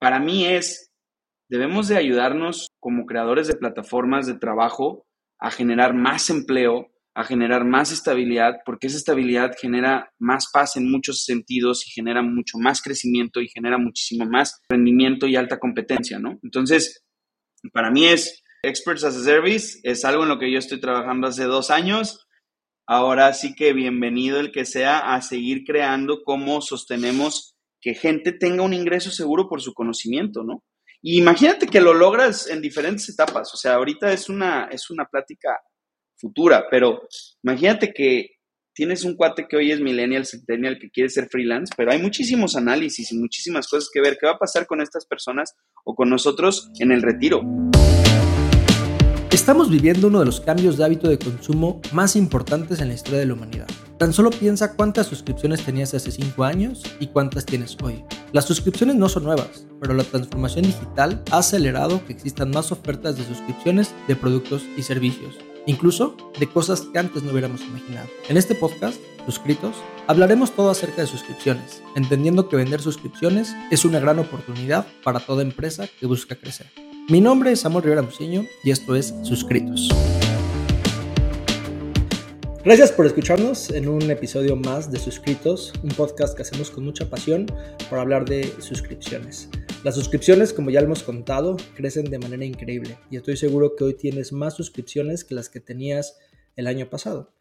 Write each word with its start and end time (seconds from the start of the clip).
para 0.00 0.18
mí 0.18 0.46
es, 0.46 0.90
debemos 1.48 1.88
de 1.88 1.96
ayudarnos 1.96 2.68
como 2.80 3.06
creadores 3.06 3.46
de 3.46 3.54
plataformas 3.54 4.26
de 4.26 4.34
trabajo 4.34 5.06
a 5.38 5.50
generar 5.50 5.94
más 5.94 6.30
empleo, 6.30 6.88
a 7.14 7.24
generar 7.24 7.64
más 7.64 7.92
estabilidad, 7.92 8.60
porque 8.64 8.86
esa 8.86 8.96
estabilidad 8.96 9.52
genera 9.60 10.10
más 10.18 10.50
paz 10.52 10.76
en 10.76 10.90
muchos 10.90 11.24
sentidos 11.24 11.86
y 11.86 11.90
genera 11.90 12.22
mucho 12.22 12.56
más 12.58 12.80
crecimiento 12.80 13.40
y 13.40 13.48
genera 13.48 13.78
muchísimo 13.78 14.24
más 14.26 14.60
rendimiento 14.68 15.26
y 15.26 15.36
alta 15.36 15.58
competencia, 15.58 16.18
¿no? 16.18 16.38
Entonces, 16.42 17.04
para 17.72 17.90
mí 17.90 18.06
es 18.06 18.42
Experts 18.62 19.04
as 19.04 19.16
a 19.16 19.24
Service, 19.24 19.80
es 19.82 20.04
algo 20.04 20.22
en 20.22 20.30
lo 20.30 20.38
que 20.38 20.50
yo 20.50 20.58
estoy 20.58 20.80
trabajando 20.80 21.26
hace 21.26 21.44
dos 21.44 21.70
años. 21.70 22.26
Ahora 22.86 23.32
sí 23.34 23.54
que 23.54 23.72
bienvenido 23.72 24.40
el 24.40 24.50
que 24.50 24.64
sea 24.64 25.14
a 25.14 25.20
seguir 25.20 25.64
creando 25.64 26.22
cómo 26.24 26.60
sostenemos 26.62 27.49
que 27.80 27.94
gente 27.94 28.32
tenga 28.32 28.62
un 28.62 28.74
ingreso 28.74 29.10
seguro 29.10 29.48
por 29.48 29.60
su 29.62 29.72
conocimiento, 29.72 30.42
¿no? 30.44 30.62
Y 31.02 31.18
imagínate 31.18 31.66
que 31.66 31.80
lo 31.80 31.94
logras 31.94 32.48
en 32.48 32.60
diferentes 32.60 33.08
etapas. 33.08 33.52
O 33.54 33.56
sea, 33.56 33.74
ahorita 33.74 34.12
es 34.12 34.28
una, 34.28 34.68
es 34.70 34.90
una 34.90 35.06
plática 35.06 35.58
futura, 36.16 36.66
pero 36.70 37.00
imagínate 37.42 37.92
que 37.94 38.32
tienes 38.74 39.04
un 39.04 39.16
cuate 39.16 39.46
que 39.48 39.56
hoy 39.56 39.72
es 39.72 39.80
millennial, 39.80 40.26
centennial, 40.26 40.78
que 40.78 40.90
quiere 40.90 41.08
ser 41.08 41.28
freelance, 41.28 41.72
pero 41.76 41.90
hay 41.92 42.00
muchísimos 42.00 42.56
análisis 42.56 43.10
y 43.12 43.18
muchísimas 43.18 43.66
cosas 43.68 43.90
que 43.92 44.00
ver. 44.00 44.18
¿Qué 44.18 44.26
va 44.26 44.32
a 44.32 44.38
pasar 44.38 44.66
con 44.66 44.80
estas 44.80 45.06
personas 45.06 45.54
o 45.84 45.94
con 45.94 46.10
nosotros 46.10 46.70
en 46.78 46.92
el 46.92 47.02
retiro? 47.02 47.42
Estamos 49.30 49.70
viviendo 49.70 50.08
uno 50.08 50.18
de 50.18 50.26
los 50.26 50.40
cambios 50.40 50.76
de 50.76 50.84
hábito 50.84 51.08
de 51.08 51.16
consumo 51.16 51.80
más 51.92 52.16
importantes 52.16 52.80
en 52.80 52.88
la 52.88 52.94
historia 52.94 53.20
de 53.20 53.26
la 53.26 53.34
humanidad. 53.34 53.68
Tan 53.96 54.12
solo 54.12 54.30
piensa 54.30 54.74
cuántas 54.74 55.06
suscripciones 55.06 55.64
tenías 55.64 55.94
hace 55.94 56.10
5 56.10 56.42
años 56.42 56.82
y 56.98 57.06
cuántas 57.06 57.46
tienes 57.46 57.76
hoy. 57.80 58.04
Las 58.32 58.46
suscripciones 58.46 58.96
no 58.96 59.08
son 59.08 59.22
nuevas, 59.22 59.66
pero 59.80 59.94
la 59.94 60.02
transformación 60.02 60.64
digital 60.64 61.22
ha 61.30 61.38
acelerado 61.38 62.04
que 62.04 62.12
existan 62.12 62.50
más 62.50 62.72
ofertas 62.72 63.16
de 63.16 63.24
suscripciones 63.24 63.94
de 64.08 64.16
productos 64.16 64.64
y 64.76 64.82
servicios, 64.82 65.36
incluso 65.64 66.16
de 66.40 66.48
cosas 66.48 66.80
que 66.92 66.98
antes 66.98 67.22
no 67.22 67.30
hubiéramos 67.30 67.60
imaginado. 67.60 68.08
En 68.28 68.36
este 68.36 68.56
podcast, 68.56 69.00
Suscritos, 69.26 69.76
hablaremos 70.08 70.56
todo 70.56 70.70
acerca 70.70 71.02
de 71.02 71.06
suscripciones, 71.06 71.82
entendiendo 71.94 72.48
que 72.48 72.56
vender 72.56 72.80
suscripciones 72.80 73.54
es 73.70 73.84
una 73.84 74.00
gran 74.00 74.18
oportunidad 74.18 74.88
para 75.04 75.20
toda 75.20 75.42
empresa 75.42 75.86
que 76.00 76.06
busca 76.06 76.34
crecer. 76.34 76.89
Mi 77.08 77.20
nombre 77.20 77.52
es 77.52 77.60
Samuel 77.60 77.84
Rivera 77.84 78.02
Muciño 78.02 78.46
y 78.62 78.70
esto 78.70 78.94
es 78.94 79.14
Suscritos. 79.22 79.88
Gracias 82.64 82.92
por 82.92 83.06
escucharnos 83.06 83.70
en 83.70 83.88
un 83.88 84.10
episodio 84.10 84.54
más 84.54 84.92
de 84.92 84.98
Suscritos, 84.98 85.72
un 85.82 85.90
podcast 85.90 86.36
que 86.36 86.42
hacemos 86.42 86.70
con 86.70 86.84
mucha 86.84 87.08
pasión 87.08 87.46
para 87.88 88.02
hablar 88.02 88.24
de 88.26 88.44
suscripciones. 88.60 89.48
Las 89.82 89.94
suscripciones, 89.94 90.52
como 90.52 90.70
ya 90.70 90.80
hemos 90.80 91.02
contado, 91.02 91.56
crecen 91.74 92.04
de 92.10 92.18
manera 92.18 92.44
increíble 92.44 92.98
y 93.10 93.16
estoy 93.16 93.36
seguro 93.36 93.74
que 93.76 93.84
hoy 93.84 93.94
tienes 93.94 94.32
más 94.32 94.54
suscripciones 94.54 95.24
que 95.24 95.34
las 95.34 95.48
que 95.48 95.60
tenías 95.60 96.18
el 96.56 96.66
año 96.66 96.90
pasado. 96.90 97.32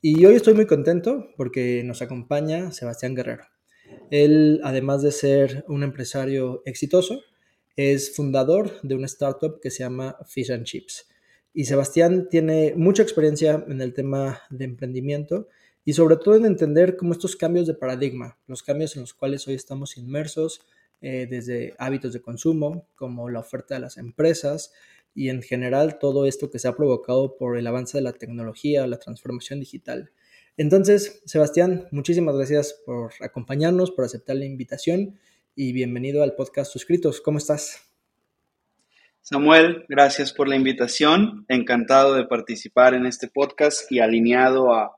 Y 0.00 0.24
hoy 0.24 0.36
estoy 0.36 0.54
muy 0.54 0.66
contento 0.66 1.28
porque 1.36 1.82
nos 1.84 2.02
acompaña 2.02 2.70
Sebastián 2.70 3.14
Guerrero. 3.14 3.44
Él, 4.10 4.60
además 4.64 5.02
de 5.02 5.12
ser 5.12 5.64
un 5.68 5.82
empresario 5.82 6.62
exitoso, 6.64 7.20
es 7.78 8.16
fundador 8.16 8.72
de 8.82 8.96
una 8.96 9.06
startup 9.06 9.60
que 9.60 9.70
se 9.70 9.84
llama 9.84 10.16
Fish 10.26 10.50
and 10.50 10.64
Chips. 10.64 11.06
Y 11.54 11.66
Sebastián 11.66 12.28
tiene 12.28 12.74
mucha 12.76 13.04
experiencia 13.04 13.64
en 13.68 13.80
el 13.80 13.94
tema 13.94 14.42
de 14.50 14.64
emprendimiento 14.64 15.46
y 15.84 15.92
sobre 15.92 16.16
todo 16.16 16.34
en 16.34 16.44
entender 16.44 16.96
cómo 16.96 17.12
estos 17.12 17.36
cambios 17.36 17.68
de 17.68 17.74
paradigma, 17.74 18.36
los 18.48 18.64
cambios 18.64 18.96
en 18.96 19.02
los 19.02 19.14
cuales 19.14 19.46
hoy 19.46 19.54
estamos 19.54 19.96
inmersos, 19.96 20.60
eh, 21.00 21.28
desde 21.30 21.76
hábitos 21.78 22.12
de 22.12 22.20
consumo, 22.20 22.88
como 22.96 23.30
la 23.30 23.38
oferta 23.38 23.76
de 23.76 23.80
las 23.80 23.96
empresas 23.96 24.72
y 25.14 25.28
en 25.28 25.40
general 25.40 26.00
todo 26.00 26.26
esto 26.26 26.50
que 26.50 26.58
se 26.58 26.66
ha 26.66 26.74
provocado 26.74 27.36
por 27.36 27.56
el 27.56 27.66
avance 27.68 27.96
de 27.96 28.02
la 28.02 28.12
tecnología, 28.12 28.88
la 28.88 28.98
transformación 28.98 29.60
digital. 29.60 30.10
Entonces, 30.56 31.22
Sebastián, 31.26 31.86
muchísimas 31.92 32.34
gracias 32.34 32.76
por 32.84 33.12
acompañarnos, 33.20 33.92
por 33.92 34.04
aceptar 34.04 34.34
la 34.34 34.46
invitación 34.46 35.16
y 35.60 35.72
bienvenido 35.72 36.22
al 36.22 36.36
podcast 36.36 36.72
Suscritos. 36.72 37.20
¿Cómo 37.20 37.38
estás? 37.38 37.90
Samuel, 39.22 39.84
gracias 39.88 40.32
por 40.32 40.46
la 40.46 40.54
invitación. 40.54 41.46
Encantado 41.48 42.14
de 42.14 42.26
participar 42.26 42.94
en 42.94 43.06
este 43.06 43.26
podcast 43.26 43.90
y 43.90 43.98
alineado 43.98 44.72
a 44.72 44.96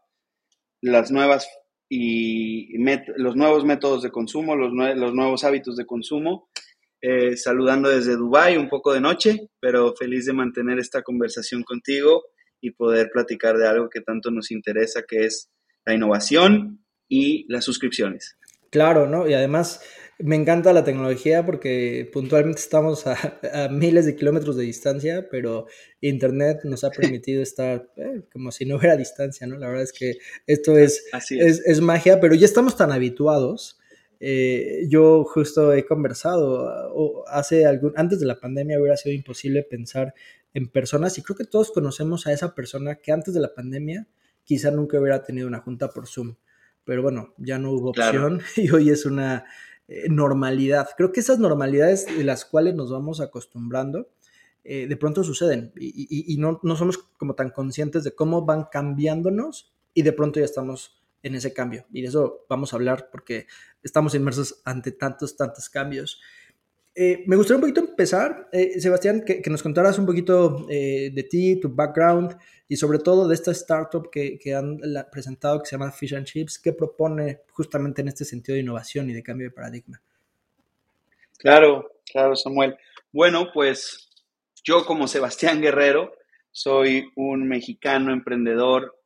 las 0.83 1.11
nuevas 1.11 1.49
y 1.89 2.77
los 3.17 3.37
nuevos 3.37 3.65
métodos 3.65 4.03
de 4.03 4.11
consumo, 4.11 4.55
los, 4.55 4.71
los 4.97 5.15
nuevos 5.15 5.45
hábitos 5.45 5.77
de 5.77 5.87
consumo. 5.87 6.51
Eh, 7.01 7.39
saludando 7.39 7.89
desde 7.89 8.17
Dubai, 8.17 8.59
un 8.59 8.69
poco 8.69 8.93
de 8.93 9.01
noche, 9.01 9.49
pero 9.61 9.95
feliz 9.97 10.27
de 10.27 10.35
mantener 10.35 10.79
esta 10.79 11.01
conversación 11.01 11.63
contigo 11.63 12.25
y 12.61 12.73
poder 12.73 13.09
platicar 13.11 13.57
de 13.57 13.67
algo 13.67 13.89
que 13.89 14.03
tanto 14.03 14.31
nos 14.31 14.51
interesa, 14.51 15.05
que 15.09 15.25
es 15.25 15.49
la 15.87 15.95
innovación 15.95 16.85
y 17.09 17.51
las 17.51 17.65
suscripciones. 17.65 18.37
Claro, 18.71 19.09
¿no? 19.09 19.27
Y 19.27 19.33
además 19.33 19.83
me 20.23 20.37
encanta 20.37 20.73
la 20.73 20.85
tecnología 20.85 21.45
porque 21.45 22.09
puntualmente 22.13 22.61
estamos 22.61 23.07
a, 23.07 23.69
miles 23.71 24.07
de 24.07 24.17
kilómetros 24.17 24.57
de 24.57 24.65
distancia, 24.65 25.29
pero 25.31 25.67
Internet 26.01 26.61
nos 26.65 26.85
ha 26.85 26.91
permitido 27.21 27.43
estar 27.43 27.91
eh, 27.97 28.23
como 28.33 28.53
si 28.53 28.67
no 28.67 28.77
hubiera 28.77 28.97
distancia, 28.97 29.47
¿no? 29.47 29.57
La 29.57 29.69
verdad 29.69 29.85
es 29.85 29.93
que 29.93 30.19
esto 30.47 30.77
es, 30.77 31.05
es. 31.31 31.81
magia, 31.81 32.21
pero 32.21 32.35
ya 32.35 32.47
estamos 32.47 32.77
tan 32.77 32.93
habituados. 32.93 33.79
Eh, 34.23 34.87
yo 34.89 35.25
justo 35.25 35.73
he 35.73 35.87
conversado, 35.87 37.25
hace 37.27 37.65
algún, 37.65 37.95
antes 37.97 38.21
de 38.21 38.27
la 38.27 38.39
pandemia 38.39 38.79
hubiera 38.79 38.99
sido 38.99 39.15
imposible 39.15 39.63
pensar 39.63 40.13
en 40.53 40.69
personas 40.69 41.17
y 41.17 41.23
creo 41.23 41.37
que 41.37 41.45
todos 41.45 41.71
conocemos 41.71 42.27
a 42.27 42.33
esa 42.33 42.55
persona 42.55 42.97
que 42.97 43.13
antes 43.13 43.33
de 43.33 43.41
la 43.41 43.55
pandemia 43.55 44.07
quizá 44.45 44.71
nunca 44.71 44.99
hubiera 44.99 45.23
tenido 45.23 45.47
una 45.47 45.61
junta 45.61 45.89
por 45.89 46.07
Zoom. 46.07 46.37
Pero 46.85 47.03
bueno, 47.03 47.35
ya 47.39 47.59
no 47.59 47.71
hubo 47.71 47.91
opción 47.91 48.43
y 48.57 48.71
hoy 48.71 48.91
es 48.91 49.07
una, 49.07 49.47
eh, 49.93 50.09
normalidad. 50.09 50.91
Creo 50.97 51.11
que 51.11 51.19
esas 51.19 51.41
normalidades 51.41 52.07
de 52.07 52.23
las 52.23 52.45
cuales 52.45 52.77
nos 52.77 52.93
vamos 52.93 53.21
acostumbrando, 53.21 54.09
eh, 54.63 54.87
de 54.87 54.97
pronto 54.97 55.25
suceden 55.25 55.73
y, 55.75 56.37
no, 56.39 56.61
somos 56.77 56.99
como 56.99 57.35
tan 57.35 57.51
conscientes 57.51 58.05
de 58.05 58.15
cómo 58.15 58.45
van 58.45 58.67
cambiándonos 58.71 59.75
y 59.93 60.03
de 60.03 60.13
pronto 60.13 60.39
ya 60.39 60.45
estamos 60.45 61.03
en 61.25 61.35
ese 61.35 61.53
cambio. 61.53 61.87
Y 61.93 62.03
de 62.03 62.09
eso 62.09 62.47
vamos 62.49 62.73
a 62.73 62.77
hablar 62.77 63.09
porque 63.11 63.49
estamos 63.83 64.15
inmersos 64.15 64.63
ante 64.65 64.93
tantos, 64.93 65.37
tantos 65.37 65.69
cambios. 65.69 66.21
Eh, 67.03 67.25
me 67.27 67.37
gustaría 67.37 67.57
un 67.57 67.63
poquito 67.63 67.81
empezar, 67.81 68.51
Sebastián, 68.79 69.23
que, 69.25 69.43
nos 69.49 69.63
contaras 69.63 69.99
un 69.99 70.05
poquito 70.05 70.67
de 70.69 71.27
ti, 71.31 71.59
tu 71.59 71.71
background 71.75 72.37
y 72.69 72.77
sobre 72.77 72.99
todo 72.99 73.27
de 73.27 73.35
esta 73.35 73.53
startup 73.53 74.11
que, 74.11 74.39
han 74.55 74.79
presentado 75.11 75.61
que 75.61 75.67
se 75.67 75.77
llama 75.77 75.91
Fish 75.91 76.15
and 76.15 76.27
Chips, 76.27 76.59
que 76.59 76.75
propone 76.75 77.41
justamente 77.53 78.03
en 78.03 78.09
este 78.09 78.27
sentido 78.27 78.55
de 78.55 78.61
innovación 78.61 79.09
y 79.09 79.15
de 79.15 79.23
cambio 79.23 79.49
de 79.49 79.55
paradigma. 79.55 80.01
Claro, 81.39 81.91
claro, 82.05 82.37
Samuel. 82.37 82.77
Bueno, 83.11 83.49
pues 83.55 84.11
yo 84.63 84.85
como 84.85 85.09
Sebastián 85.09 85.63
Guerrero 85.63 86.13
soy 86.53 87.11
un 87.17 87.49
mexicano 87.49 88.13
emprendedor, 88.13 89.01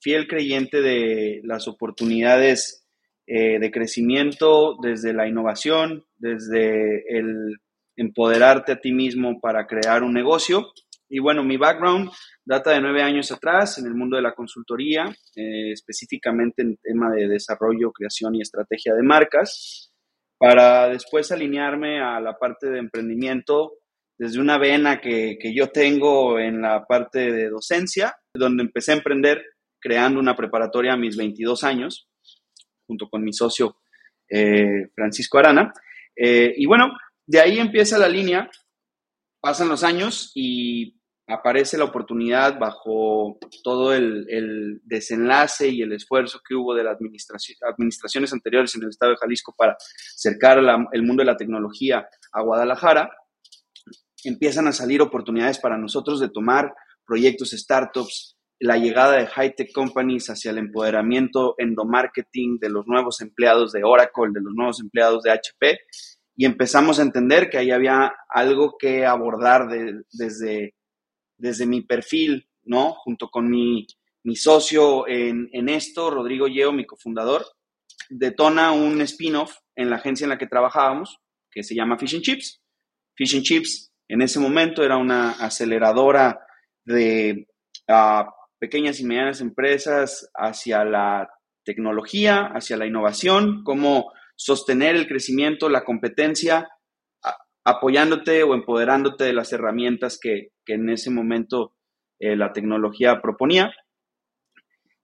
fiel 0.00 0.28
creyente 0.28 0.82
de 0.82 1.40
las 1.44 1.66
oportunidades 1.66 2.84
eh, 3.26 3.58
de 3.58 3.70
crecimiento 3.70 4.76
desde 4.82 5.14
la 5.14 5.26
innovación, 5.26 6.04
desde 6.18 7.18
el 7.18 7.56
empoderarte 7.96 8.72
a 8.72 8.80
ti 8.80 8.92
mismo 8.92 9.40
para 9.40 9.66
crear 9.66 10.02
un 10.02 10.14
negocio. 10.14 10.72
Y 11.08 11.20
bueno, 11.20 11.42
mi 11.42 11.56
background 11.56 12.10
data 12.44 12.70
de 12.70 12.80
nueve 12.80 13.02
años 13.02 13.32
atrás 13.32 13.78
en 13.78 13.86
el 13.86 13.94
mundo 13.94 14.16
de 14.16 14.22
la 14.22 14.34
consultoría, 14.34 15.06
eh, 15.36 15.72
específicamente 15.72 16.62
en 16.62 16.76
tema 16.76 17.10
de 17.10 17.28
desarrollo, 17.28 17.92
creación 17.92 18.34
y 18.34 18.42
estrategia 18.42 18.94
de 18.94 19.02
marcas, 19.02 19.92
para 20.38 20.88
después 20.88 21.32
alinearme 21.32 22.00
a 22.00 22.20
la 22.20 22.38
parte 22.38 22.70
de 22.70 22.78
emprendimiento 22.78 23.72
desde 24.18 24.40
una 24.40 24.58
vena 24.58 25.00
que, 25.00 25.38
yo 25.54 25.68
tengo 25.68 26.38
en 26.38 26.60
la 26.62 26.84
parte 26.86 27.32
de 27.32 27.48
docencia, 27.48 28.16
donde 28.34 28.64
empecé 28.64 28.92
a 28.92 28.96
emprender 28.96 29.42
creando 29.80 30.18
una 30.18 30.36
preparatoria 30.36 30.94
a 30.94 30.96
mis 30.96 31.16
22 31.16 31.64
años, 31.64 32.08
junto 32.86 33.08
con 33.08 33.22
mi 33.22 33.32
socio 33.32 33.76
eh, 34.28 34.88
Francisco 34.94 35.38
Arana. 35.38 35.72
Eh, 36.20 36.54
y 36.56 36.66
bueno, 36.66 36.90
de 37.26 37.40
ahí 37.40 37.58
empieza 37.58 37.98
la 37.98 38.08
línea, 38.08 38.50
pasan 39.40 39.68
los 39.68 39.84
años 39.84 40.32
y 40.34 40.98
aparece 41.28 41.76
la 41.76 41.84
oportunidad 41.84 42.58
bajo 42.58 43.38
todo 43.62 43.92
el, 43.94 44.80
desenlace 44.84 45.68
y 45.68 45.82
el 45.82 45.92
esfuerzo 45.92 46.40
que 46.46 46.54
hubo 46.54 46.74
de 46.74 46.84
las 46.84 46.96
administraciones 46.96 48.32
anteriores 48.32 48.74
en 48.74 48.82
el 48.82 48.88
estado 48.88 49.12
de 49.12 49.18
Jalisco 49.18 49.54
para 49.56 49.76
acercar 50.16 50.58
el 50.92 51.02
mundo 51.02 51.20
de 51.20 51.26
la 51.26 51.36
tecnología 51.36 52.08
a 52.32 52.42
Guadalajara, 52.42 53.10
empiezan 54.24 54.66
a 54.68 54.72
salir 54.72 55.02
oportunidades 55.02 55.58
para 55.58 55.76
nosotros 55.76 56.18
de 56.18 56.30
tomar 56.30 56.74
proyectos 57.06 57.50
startups, 57.50 58.37
la 58.60 58.76
llegada 58.76 59.16
de 59.16 59.26
high-tech 59.26 59.72
companies 59.72 60.30
hacia 60.30 60.50
el 60.50 60.58
empoderamiento 60.58 61.54
endomarketing 61.58 62.58
de 62.58 62.70
los 62.70 62.86
nuevos 62.86 63.20
empleados 63.20 63.72
de 63.72 63.84
Oracle, 63.84 64.32
de 64.32 64.40
los 64.40 64.52
nuevos 64.54 64.80
empleados 64.80 65.22
de 65.22 65.30
HP, 65.30 65.78
y 66.36 66.44
empezamos 66.44 66.98
a 66.98 67.02
entender 67.02 67.50
que 67.50 67.58
ahí 67.58 67.70
había 67.70 68.12
algo 68.28 68.76
que 68.78 69.04
abordar 69.06 69.68
desde, 70.10 70.74
desde 71.36 71.66
mi 71.66 71.82
perfil, 71.82 72.48
¿no? 72.64 72.92
Junto 72.94 73.28
con 73.28 73.50
mi, 73.50 73.86
socio 74.34 75.08
en, 75.08 75.48
en, 75.52 75.68
esto, 75.68 76.10
Rodrigo 76.10 76.46
Yeo, 76.46 76.72
mi 76.72 76.86
cofundador, 76.86 77.44
detona 78.08 78.72
un 78.72 79.00
spin-off 79.02 79.56
en 79.74 79.90
la 79.90 79.96
agencia 79.96 80.24
en 80.24 80.30
la 80.30 80.38
que 80.38 80.46
trabajábamos, 80.46 81.18
que 81.50 81.62
se 81.62 81.74
llama 81.74 81.98
Fish 81.98 82.14
and 82.14 82.22
Chips. 82.22 82.62
Fish 83.16 83.34
and 83.34 83.44
Chips 83.44 83.92
en 84.08 84.22
ese 84.22 84.38
momento 84.38 84.82
era 84.82 84.96
una 84.96 85.32
aceleradora 85.32 86.40
de 86.84 87.46
uh, 87.88 88.24
pequeñas 88.58 89.00
y 89.00 89.04
medianas 89.04 89.40
empresas 89.40 90.30
hacia 90.34 90.84
la 90.84 91.28
tecnología, 91.64 92.50
hacia 92.54 92.76
la 92.76 92.86
innovación, 92.86 93.62
cómo 93.64 94.12
sostener 94.36 94.96
el 94.96 95.06
crecimiento, 95.06 95.68
la 95.68 95.84
competencia, 95.84 96.68
apoyándote 97.64 98.42
o 98.42 98.54
empoderándote 98.54 99.24
de 99.24 99.34
las 99.34 99.52
herramientas 99.52 100.18
que, 100.20 100.52
en 100.66 100.88
ese 100.90 101.10
momento 101.10 101.74
eh, 102.18 102.36
la 102.36 102.52
tecnología 102.52 103.20
proponía. 103.20 103.72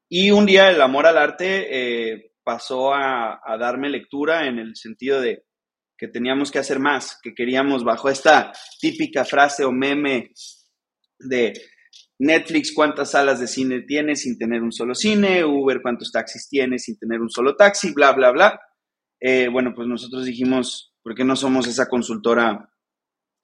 Y 0.09 0.31
un 0.31 0.47
día 0.47 0.71
el 0.71 0.81
amor 0.81 1.07
al 1.07 1.19
arte 1.19 2.13
eh, 2.13 2.33
pasó 2.45 2.95
a, 2.95 3.41
darme 3.59 3.89
lectura 3.89 4.47
en 4.47 4.59
el 4.59 4.77
sentido 4.77 5.21
de 5.21 5.45
que 5.97 6.09
teníamos 6.09 6.51
que 6.51 6.59
hacer 6.59 6.79
más, 6.79 7.19
que 7.23 7.35
queríamos 7.35 7.85
bajo 7.85 8.09
esta 8.09 8.53
típica 8.81 9.25
frase 9.25 9.65
o 9.65 9.73
meme 9.73 10.31
de 11.19 11.53
Netflix 12.19 12.73
cuántas 12.73 13.11
salas 13.11 13.41
de 13.41 13.49
cine 13.49 13.83
tiene 13.83 14.17
sin 14.17 14.39
tener 14.39 14.63
un 14.63 14.73
solo 14.73 14.95
cine, 14.95 15.45
Uber 15.45 15.83
cuántos 15.83 16.13
taxis 16.13 16.49
tiene 16.49 16.79
sin 16.79 16.99
tener 16.99 17.21
un 17.21 17.31
solo 17.31 17.57
taxi, 17.57 17.93
bla, 17.93 18.13
bla, 18.13 18.31
bla. 18.31 18.61
Eh, 19.21 19.49
bueno, 19.49 19.73
pues 19.75 19.89
nosotros 19.89 20.25
dijimos, 20.25 20.95
¿por 21.03 21.15
qué 21.15 21.25
no 21.25 21.35
somos 21.35 21.67
esa 21.67 21.89
consultora 21.89 22.71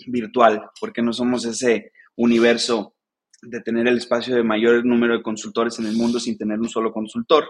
virtual? 0.07 0.71
¿Por 0.81 0.93
qué 0.93 1.03
no 1.03 1.13
somos 1.13 1.45
ese 1.45 1.93
universo 2.17 2.97
de 3.43 3.61
tener 3.61 3.89
el 3.89 3.97
espacio 3.97 4.37
de 4.37 4.45
mayor 4.45 4.85
número 4.85 5.17
de 5.17 5.23
consultores 5.23 5.79
en 5.79 5.87
el 5.87 5.97
mundo 5.97 6.21
sin 6.21 6.39
tener 6.39 6.59
un 6.59 6.69
solo 6.69 6.93
consultor? 6.93 7.49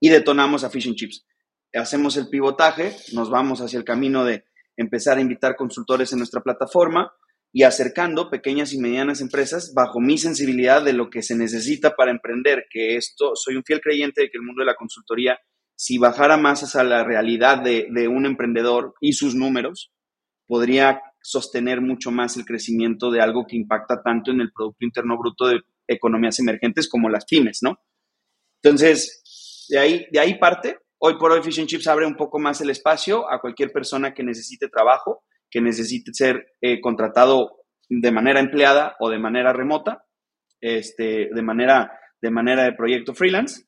Y 0.00 0.10
detonamos 0.10 0.64
a 0.64 0.70
Fish 0.70 0.92
Chips. 0.94 1.24
Hacemos 1.72 2.16
el 2.16 2.28
pivotaje, 2.28 2.94
nos 3.14 3.30
vamos 3.30 3.60
hacia 3.60 3.78
el 3.78 3.84
camino 3.84 4.24
de 4.24 4.44
empezar 4.76 5.18
a 5.18 5.20
invitar 5.20 5.56
consultores 5.56 6.12
en 6.12 6.18
nuestra 6.18 6.42
plataforma 6.42 7.12
y 7.54 7.62
acercando 7.62 8.30
pequeñas 8.30 8.72
y 8.72 8.80
medianas 8.80 9.20
empresas 9.20 9.72
bajo 9.74 10.00
mi 10.00 10.18
sensibilidad 10.18 10.82
de 10.82 10.92
lo 10.92 11.08
que 11.08 11.22
se 11.22 11.36
necesita 11.36 11.94
para 11.94 12.10
emprender, 12.10 12.64
que 12.68 12.96
esto, 12.96 13.36
soy 13.36 13.54
un 13.54 13.62
fiel 13.62 13.80
creyente 13.80 14.22
de 14.22 14.28
que 14.28 14.38
el 14.38 14.42
mundo 14.42 14.62
de 14.62 14.66
la 14.66 14.74
consultoría 14.74 15.38
si 15.76 15.98
bajara 15.98 16.36
más 16.36 16.74
a 16.74 16.82
la 16.84 17.04
realidad 17.04 17.62
de, 17.62 18.08
un 18.08 18.26
emprendedor 18.26 18.94
y 19.00 19.12
sus 19.12 19.36
números, 19.36 19.92
podría 20.46 21.00
sostener 21.22 21.80
mucho 21.80 22.10
más 22.10 22.36
el 22.36 22.44
crecimiento 22.44 23.10
de 23.10 23.20
algo 23.20 23.46
que 23.46 23.56
impacta 23.56 24.02
tanto 24.02 24.32
en 24.32 24.40
el 24.40 24.52
Producto 24.52 24.84
Interno 24.84 25.16
Bruto 25.16 25.46
de 25.46 25.60
economías 25.86 26.38
emergentes 26.40 26.88
como 26.88 27.08
las 27.08 27.24
pymes, 27.24 27.60
¿no? 27.62 27.78
Entonces, 28.62 29.66
de 29.68 29.78
ahí, 29.78 30.06
de 30.10 30.20
ahí 30.20 30.38
parte. 30.38 30.78
Hoy 30.98 31.18
por 31.18 31.32
hoy 31.32 31.42
Fish 31.42 31.66
Chips 31.66 31.86
abre 31.86 32.06
un 32.06 32.16
poco 32.16 32.38
más 32.38 32.60
el 32.60 32.70
espacio 32.70 33.30
a 33.30 33.40
cualquier 33.40 33.72
persona 33.72 34.14
que 34.14 34.22
necesite 34.22 34.68
trabajo, 34.68 35.22
que 35.54 35.60
necesite 35.60 36.12
ser 36.12 36.48
eh, 36.60 36.80
contratado 36.80 37.60
de 37.88 38.10
manera 38.10 38.40
empleada 38.40 38.96
o 38.98 39.08
de 39.08 39.20
manera 39.20 39.52
remota, 39.52 40.04
este, 40.60 41.28
de, 41.32 41.42
manera, 41.42 41.92
de 42.20 42.30
manera 42.32 42.64
de 42.64 42.72
proyecto 42.72 43.14
freelance. 43.14 43.66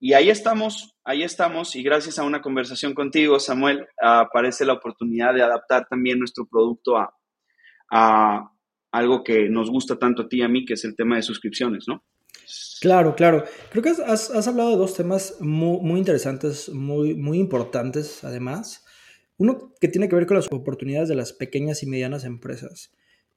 Y 0.00 0.14
ahí 0.14 0.28
estamos, 0.28 0.96
ahí 1.04 1.22
estamos, 1.22 1.76
y 1.76 1.84
gracias 1.84 2.18
a 2.18 2.24
una 2.24 2.42
conversación 2.42 2.94
contigo, 2.94 3.38
Samuel, 3.38 3.86
aparece 4.02 4.64
la 4.64 4.72
oportunidad 4.72 5.32
de 5.34 5.42
adaptar 5.42 5.86
también 5.88 6.18
nuestro 6.18 6.48
producto 6.50 6.96
a, 6.98 8.50
algo 8.90 9.22
que 9.22 9.48
nos 9.48 9.70
gusta 9.70 9.96
tanto 9.96 10.22
a 10.22 10.28
ti 10.28 10.38
y 10.38 10.42
a 10.42 10.48
mí, 10.48 10.64
que 10.64 10.74
es 10.74 10.84
el 10.84 10.96
tema 10.96 11.14
de 11.14 11.22
suscripciones, 11.22 11.84
¿no? 11.86 12.02
Claro, 12.80 13.14
claro. 13.14 13.44
Creo 13.70 13.84
que 13.84 13.90
has, 13.90 14.48
hablado 14.48 14.70
de 14.70 14.76
dos 14.78 14.94
temas 14.94 15.36
muy, 15.40 15.98
interesantes, 15.98 16.70
muy, 16.70 17.14
muy 17.14 17.38
importantes, 17.38 18.24
además. 18.24 18.83
Uno 19.36 19.72
que 19.80 19.88
tiene 19.88 20.08
que 20.08 20.16
ver 20.16 20.26
con 20.26 20.36
las 20.36 20.50
oportunidades 20.50 21.08
de 21.08 21.16
las 21.16 21.32
pequeñas 21.32 21.82
y 21.82 21.86
medianas 21.86 22.24
empresas. 22.24 22.92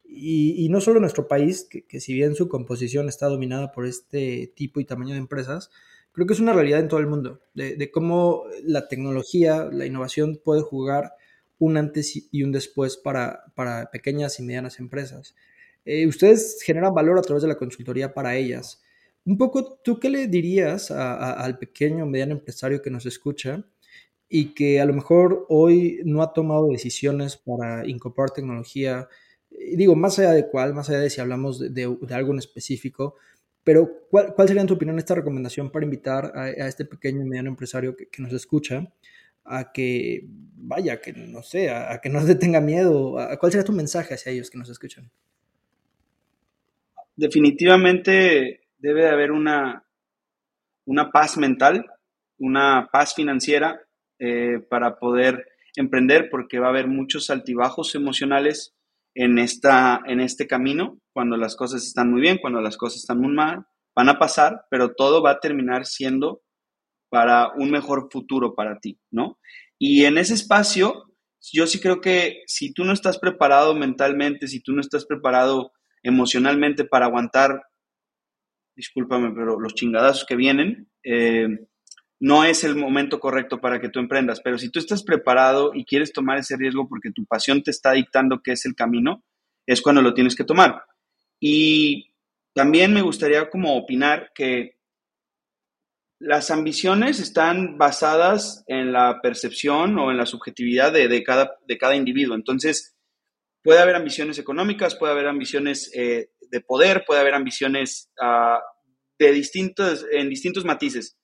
Y, 0.09 0.69
no 0.69 0.79
solo 0.79 0.99
nuestro 0.99 1.27
país, 1.27 1.67
que, 1.69 1.85
que, 1.85 1.99
si 1.99 2.13
bien 2.13 2.33
su 2.33 2.47
composición 2.47 3.09
está 3.09 3.27
dominada 3.27 3.71
por 3.71 3.85
este 3.85 4.51
tipo 4.55 4.79
y 4.79 4.85
tamaño 4.85 5.13
de 5.13 5.19
empresas, 5.19 5.69
creo 6.17 6.25
que 6.25 6.33
es 6.33 6.39
una 6.39 6.53
realidad 6.53 6.79
en 6.79 6.87
todo 6.87 6.99
el 6.99 7.05
mundo, 7.05 7.41
de, 7.53 7.91
cómo 7.91 8.45
la 8.63 8.87
tecnología, 8.87 9.69
la 9.71 9.85
innovación 9.85 10.41
puede 10.43 10.61
jugar 10.61 11.13
un 11.59 11.77
antes 11.77 12.29
y 12.31 12.41
un 12.41 12.51
después 12.51 12.97
para, 12.97 13.43
para 13.53 13.91
pequeñas 13.91 14.39
y 14.39 14.43
medianas 14.43 14.79
empresas. 14.79 15.35
Eh, 15.85 16.07
ustedes 16.07 16.59
generan 16.63 16.95
valor 16.95 17.19
a 17.19 17.21
través 17.21 17.43
de 17.43 17.49
la 17.49 17.59
consultoría 17.59 18.15
para 18.15 18.35
ellas. 18.35 18.81
Un 19.25 19.37
poco, 19.37 19.79
¿tú 19.83 19.99
qué 19.99 20.09
le 20.09 20.27
dirías 20.27 20.89
al 20.89 21.59
pequeño 21.59 22.05
o 22.05 22.07
mediano 22.07 22.31
empresario 22.31 22.81
que 22.81 22.89
nos 22.89 23.05
escucha 23.05 23.63
y 24.29 24.53
que 24.53 24.81
a 24.81 24.85
lo 24.85 24.93
mejor 24.93 25.45
hoy 25.49 26.01
no 26.03 26.21
ha 26.21 26.33
tomado 26.33 26.67
decisiones 26.67 27.37
para 27.37 27.87
incorporar 27.87 28.31
tecnología? 28.31 29.07
digo, 29.49 29.95
más 29.95 30.19
allá 30.19 30.31
de 30.31 30.47
cuál, 30.47 30.73
más 30.73 30.89
allá 30.89 30.99
de 30.99 31.09
si 31.09 31.21
hablamos 31.21 31.59
de, 31.59 31.97
de 31.99 32.15
algo 32.15 32.33
en 32.33 32.39
específico, 32.39 33.15
pero, 33.67 34.07
¿cuál, 34.09 34.33
sería, 34.47 34.61
en 34.61 34.67
tu 34.67 34.75
opinión, 34.75 34.97
esta 34.97 35.13
recomendación 35.13 35.69
para 35.69 35.83
invitar 35.83 36.31
a, 36.33 36.49
este 36.49 36.85
pequeño 36.85 37.19
y 37.19 37.25
mediano 37.25 37.49
empresario 37.49 37.97
que, 37.97 38.07
nos 38.21 38.31
escucha 38.31 38.87
a 39.43 39.73
que, 39.73 40.23
vaya, 40.55 41.01
que 41.01 41.11
no 41.11 41.43
sé, 41.43 41.69
a, 41.69 41.99
que 42.01 42.07
no 42.07 42.21
le 42.21 42.35
tenga 42.35 42.61
miedo? 42.61 43.17
¿Cuál 43.37 43.51
sería 43.51 43.65
tu 43.65 43.73
mensaje 43.73 44.13
hacia 44.13 44.31
ellos 44.31 44.49
que 44.49 44.57
nos 44.57 44.69
escuchan? 44.69 45.11
Definitivamente 47.17 48.61
debe 48.77 49.01
de 49.01 49.09
haber 49.09 49.33
una, 49.33 49.83
una 50.85 51.11
paz 51.11 51.35
mental, 51.35 51.85
una 52.39 52.87
paz 52.89 53.15
financiera 53.15 53.81
eh, 54.19 54.59
para 54.69 54.97
poder 54.97 55.45
emprender, 55.75 56.29
porque 56.29 56.59
va 56.59 56.67
a 56.67 56.69
haber 56.69 56.87
muchos 56.87 57.29
altibajos 57.29 57.95
emocionales 57.95 58.75
en, 59.15 59.39
esta, 59.39 60.01
en 60.05 60.19
este 60.19 60.47
camino, 60.47 60.99
cuando 61.13 61.37
las 61.37 61.55
cosas 61.55 61.83
están 61.83 62.11
muy 62.11 62.21
bien, 62.21 62.37
cuando 62.39 62.61
las 62.61 62.77
cosas 62.77 62.97
están 62.97 63.19
muy 63.19 63.33
mal, 63.33 63.65
van 63.95 64.09
a 64.09 64.19
pasar, 64.19 64.65
pero 64.69 64.93
todo 64.93 65.23
va 65.23 65.31
a 65.31 65.39
terminar 65.39 65.85
siendo 65.85 66.41
para 67.09 67.51
un 67.55 67.71
mejor 67.71 68.09
futuro 68.11 68.53
para 68.53 68.79
ti, 68.79 68.99
¿no? 69.11 69.39
Y 69.79 70.05
en 70.05 70.17
ese 70.17 70.33
espacio, 70.33 71.05
yo 71.51 71.67
sí 71.67 71.79
creo 71.79 72.01
que 72.01 72.43
si 72.47 72.73
tú 72.73 72.83
no 72.83 72.93
estás 72.93 73.17
preparado 73.19 73.75
mentalmente, 73.75 74.47
si 74.47 74.61
tú 74.61 74.73
no 74.73 74.81
estás 74.81 75.05
preparado 75.05 75.71
emocionalmente 76.03 76.85
para 76.85 77.05
aguantar, 77.05 77.61
discúlpame, 78.75 79.31
pero 79.33 79.59
los 79.59 79.73
chingadazos 79.73 80.25
que 80.25 80.35
vienen, 80.35 80.89
eh, 81.03 81.47
no 82.19 82.43
es 82.43 82.63
el 82.63 82.75
momento 82.75 83.19
correcto 83.19 83.61
para 83.61 83.79
que 83.79 83.89
tú 83.89 83.99
emprendas, 83.99 84.41
pero 84.41 84.57
si 84.57 84.69
tú 84.69 84.79
estás 84.79 85.03
preparado 85.03 85.71
y 85.73 85.85
quieres 85.85 86.11
tomar 86.11 86.37
ese 86.37 86.57
riesgo 86.57 86.87
porque 86.89 87.11
tu 87.11 87.25
pasión 87.25 87.61
te 87.61 87.71
está 87.71 87.91
dictando 87.91 88.41
que 88.41 88.53
es 88.53 88.65
el 88.65 88.75
camino, 88.75 89.23
es 89.65 89.81
cuando 89.81 90.01
lo 90.01 90.13
tienes 90.13 90.35
que 90.35 90.43
tomar. 90.43 90.83
Y 91.39 92.13
también 92.53 92.93
me 92.93 93.03
gustaría 93.03 93.49
como 93.49 93.77
opinar 93.77 94.31
que 94.33 94.77
las 96.19 96.49
ambiciones 96.49 97.19
están 97.19 97.77
basadas 97.77 98.63
en 98.65 98.91
la 98.91 99.21
percepción 99.21 99.99
o 99.99 100.09
en 100.09 100.17
la 100.17 100.25
subjetividad 100.25 100.91
de, 100.91 101.23
cada, 101.23 101.51
de 101.67 101.77
cada 101.77 101.95
individuo. 101.95 102.35
Entonces, 102.35 102.95
puede 103.61 103.79
haber 103.79 103.95
ambiciones 103.95 104.39
económicas, 104.39 104.95
puede 104.95 105.13
haber 105.13 105.27
ambiciones 105.27 105.91
eh, 105.93 106.31
de 106.49 106.61
poder, 106.61 107.03
puede 107.05 107.21
haber 107.21 107.35
ambiciones 107.35 108.09
ah, 108.19 108.59
de 109.19 109.31
distintos, 109.31 110.07
en 110.11 110.29
distintos 110.29 110.65
matices 110.65 111.15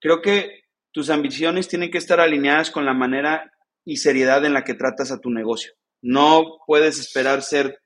Creo 0.00 0.22
que 0.22 0.62
tus 0.92 1.10
ambiciones 1.10 1.68
tienen 1.68 1.90
que 1.90 1.98
estar 1.98 2.20
alineadas 2.20 2.70
con 2.70 2.84
la 2.84 2.94
manera 2.94 3.52
y 3.84 3.96
seriedad 3.96 4.44
en 4.44 4.54
la 4.54 4.64
que 4.64 4.74
tratas 4.74 5.10
a 5.12 5.20
tu 5.20 5.30
negocio. 5.30 5.72
No 6.02 6.58
puedes 6.66 6.98
esperar 6.98 7.42
ser 7.42 7.78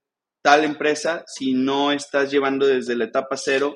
tal 0.42 0.64
empresa 0.64 1.25
si 1.26 1.54
no 1.54 1.92
estás 1.92 2.30
llevando 2.30 2.66
desde 2.66 2.97
la 2.97 3.04
etapa 3.04 3.37
cero 3.37 3.75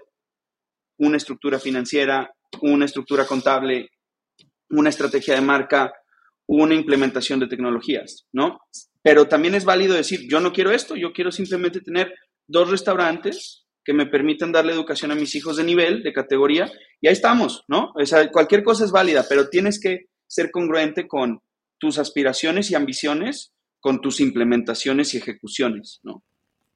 una 0.98 1.16
estructura 1.16 1.58
financiera, 1.58 2.30
una 2.60 2.84
estructura 2.84 3.24
contable, 3.24 3.88
una 4.70 4.90
estrategia 4.90 5.34
de 5.34 5.40
marca, 5.40 5.92
una 6.46 6.74
implementación 6.74 7.40
de 7.40 7.46
tecnologías, 7.46 8.26
¿no? 8.32 8.58
Pero 9.02 9.28
también 9.28 9.54
es 9.54 9.64
válido 9.64 9.94
decir, 9.94 10.28
yo 10.28 10.40
no 10.40 10.52
quiero 10.52 10.72
esto, 10.72 10.96
yo 10.96 11.12
quiero 11.12 11.30
simplemente 11.30 11.80
tener 11.80 12.12
dos 12.46 12.70
restaurantes 12.70 13.67
que 13.88 13.94
me 13.94 14.04
permitan 14.04 14.52
darle 14.52 14.74
educación 14.74 15.12
a 15.12 15.14
mis 15.14 15.34
hijos 15.34 15.56
de 15.56 15.64
nivel, 15.64 16.02
de 16.02 16.12
categoría, 16.12 16.70
y 17.00 17.08
ahí 17.08 17.14
estamos, 17.14 17.64
¿no? 17.68 17.94
O 17.94 18.04
sea, 18.04 18.30
cualquier 18.30 18.62
cosa 18.62 18.84
es 18.84 18.90
válida, 18.90 19.24
pero 19.26 19.48
tienes 19.48 19.80
que 19.80 20.10
ser 20.26 20.50
congruente 20.50 21.08
con 21.08 21.40
tus 21.78 21.98
aspiraciones 21.98 22.70
y 22.70 22.74
ambiciones, 22.74 23.54
con 23.80 24.02
tus 24.02 24.20
implementaciones 24.20 25.14
y 25.14 25.16
ejecuciones, 25.16 26.00
¿no? 26.02 26.22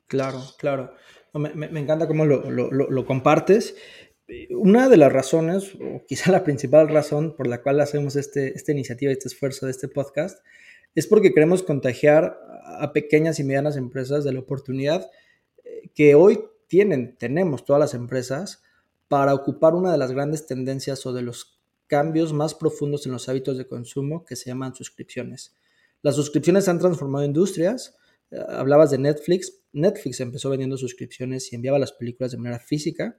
Claro, 0.07 0.43
claro. 0.57 0.95
Me, 1.35 1.79
encanta 1.79 2.09
cómo 2.09 2.25
lo, 2.25 3.05
compartes. 3.05 3.77
Una 4.49 4.89
de 4.89 4.97
las 4.97 5.13
razones, 5.13 5.75
o 5.75 6.07
quizá 6.09 6.33
la 6.33 6.45
principal 6.45 6.89
razón 6.89 7.37
por 7.37 7.47
la 7.47 7.61
cual 7.61 7.83
hacemos 7.83 8.17
este, 8.17 8.57
esta 8.57 8.73
iniciativa, 8.73 9.13
este 9.13 9.29
esfuerzo 9.29 9.67
de 9.67 9.73
este 9.73 9.89
podcast, 9.89 10.43
es 10.95 11.07
porque 11.07 11.35
queremos 11.35 11.63
contagiar 11.63 12.39
a 12.65 12.91
pequeñas 12.95 13.39
y 13.39 13.45
medianas 13.45 13.77
empresas 13.77 14.25
de 14.25 14.33
la 14.33 14.41
oportunidad 14.41 15.11
eh, 15.63 15.91
que 15.95 16.15
hoy 16.15 16.39
tenemos 17.19 17.65
todas 17.65 17.81
las 17.81 17.95
empresas 17.95 18.63
para 19.09 19.35
ocupar 19.35 19.75
una 19.75 19.93
de 19.93 19.99
las 19.99 20.13
grandes 20.13 20.47
tendencias 20.47 21.05
o 21.05 21.13
de 21.13 21.23
los 21.23 21.61
cambios 21.87 22.33
más 22.33 22.55
profundos 22.55 23.05
en 23.05 23.13
los 23.13 23.29
hábitos 23.29 23.59
de 23.59 23.67
consumo 23.67 24.25
que 24.25 24.37
se 24.37 24.47
llaman 24.47 24.75
suscripciones. 24.75 25.55
Las 26.01 26.17
suscripciones 26.17 26.69
han 26.69 26.79
transformado 26.79 27.25
industrias. 27.25 27.97
Eh, 28.31 28.39
hablabas 28.49 28.91
de 28.91 28.99
Netflix. 28.99 29.61
Netflix 29.73 30.21
empezó 30.21 30.49
vendiendo 30.49 30.79
suscripciones 30.79 31.53
y 31.53 31.57
enviaba 31.57 31.79
las 31.79 31.93
películas 31.93 32.33
de 32.33 32.39
manera 32.39 32.59
física, 32.59 33.19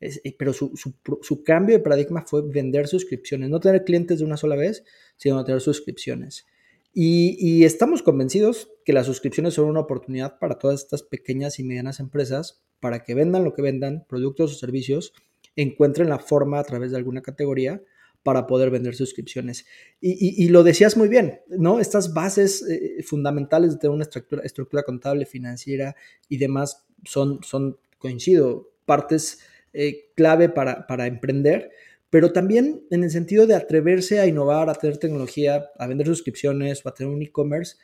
eh, 0.00 0.36
pero 0.38 0.52
su, 0.52 1.42
cambio 1.44 1.76
de 1.76 1.82
paradigma 1.82 2.24
fue 2.24 2.42
vender 2.42 2.86
suscripciones, 2.86 3.50
no 3.50 3.60
tener 3.60 3.84
clientes 3.84 4.20
de 4.20 4.24
una 4.24 4.36
sola 4.36 4.56
vez, 4.56 4.84
sino 5.16 5.44
tener 5.44 5.60
suscripciones. 5.60 6.46
Y, 6.94 7.64
estamos 7.64 8.02
convencidos 8.02 8.70
que 8.84 8.92
las 8.92 9.06
suscripciones 9.06 9.54
son 9.54 9.64
una 9.64 9.80
oportunidad 9.80 10.38
para 10.38 10.58
todas 10.58 10.82
estas 10.82 11.02
pequeñas 11.02 11.58
y 11.58 11.64
medianas 11.64 12.00
empresas 12.00 12.62
para 12.82 13.04
que 13.04 13.14
vendan 13.14 13.44
lo 13.44 13.54
que 13.54 13.62
vendan, 13.62 14.04
productos 14.08 14.52
o 14.52 14.58
servicios, 14.58 15.14
encuentren 15.54 16.08
la 16.08 16.18
forma 16.18 16.58
a 16.58 16.64
través 16.64 16.90
de 16.90 16.96
alguna 16.96 17.22
categoría 17.22 17.80
para 18.24 18.48
poder 18.48 18.70
vender 18.70 18.96
suscripciones. 18.96 19.66
Y, 20.00 20.48
lo 20.48 20.64
decías 20.64 20.96
muy 20.96 21.08
bien, 21.08 21.40
¿no? 21.46 21.78
Estas 21.78 22.12
bases 22.12 22.66
eh, 22.68 23.00
fundamentales 23.04 23.72
de 23.72 23.78
tener 23.78 23.94
una 23.94 24.02
estructura, 24.02 24.42
estructura, 24.42 24.82
contable, 24.82 25.26
financiera 25.26 25.94
y 26.28 26.38
demás 26.38 26.84
son, 27.04 27.38
son 27.44 27.78
coincido, 27.98 28.72
partes 28.84 29.38
eh, 29.72 30.10
clave 30.16 30.48
para, 30.48 30.88
para 30.88 31.06
emprender, 31.06 31.70
pero 32.10 32.32
también 32.32 32.82
en 32.90 33.04
el 33.04 33.10
sentido 33.10 33.46
de 33.46 33.54
atreverse 33.54 34.18
a 34.18 34.26
innovar, 34.26 34.68
a 34.70 34.74
tener 34.74 34.98
tecnología, 34.98 35.70
a 35.78 35.86
vender 35.86 36.08
suscripciones 36.08 36.84
o 36.84 36.88
a 36.88 36.94
tener 36.94 37.14
un 37.14 37.22
e-commerce. 37.22 37.76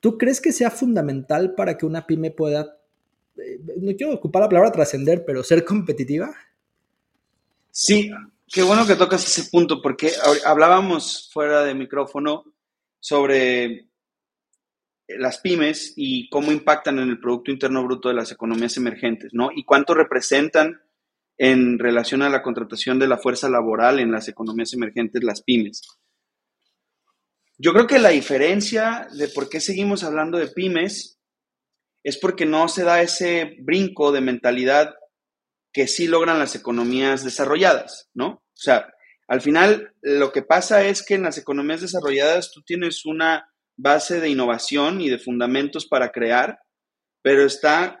¿Tú 0.00 0.16
crees 0.16 0.40
que 0.40 0.52
sea 0.52 0.70
fundamental 0.70 1.54
para 1.54 1.76
que 1.76 1.84
una 1.84 2.06
pyme 2.06 2.30
pueda, 2.30 2.78
no 3.76 3.94
quiero 3.96 4.14
ocupar 4.14 4.42
la 4.42 4.48
palabra 4.48 4.72
trascender, 4.72 5.24
pero 5.24 5.42
ser 5.42 5.64
competitiva? 5.64 6.34
Sí, 7.70 8.10
Qué 8.52 8.62
bueno 8.62 8.86
que 8.86 8.94
tocas 8.94 9.26
ese 9.26 9.50
punto, 9.50 9.82
porque 9.82 10.12
hablábamos 10.44 11.30
fuera 11.32 11.64
de 11.64 11.74
micrófono 11.74 12.44
sobre 13.00 13.88
las 15.08 15.38
pymes 15.38 15.94
y 15.96 16.28
cómo 16.28 16.52
impactan 16.52 17.00
en 17.00 17.08
el 17.08 17.18
Producto 17.18 17.50
Interno 17.50 17.82
Bruto 17.84 18.08
de 18.08 18.14
las 18.14 18.30
economías 18.30 18.76
emergentes, 18.76 19.32
¿no? 19.34 19.50
Y 19.54 19.64
cuánto 19.64 19.94
representan 19.94 20.80
en 21.38 21.78
relación 21.78 22.22
a 22.22 22.30
la 22.30 22.42
contratación 22.42 22.98
de 23.00 23.08
la 23.08 23.18
fuerza 23.18 23.48
laboral 23.50 23.98
en 23.98 24.12
las 24.12 24.28
economías 24.28 24.72
emergentes 24.72 25.24
las 25.24 25.42
pymes. 25.42 25.82
Yo 27.58 27.72
creo 27.72 27.86
que 27.86 27.98
la 27.98 28.10
diferencia 28.10 29.08
de 29.12 29.28
por 29.28 29.48
qué 29.48 29.60
seguimos 29.60 30.04
hablando 30.04 30.38
de 30.38 30.48
pymes 30.48 31.15
es 32.06 32.18
porque 32.18 32.46
no 32.46 32.68
se 32.68 32.84
da 32.84 33.02
ese 33.02 33.56
brinco 33.62 34.12
de 34.12 34.20
mentalidad 34.20 34.94
que 35.72 35.88
sí 35.88 36.06
logran 36.06 36.38
las 36.38 36.54
economías 36.54 37.24
desarrolladas, 37.24 38.08
¿no? 38.14 38.28
O 38.28 38.44
sea, 38.54 38.94
al 39.26 39.40
final 39.40 39.92
lo 40.02 40.30
que 40.30 40.42
pasa 40.42 40.84
es 40.84 41.04
que 41.04 41.14
en 41.14 41.24
las 41.24 41.36
economías 41.36 41.80
desarrolladas 41.80 42.52
tú 42.52 42.62
tienes 42.62 43.04
una 43.06 43.50
base 43.76 44.20
de 44.20 44.28
innovación 44.28 45.00
y 45.00 45.10
de 45.10 45.18
fundamentos 45.18 45.88
para 45.88 46.12
crear, 46.12 46.60
pero 47.22 47.44
está, 47.44 47.98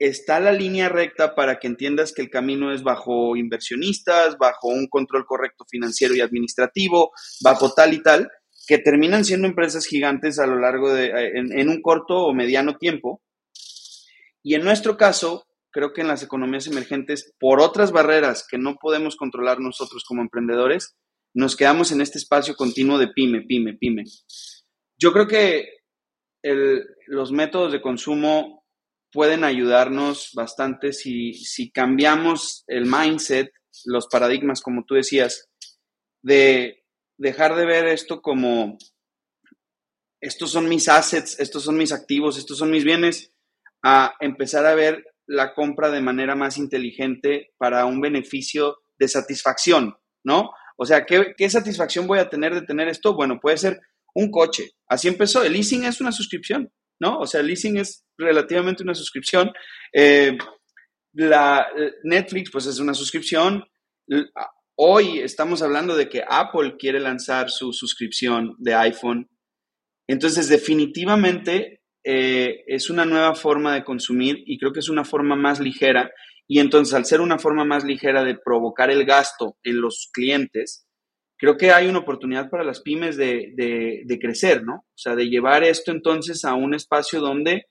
está 0.00 0.40
la 0.40 0.50
línea 0.50 0.88
recta 0.88 1.36
para 1.36 1.60
que 1.60 1.68
entiendas 1.68 2.12
que 2.12 2.22
el 2.22 2.30
camino 2.30 2.72
es 2.72 2.82
bajo 2.82 3.36
inversionistas, 3.36 4.38
bajo 4.38 4.66
un 4.66 4.88
control 4.88 5.24
correcto 5.24 5.64
financiero 5.70 6.16
y 6.16 6.20
administrativo, 6.20 7.12
bajo 7.44 7.72
tal 7.72 7.94
y 7.94 8.02
tal, 8.02 8.28
que 8.66 8.78
terminan 8.78 9.24
siendo 9.24 9.46
empresas 9.46 9.86
gigantes 9.86 10.40
a 10.40 10.48
lo 10.48 10.58
largo 10.58 10.92
de, 10.92 11.10
en, 11.36 11.56
en 11.56 11.68
un 11.68 11.80
corto 11.80 12.26
o 12.26 12.34
mediano 12.34 12.76
tiempo. 12.76 13.22
Y 14.46 14.54
en 14.54 14.62
nuestro 14.62 14.96
caso, 14.96 15.44
creo 15.72 15.92
que 15.92 16.02
en 16.02 16.06
las 16.06 16.22
economías 16.22 16.68
emergentes, 16.68 17.34
por 17.40 17.60
otras 17.60 17.90
barreras 17.90 18.46
que 18.48 18.58
no 18.58 18.76
podemos 18.76 19.16
controlar 19.16 19.58
nosotros 19.58 20.04
como 20.06 20.22
emprendedores, 20.22 20.94
nos 21.34 21.56
quedamos 21.56 21.90
en 21.90 22.00
este 22.00 22.18
espacio 22.18 22.54
continuo 22.54 22.96
de 22.96 23.08
pyme, 23.08 23.40
pyme, 23.40 23.74
pyme. 23.74 24.04
Yo 25.00 25.12
creo 25.12 25.26
que 25.26 25.66
los 27.08 27.32
métodos 27.32 27.72
de 27.72 27.82
consumo 27.82 28.64
pueden 29.10 29.42
ayudarnos 29.42 30.30
bastante 30.32 30.92
si, 30.92 31.34
si 31.34 31.72
cambiamos 31.72 32.62
el 32.68 32.86
mindset, 32.86 33.50
los 33.84 34.06
paradigmas, 34.06 34.60
como 34.60 34.84
tú 34.84 34.94
decías, 34.94 35.48
de 36.22 36.84
dejar 37.18 37.56
de 37.56 37.66
ver 37.66 37.88
esto 37.88 38.22
como 38.22 38.78
estos 40.20 40.52
son 40.52 40.68
mis 40.68 40.88
assets, 40.88 41.40
estos 41.40 41.64
son 41.64 41.76
mis 41.76 41.90
activos, 41.90 42.38
estos 42.38 42.58
son 42.58 42.70
mis 42.70 42.84
bienes, 42.84 43.32
a 43.88 44.16
empezar 44.18 44.66
a 44.66 44.74
ver 44.74 45.04
la 45.28 45.54
compra 45.54 45.90
de 45.90 46.00
manera 46.00 46.34
más 46.34 46.58
inteligente 46.58 47.52
para 47.56 47.86
un 47.86 48.00
beneficio 48.00 48.78
de 48.98 49.06
satisfacción, 49.06 49.94
¿no? 50.24 50.50
O 50.76 50.84
sea, 50.84 51.06
¿qué, 51.06 51.48
satisfacción 51.48 52.08
voy 52.08 52.18
a 52.18 52.28
tener 52.28 52.52
de 52.52 52.62
tener 52.62 52.88
esto? 52.88 53.14
Bueno, 53.14 53.38
puede 53.40 53.58
ser 53.58 53.80
un 54.12 54.32
coche. 54.32 54.72
Así 54.88 55.06
empezó. 55.06 55.44
El 55.44 55.52
leasing 55.52 55.84
es 55.84 56.00
una 56.00 56.10
suscripción, 56.10 56.72
¿no? 56.98 57.20
O 57.20 57.28
sea, 57.28 57.40
el 57.40 57.46
leasing 57.46 57.76
es 57.76 58.04
relativamente 58.18 58.82
una 58.82 58.94
suscripción. 58.96 59.52
Eh, 59.92 60.36
la 61.12 61.68
Netflix, 62.02 62.50
pues 62.50 62.66
es 62.66 62.80
una 62.80 62.92
suscripción. 62.92 63.64
Hoy 64.74 65.20
estamos 65.20 65.62
hablando 65.62 65.94
de 65.94 66.08
que 66.08 66.24
Apple 66.28 66.74
quiere 66.76 66.98
lanzar 66.98 67.50
su 67.50 67.72
suscripción 67.72 68.56
de 68.58 68.74
iPhone. 68.74 69.30
Entonces, 70.08 70.48
definitivamente 70.48 71.82
eh, 72.08 72.62
es 72.68 72.88
una 72.88 73.04
nueva 73.04 73.34
forma 73.34 73.74
de 73.74 73.82
consumir 73.82 74.44
y 74.46 74.58
creo 74.58 74.72
que 74.72 74.78
es 74.78 74.88
una 74.88 75.04
forma 75.04 75.34
más 75.34 75.58
ligera. 75.58 76.12
Y 76.46 76.60
entonces, 76.60 76.94
al 76.94 77.04
ser 77.04 77.20
una 77.20 77.36
forma 77.36 77.64
más 77.64 77.84
ligera 77.84 78.22
de 78.22 78.38
provocar 78.38 78.92
el 78.92 79.04
gasto 79.04 79.56
en 79.64 79.80
los 79.80 80.08
clientes, 80.12 80.86
creo 81.36 81.56
que 81.56 81.72
hay 81.72 81.88
una 81.88 81.98
oportunidad 81.98 82.48
para 82.48 82.62
las 82.62 82.80
pymes 82.80 83.16
de, 83.16 84.04
crecer, 84.20 84.62
¿no? 84.62 84.74
O 84.74 84.94
sea, 84.94 85.16
de 85.16 85.28
llevar 85.28 85.64
esto 85.64 85.90
entonces 85.90 86.44
a 86.44 86.54
un 86.54 86.74
espacio 86.74 87.18
donde 87.18 87.64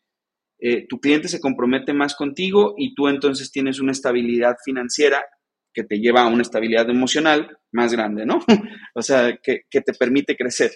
eh, 0.59 0.85
tu 0.89 0.99
cliente 0.99 1.29
se 1.29 1.39
compromete 1.39 1.93
más 1.93 2.13
contigo 2.13 2.73
y 2.77 2.93
tú 2.93 3.07
entonces 3.07 3.53
tienes 3.53 3.79
una 3.79 3.93
estabilidad 3.93 4.55
financiera 4.65 5.23
que 5.73 5.85
te 5.85 5.99
lleva 5.99 6.23
a 6.23 6.27
una 6.27 6.41
estabilidad 6.41 6.89
emocional 6.89 7.57
más 7.71 7.93
grande, 7.93 8.25
¿no? 8.25 8.39
o 8.95 9.01
sea, 9.01 9.37
que, 9.41 9.61
que, 9.69 9.79
te 9.79 9.93
permite 9.93 10.35
crecer. 10.35 10.71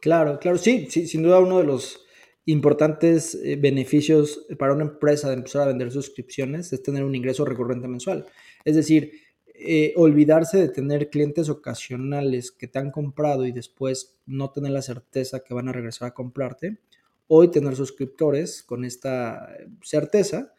Claro, 0.00 0.38
claro, 0.38 0.56
sí, 0.56 0.86
sin 0.88 1.24
duda 1.24 1.40
uno 1.40 1.58
de 1.58 1.64
los 1.64 2.05
importantes 2.46 3.34
eh, 3.34 3.56
beneficios 3.56 4.46
para 4.58 4.72
una 4.72 4.84
empresa 4.84 5.28
de 5.28 5.34
empezar 5.34 5.62
a 5.62 5.66
vender 5.66 5.90
suscripciones 5.90 6.72
es 6.72 6.82
tener 6.82 7.04
un 7.04 7.14
ingreso 7.14 7.44
recurrente 7.44 7.88
mensual. 7.88 8.24
Es 8.64 8.76
decir, 8.76 9.12
eh, 9.58 9.94
olvidarse 9.96 10.58
de 10.58 10.68
tener 10.68 11.10
clientes 11.10 11.48
ocasionales 11.48 12.52
que 12.52 12.68
te 12.68 12.78
han 12.78 12.90
comprado 12.90 13.46
y 13.46 13.52
después 13.52 14.16
no 14.26 14.50
tener 14.50 14.70
la 14.70 14.82
certeza 14.82 15.40
que 15.40 15.54
van 15.54 15.68
a 15.68 15.72
regresar 15.72 16.08
a 16.08 16.14
comprarte. 16.14 16.78
Hoy 17.26 17.50
tener 17.50 17.74
suscriptores 17.74 18.62
con 18.62 18.84
esta 18.84 19.48
certeza. 19.82 20.52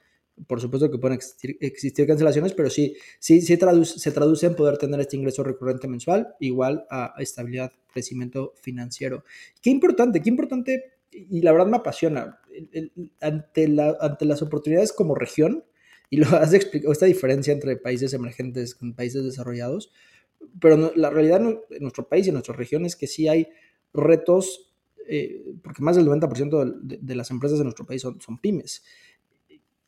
Por 0.46 0.60
supuesto 0.60 0.92
que 0.92 0.98
pueden 0.98 1.18
existir, 1.18 2.06
cancelaciones, 2.06 2.54
pero 2.54 2.70
sí, 2.70 2.96
sí, 3.20 3.42
sí 3.42 3.58
se 3.86 4.12
traduce 4.12 4.46
en 4.46 4.56
poder 4.56 4.78
tener 4.78 5.00
este 5.00 5.16
ingreso 5.16 5.44
recurrente 5.44 5.88
mensual 5.88 6.36
igual 6.40 6.86
a 6.90 7.14
estabilidad, 7.20 7.72
crecimiento 7.92 8.54
financiero. 8.62 9.24
Qué 9.62 9.70
importante, 9.70 10.22
qué 10.22 10.30
importante 10.30 10.97
y 11.12 11.42
la 11.42 11.52
verdad 11.52 11.68
me 11.68 11.78
apasiona. 11.78 12.40
ante, 13.22 13.68
la, 13.68 13.98
ante 14.00 14.26
las 14.26 14.42
oportunidades 14.42 14.94
como 14.94 15.16
región, 15.16 15.64
y 16.10 16.18
lo 16.18 16.28
has 16.38 16.54
explicado, 16.54 16.92
esta 16.92 17.06
diferencia 17.06 17.54
entre 17.54 17.78
países 17.78 18.14
emergentes 18.14 18.76
con 18.76 18.94
países 18.94 19.24
desarrollados, 19.24 19.92
pero 20.60 20.92
la 20.96 21.10
realidad 21.10 21.42
en 21.42 21.82
nuestro 21.82 22.08
país 22.08 22.26
y 22.26 22.30
en 22.30 22.36
nuestra 22.36 22.56
región 22.56 22.86
es 22.86 22.96
que 22.96 23.08
sí 23.08 23.28
hay 23.28 23.50
retos, 23.94 24.74
eh, 25.08 25.44
porque 25.64 25.82
más 25.82 25.96
del 25.96 26.06
90% 26.06 26.82
de, 26.84 27.00
de, 27.02 27.16
las 27.16 27.32
empresas 27.32 27.58
de 27.58 27.64
nuestro 27.64 27.86
país 27.86 28.02
son, 28.02 28.22
son 28.22 28.38
pymes. 28.38 28.84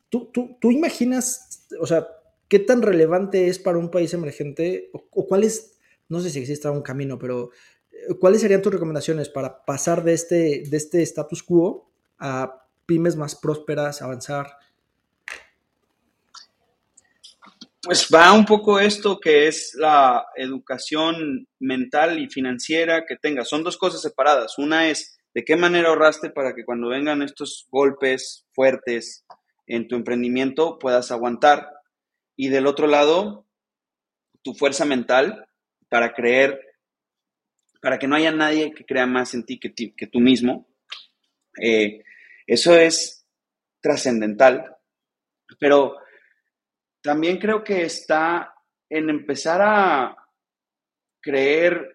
¿Tú, 0.08 0.30
tú, 0.32 0.56
¿Tú, 0.60 0.72
imaginas, 0.72 1.68
o 1.80 1.86
sea, 1.86 2.08
qué 2.48 2.58
tan 2.58 2.82
relevante 2.82 3.46
es 3.46 3.58
para 3.58 3.78
un 3.78 3.90
país 3.90 4.12
emergente, 4.12 4.90
o, 4.92 5.06
o 5.10 5.26
cuál 5.26 5.44
es, 5.44 5.78
no 6.08 6.20
sé 6.20 6.30
si 6.30 6.40
exista 6.40 6.70
un 6.70 6.82
camino, 6.82 7.18
pero 7.18 7.50
¿cuáles 8.18 8.40
serían 8.40 8.62
tus 8.62 8.72
recomendaciones 8.72 9.28
para 9.28 9.64
pasar 9.64 10.04
de 10.04 10.14
este, 10.14 10.62
de 10.66 10.76
este 10.76 11.02
status 11.02 11.42
quo 11.42 11.90
a 12.18 12.66
pymes 12.86 13.16
más 13.16 13.36
prósperas, 13.36 14.02
avanzar? 14.02 14.48
Pues 17.82 18.08
va 18.14 18.32
un 18.32 18.44
poco 18.44 18.78
esto 18.78 19.18
que 19.18 19.48
es 19.48 19.74
la 19.74 20.26
educación 20.36 21.48
mental 21.58 22.18
y 22.18 22.28
financiera 22.28 23.06
que 23.06 23.16
tengas. 23.16 23.48
Son 23.48 23.64
dos 23.64 23.78
cosas 23.78 24.02
separadas. 24.02 24.58
Una 24.58 24.90
es 24.90 25.18
de 25.34 25.44
qué 25.44 25.56
manera 25.56 25.88
ahorraste 25.88 26.30
para 26.30 26.54
que 26.54 26.64
cuando 26.64 26.88
vengan 26.88 27.22
estos 27.22 27.66
golpes 27.70 28.44
fuertes 28.52 29.24
en 29.66 29.88
tu 29.88 29.96
emprendimiento 29.96 30.78
puedas 30.78 31.10
aguantar. 31.10 31.70
Y 32.36 32.48
del 32.48 32.66
otro 32.66 32.86
lado, 32.86 33.46
tu 34.42 34.54
fuerza 34.54 34.84
mental 34.84 35.46
para 35.88 36.12
creer 36.12 36.60
para 37.80 37.98
que 37.98 38.06
no 38.06 38.16
haya 38.16 38.32
nadie 38.32 38.72
que 38.72 38.84
crea 38.84 39.06
más 39.06 39.34
en 39.34 39.44
ti 39.44 39.58
que, 39.58 40.06
tú 40.06 40.20
mismo. 40.20 40.68
Eh, 41.60 42.02
eso 42.46 42.76
es 42.76 43.26
trascendental, 43.80 44.76
pero 45.58 45.96
también 47.02 47.38
creo 47.38 47.64
que 47.64 47.82
está 47.82 48.54
en 48.88 49.08
empezar 49.08 49.60
a 49.62 50.16
creer 51.20 51.94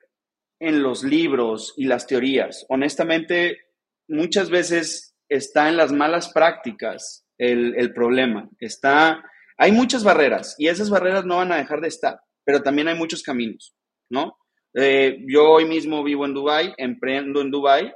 en 0.60 0.82
los 0.82 1.04
libros 1.04 1.74
y 1.78 1.86
las 1.86 2.08
teorías. 2.08 2.66
Honestamente, 2.70 3.66
muchas 4.08 4.50
veces 4.50 5.16
está 5.30 5.70
en 5.70 5.78
las 5.78 5.92
malas 5.92 6.32
prácticas 6.32 7.26
el, 7.38 7.94
problema. 7.94 8.50
Está, 8.60 9.24
hay 9.58 9.72
muchas 9.72 10.04
barreras 10.04 10.56
y 10.58 10.68
esas 10.68 10.90
barreras 10.90 11.26
no 11.26 11.38
van 11.38 11.52
a 11.52 11.58
dejar 11.58 11.82
de 11.82 11.90
estar, 11.90 12.20
pero 12.44 12.62
también 12.62 12.88
hay 12.88 12.96
muchos 12.96 13.22
caminos, 13.24 13.76
¿no? 14.10 14.38
Eh, 14.78 15.24
yo 15.28 15.52
hoy 15.52 15.66
mismo 15.66 16.04
vivo 16.04 16.26
en 16.26 16.34
Dubai, 16.34 16.74
emprendo 16.78 17.42
en 17.42 17.50
Dubai 17.50 17.94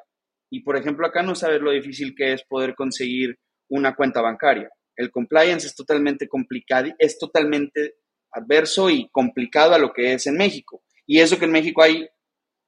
y, 0.50 0.64
por 0.64 0.78
ejemplo, 0.78 1.06
acá 1.06 1.22
no 1.22 1.36
sabes 1.36 1.62
lo 1.62 1.72
difícil 1.72 2.16
que 2.16 2.32
es 2.34 2.44
poder 2.44 2.74
conseguir 2.74 3.38
una 3.70 3.96
cuenta 3.96 4.22
bancaria. 4.22 4.70
El 4.96 5.12
compliance 5.12 5.68
es 5.68 5.76
totalmente 5.76 6.28
complicado, 6.30 6.90
es 6.98 7.20
totalmente 7.20 7.96
adverso 8.32 8.90
y 8.90 9.10
complicado 9.12 9.74
a 9.74 9.80
lo 9.80 9.92
que 9.92 10.14
es 10.14 10.26
en 10.28 10.38
México. 10.38 10.84
Y 11.06 11.20
eso 11.20 11.38
que 11.38 11.46
en 11.46 11.52
México 11.52 11.84
hay 11.84 12.08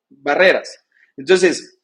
barreras. 0.09 0.85
Entonces, 1.15 1.79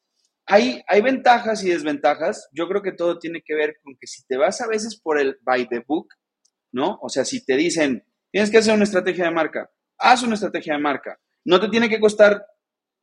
hay, 0.46 0.82
hay 0.86 1.00
ventajas 1.00 1.64
y 1.64 1.70
desventajas. 1.70 2.48
Yo 2.52 2.68
creo 2.68 2.82
que 2.82 2.92
todo 2.92 3.18
tiene 3.18 3.42
que 3.44 3.54
ver 3.54 3.76
con 3.82 3.96
que 3.98 4.06
si 4.06 4.26
te 4.26 4.36
vas 4.36 4.60
a 4.60 4.68
veces 4.68 5.00
por 5.00 5.18
el 5.18 5.38
by 5.42 5.66
the 5.68 5.82
book, 5.86 6.08
¿no? 6.72 6.98
O 7.00 7.08
sea, 7.08 7.24
si 7.24 7.44
te 7.44 7.56
dicen, 7.56 8.04
tienes 8.30 8.50
que 8.50 8.58
hacer 8.58 8.74
una 8.74 8.84
estrategia 8.84 9.24
de 9.24 9.30
marca, 9.30 9.70
haz 9.98 10.22
una 10.22 10.34
estrategia 10.34 10.74
de 10.74 10.80
marca. 10.80 11.18
No 11.48 11.58
te 11.58 11.68
tiene 11.68 11.88
que 11.88 11.98
costar 11.98 12.44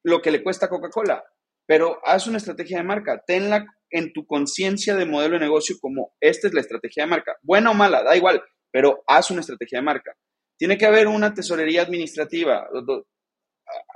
lo 0.04 0.22
que 0.22 0.30
le 0.30 0.44
cuesta 0.44 0.70
Coca-Cola, 0.70 1.26
pero 1.66 2.00
haz 2.06 2.28
una 2.28 2.38
estrategia 2.38 2.78
de 2.78 2.84
marca. 2.84 3.24
Tenla 3.26 3.66
en 3.90 4.14
tu 4.14 4.28
conciencia 4.28 4.96
de 4.96 5.08
modelo 5.08 5.34
de 5.34 5.40
negocio 5.40 5.78
como 5.82 6.14
esta 6.20 6.48
es 6.48 6.54
la 6.54 6.62
estrategia 6.62 7.06
de 7.06 7.10
marca. 7.10 7.36
Buena 7.42 7.72
o 7.72 7.74
mala, 7.74 8.04
da 8.04 8.16
igual, 8.16 8.44
pero 8.72 9.04
haz 9.08 9.32
una 9.32 9.42
estrategia 9.42 9.80
de 9.80 9.86
marca. 9.86 10.16
Tiene 10.60 10.78
que 10.78 10.86
haber 10.86 11.08
una 11.08 11.34
tesorería 11.34 11.82
administrativa, 11.82 12.70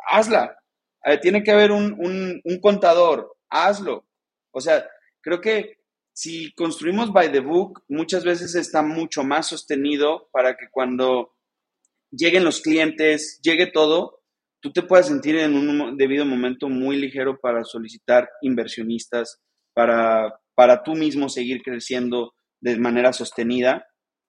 hazla. 0.08 0.58
Eh, 1.06 1.20
tiene 1.20 1.44
que 1.44 1.52
haber 1.52 1.72
un, 1.72 2.42
contador, 2.60 3.38
hazlo. 3.52 4.08
O 4.52 4.62
sea, 4.62 4.90
creo 5.22 5.42
que 5.42 5.76
si 6.12 6.52
construimos 6.56 7.14
by 7.14 7.32
the 7.32 7.42
book, 7.42 7.84
muchas 7.88 8.24
veces 8.24 8.56
está 8.56 8.82
mucho 8.82 9.24
más 9.24 9.46
sostenido 9.46 10.28
para 10.32 10.58
que 10.58 10.72
cuando 10.72 11.36
lleguen 12.10 12.44
los 12.44 12.62
clientes, 12.62 13.40
llegue 13.44 13.68
todo, 13.68 14.19
tú 14.62 14.72
te 14.72 14.84
puedas 14.84 15.08
sentir 15.08 15.36
en 15.38 15.56
un 15.56 15.98
debido 15.98 16.26
momento 16.26 16.70
muy 16.70 16.98
ligero 16.98 17.40
para 17.40 17.64
solicitar 17.64 18.30
inversionistas, 18.42 19.40
para, 19.74 20.34
para 20.56 20.84
tú 20.84 20.96
mismo 20.96 21.30
seguir 21.30 21.62
creciendo 21.62 22.34
de 22.62 22.78
manera 22.78 23.14
sostenida. 23.14 23.86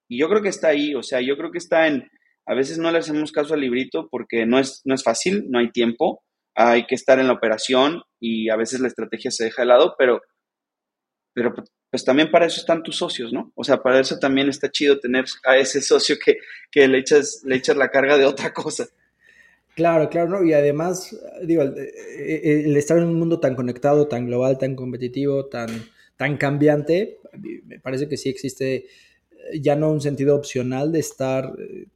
Y 0.07 0.19
yo 0.19 0.29
creo 0.29 0.41
que 0.41 0.49
está 0.49 0.69
ahí, 0.69 0.95
o 0.95 1.03
sea, 1.03 1.21
yo 1.21 1.37
creo 1.37 1.51
que 1.51 1.57
está 1.57 1.87
en, 1.87 2.09
a 2.45 2.53
veces 2.53 2.77
no 2.77 2.91
le 2.91 2.99
hacemos 2.99 3.31
caso 3.31 3.53
al 3.53 3.61
librito 3.61 4.07
porque 4.09 4.45
no 4.45 4.59
es, 4.59 4.81
no 4.85 4.95
es 4.95 5.03
fácil, 5.03 5.45
no 5.49 5.59
hay 5.59 5.71
tiempo, 5.71 6.23
hay 6.55 6.85
que 6.85 6.95
estar 6.95 7.19
en 7.19 7.27
la 7.27 7.33
operación 7.33 8.01
y 8.19 8.49
a 8.49 8.55
veces 8.55 8.79
la 8.79 8.87
estrategia 8.87 9.31
se 9.31 9.45
deja 9.45 9.61
de 9.61 9.67
lado, 9.67 9.95
pero, 9.97 10.21
pero 11.33 11.53
pues 11.89 12.05
también 12.05 12.31
para 12.31 12.45
eso 12.45 12.59
están 12.59 12.83
tus 12.83 12.97
socios, 12.97 13.33
¿no? 13.33 13.51
O 13.55 13.63
sea, 13.63 13.81
para 13.81 13.99
eso 13.99 14.17
también 14.17 14.49
está 14.49 14.71
chido 14.71 14.99
tener 14.99 15.25
a 15.45 15.57
ese 15.57 15.81
socio 15.81 16.17
que, 16.23 16.37
que 16.71 16.87
le, 16.87 16.99
echas, 16.99 17.41
le 17.45 17.57
echas 17.57 17.75
la 17.75 17.89
carga 17.89 18.17
de 18.17 18.25
otra 18.25 18.53
cosa. 18.53 18.87
Claro, 19.75 20.09
claro, 20.09 20.29
¿no? 20.29 20.43
Y 20.43 20.53
además, 20.53 21.17
digo, 21.43 21.61
el, 21.63 22.75
estar 22.75 22.97
en 22.97 23.05
un 23.05 23.15
mundo 23.15 23.39
tan 23.39 23.55
conectado, 23.55 24.07
tan 24.07 24.27
global, 24.27 24.57
tan 24.57 24.75
competitivo, 24.75 25.45
tan, 25.45 25.69
tan 26.17 26.37
cambiante, 26.37 27.19
me 27.65 27.79
parece 27.79 28.07
que 28.07 28.17
sí 28.17 28.29
existe 28.29 28.85
ya 29.59 29.75
no 29.75 29.91
un 29.91 30.01
sentido 30.01 30.35
opcional 30.35 30.91
de 30.91 30.99
estar 30.99 31.53
eh, 31.59 31.87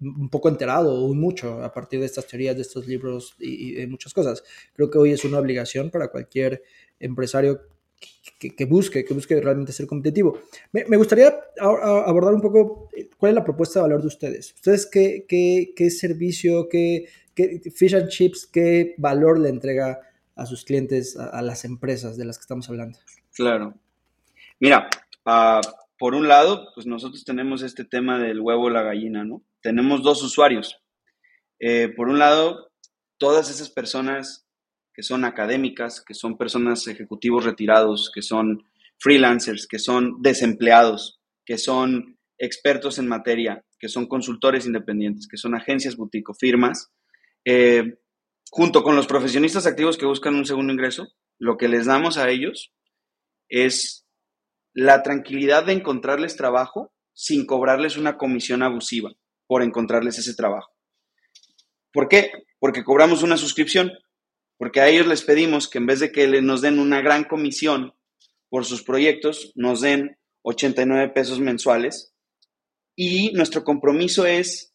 un 0.00 0.28
poco 0.28 0.48
enterado 0.48 0.94
o 0.94 1.14
mucho 1.14 1.62
a 1.62 1.72
partir 1.72 2.00
de 2.00 2.06
estas 2.06 2.26
teorías, 2.26 2.56
de 2.56 2.62
estos 2.62 2.86
libros 2.86 3.34
y, 3.38 3.74
de 3.74 3.86
muchas 3.86 4.12
cosas. 4.12 4.44
Creo 4.74 4.90
que 4.90 4.98
hoy 4.98 5.12
es 5.12 5.24
una 5.24 5.38
obligación 5.38 5.90
para 5.90 6.08
cualquier 6.08 6.62
empresario 7.00 7.60
que, 8.38 8.64
busque, 8.64 9.04
que 9.04 9.14
busque 9.14 9.40
realmente 9.40 9.72
ser 9.72 9.86
competitivo. 9.86 10.40
Me, 10.72 10.96
gustaría 10.96 11.34
abordar 11.58 12.34
un 12.34 12.40
poco 12.40 12.88
eh, 12.94 13.08
cuál 13.16 13.30
es 13.30 13.36
la 13.36 13.44
propuesta 13.44 13.78
de 13.78 13.84
valor 13.84 14.02
de 14.02 14.08
ustedes. 14.08 14.52
¿Ustedes 14.54 14.86
qué, 14.86 15.24
qué, 15.28 15.72
qué 15.74 15.90
servicio, 15.90 16.68
qué, 16.68 17.08
qué, 17.34 17.60
fish 17.74 17.94
and 17.94 18.08
chips, 18.08 18.46
qué 18.46 18.94
valor 18.98 19.38
le 19.38 19.48
entrega 19.48 20.00
a 20.34 20.46
sus 20.46 20.64
clientes, 20.64 21.16
a, 21.16 21.40
las 21.40 21.64
empresas 21.64 22.16
de 22.16 22.26
las 22.26 22.36
que 22.38 22.42
estamos 22.42 22.68
hablando? 22.68 22.98
Claro. 23.32 23.74
Mira, 24.60 24.88
uh, 25.24 25.66
por 25.98 26.14
un 26.14 26.28
lado, 26.28 26.68
pues 26.74 26.86
nosotros 26.86 27.24
tenemos 27.24 27.62
este 27.62 27.84
tema 27.84 28.18
del 28.18 28.40
huevo 28.40 28.68
la 28.68 28.82
gallina, 28.82 29.24
¿no? 29.24 29.42
Tenemos 29.62 30.02
dos 30.02 30.22
usuarios. 30.22 30.82
Eh, 31.58 31.88
por 31.96 32.08
un 32.08 32.18
lado, 32.18 32.70
todas 33.16 33.50
esas 33.50 33.70
personas 33.70 34.45
que 34.96 35.02
son 35.02 35.26
académicas, 35.26 36.02
que 36.02 36.14
son 36.14 36.38
personas 36.38 36.86
ejecutivos 36.88 37.44
retirados, 37.44 38.10
que 38.14 38.22
son 38.22 38.64
freelancers, 38.98 39.66
que 39.66 39.78
son 39.78 40.22
desempleados, 40.22 41.20
que 41.44 41.58
son 41.58 42.18
expertos 42.38 42.98
en 42.98 43.06
materia, 43.06 43.62
que 43.78 43.88
son 43.88 44.06
consultores 44.06 44.64
independientes, 44.64 45.28
que 45.28 45.36
son 45.36 45.54
agencias 45.54 45.96
boutique 45.96 46.32
firmas, 46.40 46.90
eh, 47.44 47.98
junto 48.50 48.82
con 48.82 48.96
los 48.96 49.06
profesionistas 49.06 49.66
activos 49.66 49.98
que 49.98 50.06
buscan 50.06 50.34
un 50.34 50.46
segundo 50.46 50.72
ingreso, 50.72 51.08
lo 51.38 51.58
que 51.58 51.68
les 51.68 51.84
damos 51.84 52.16
a 52.16 52.30
ellos 52.30 52.72
es 53.50 54.06
la 54.72 55.02
tranquilidad 55.02 55.66
de 55.66 55.74
encontrarles 55.74 56.36
trabajo 56.36 56.90
sin 57.12 57.44
cobrarles 57.44 57.98
una 57.98 58.16
comisión 58.16 58.62
abusiva 58.62 59.12
por 59.46 59.62
encontrarles 59.62 60.18
ese 60.18 60.34
trabajo. 60.34 60.72
¿Por 61.92 62.08
qué? 62.08 62.30
Porque 62.58 62.82
cobramos 62.82 63.22
una 63.22 63.36
suscripción, 63.36 63.92
porque 64.58 64.80
a 64.80 64.88
ellos 64.88 65.06
les 65.06 65.22
pedimos 65.22 65.68
que 65.68 65.78
en 65.78 65.86
vez 65.86 66.00
de 66.00 66.12
que 66.12 66.26
nos 66.42 66.62
den 66.62 66.78
una 66.78 67.00
gran 67.00 67.24
comisión 67.24 67.94
por 68.48 68.64
sus 68.64 68.82
proyectos, 68.82 69.52
nos 69.54 69.80
den 69.80 70.18
89 70.42 71.08
pesos 71.10 71.40
mensuales 71.40 72.14
y 72.96 73.32
nuestro 73.32 73.64
compromiso 73.64 74.24
es 74.24 74.74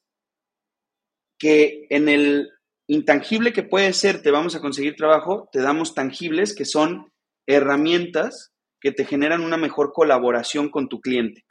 que 1.40 1.88
en 1.90 2.08
el 2.08 2.50
intangible 2.88 3.54
que 3.54 3.64
puede 3.64 3.94
ser 3.94 4.22
te 4.22 4.32
vamos 4.32 4.56
a 4.56 4.62
conseguir 4.62 4.96
trabajo, 4.96 5.50
te 5.52 5.60
damos 5.60 5.96
tangibles 5.96 6.54
que 6.54 6.66
son 6.66 7.12
herramientas 7.48 8.54
que 8.80 8.92
te 8.92 9.06
generan 9.06 9.42
una 9.42 9.58
mejor 9.58 9.92
colaboración 9.94 10.70
con 10.70 10.90
tu 10.90 11.02
cliente, 11.02 11.46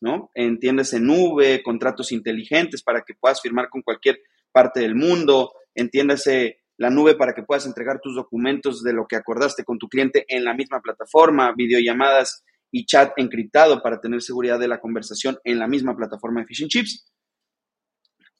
¿no? 0.00 0.30
Entiendes 0.34 0.92
en 0.92 1.06
nube, 1.06 1.62
contratos 1.62 2.12
inteligentes 2.12 2.82
para 2.82 3.02
que 3.02 3.14
puedas 3.14 3.40
firmar 3.40 3.68
con 3.68 3.82
cualquier 3.82 4.20
parte 4.52 4.80
del 4.80 4.94
mundo, 4.94 5.52
entiéndase 5.74 6.59
la 6.80 6.88
nube 6.88 7.14
para 7.14 7.34
que 7.34 7.42
puedas 7.42 7.66
entregar 7.66 8.00
tus 8.00 8.14
documentos 8.14 8.82
de 8.82 8.94
lo 8.94 9.06
que 9.06 9.14
acordaste 9.14 9.64
con 9.64 9.78
tu 9.78 9.86
cliente 9.86 10.24
en 10.26 10.44
la 10.44 10.54
misma 10.54 10.80
plataforma, 10.80 11.52
videollamadas 11.54 12.42
y 12.72 12.86
chat 12.86 13.12
encriptado 13.18 13.82
para 13.82 14.00
tener 14.00 14.22
seguridad 14.22 14.58
de 14.58 14.66
la 14.66 14.80
conversación 14.80 15.38
en 15.44 15.58
la 15.58 15.68
misma 15.68 15.94
plataforma 15.94 16.40
de 16.40 16.46
Phishing 16.46 16.68
Chips. 16.68 17.12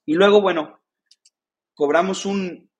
Y 0.07 0.15
luego, 0.15 0.41
bueno, 0.41 0.81
cobramos 1.75 2.25
un, 2.25 2.71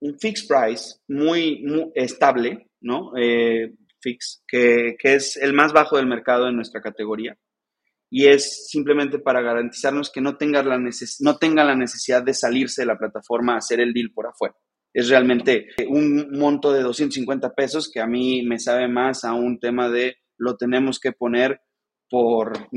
un 0.00 0.18
fixed 0.18 0.48
price 0.48 0.94
muy, 1.08 1.62
estable, 1.94 2.70
¿no? 2.80 3.12
Eh, 3.14 3.74
Fix, 4.00 4.42
que, 4.48 4.96
es 5.02 5.36
el 5.36 5.52
más 5.52 5.74
bajo 5.74 5.98
del 5.98 6.06
mercado 6.06 6.48
en 6.48 6.56
nuestra 6.56 6.80
categoría. 6.80 7.36
Y 8.08 8.24
es 8.24 8.68
simplemente 8.70 9.18
para 9.18 9.42
garantizarnos 9.42 10.10
que 10.10 10.22
no 10.22 10.38
tengan 10.38 10.66
la, 10.66 10.78
no 11.20 11.36
tenga 11.36 11.62
la 11.62 11.74
necesidad 11.74 12.22
de 12.22 12.32
salirse 12.32 12.80
de 12.80 12.86
la 12.86 12.96
plataforma 12.96 13.52
a 13.52 13.58
hacer 13.58 13.80
el 13.80 13.92
deal 13.92 14.12
por 14.14 14.26
afuera. 14.26 14.54
Es 14.98 15.08
realmente 15.08 15.68
un 15.86 16.36
monto 16.36 16.72
de 16.72 16.82
250 16.82 17.54
pesos 17.54 17.88
que 17.88 18.00
a 18.00 18.08
mí 18.08 18.42
me 18.42 18.58
sabe 18.58 18.88
más 18.88 19.24
a 19.24 19.32
un 19.32 19.60
tema 19.60 19.88
de 19.88 20.16
lo 20.36 20.56
tenemos 20.56 20.98
que 20.98 21.12
poner 21.12 21.60
por, 22.10 22.68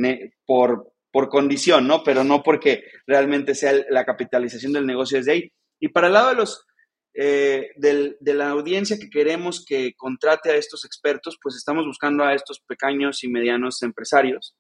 por, 0.46 0.94
por 1.12 1.30
condición, 1.30 1.88
¿no? 1.88 2.04
Pero 2.04 2.24
no 2.24 2.44
porque 2.44 2.84
realmente 3.08 3.56
sea 3.56 3.74
la 3.90 4.06
capitalización 4.06 4.72
del 4.72 4.86
negocio 4.86 5.18
desde 5.18 5.32
ahí. 5.32 5.52
Y 5.80 5.88
para 5.88 6.08
el 6.08 6.14
lado 6.14 6.30
de 6.30 6.36
los 6.36 6.68
eh, 7.16 7.72
de 7.80 8.34
la 8.36 8.50
audiencia 8.50 9.00
que 9.00 9.10
queremos 9.10 9.66
que 9.66 9.96
contrate 9.98 10.52
a 10.52 10.58
estos 10.58 10.86
expertos, 10.86 11.40
pues 11.42 11.56
estamos 11.56 11.88
buscando 11.88 12.24
a 12.24 12.36
estos 12.36 12.60
pequeños 12.60 13.24
y 13.24 13.30
medianos 13.30 13.82
empresarios 13.82 14.56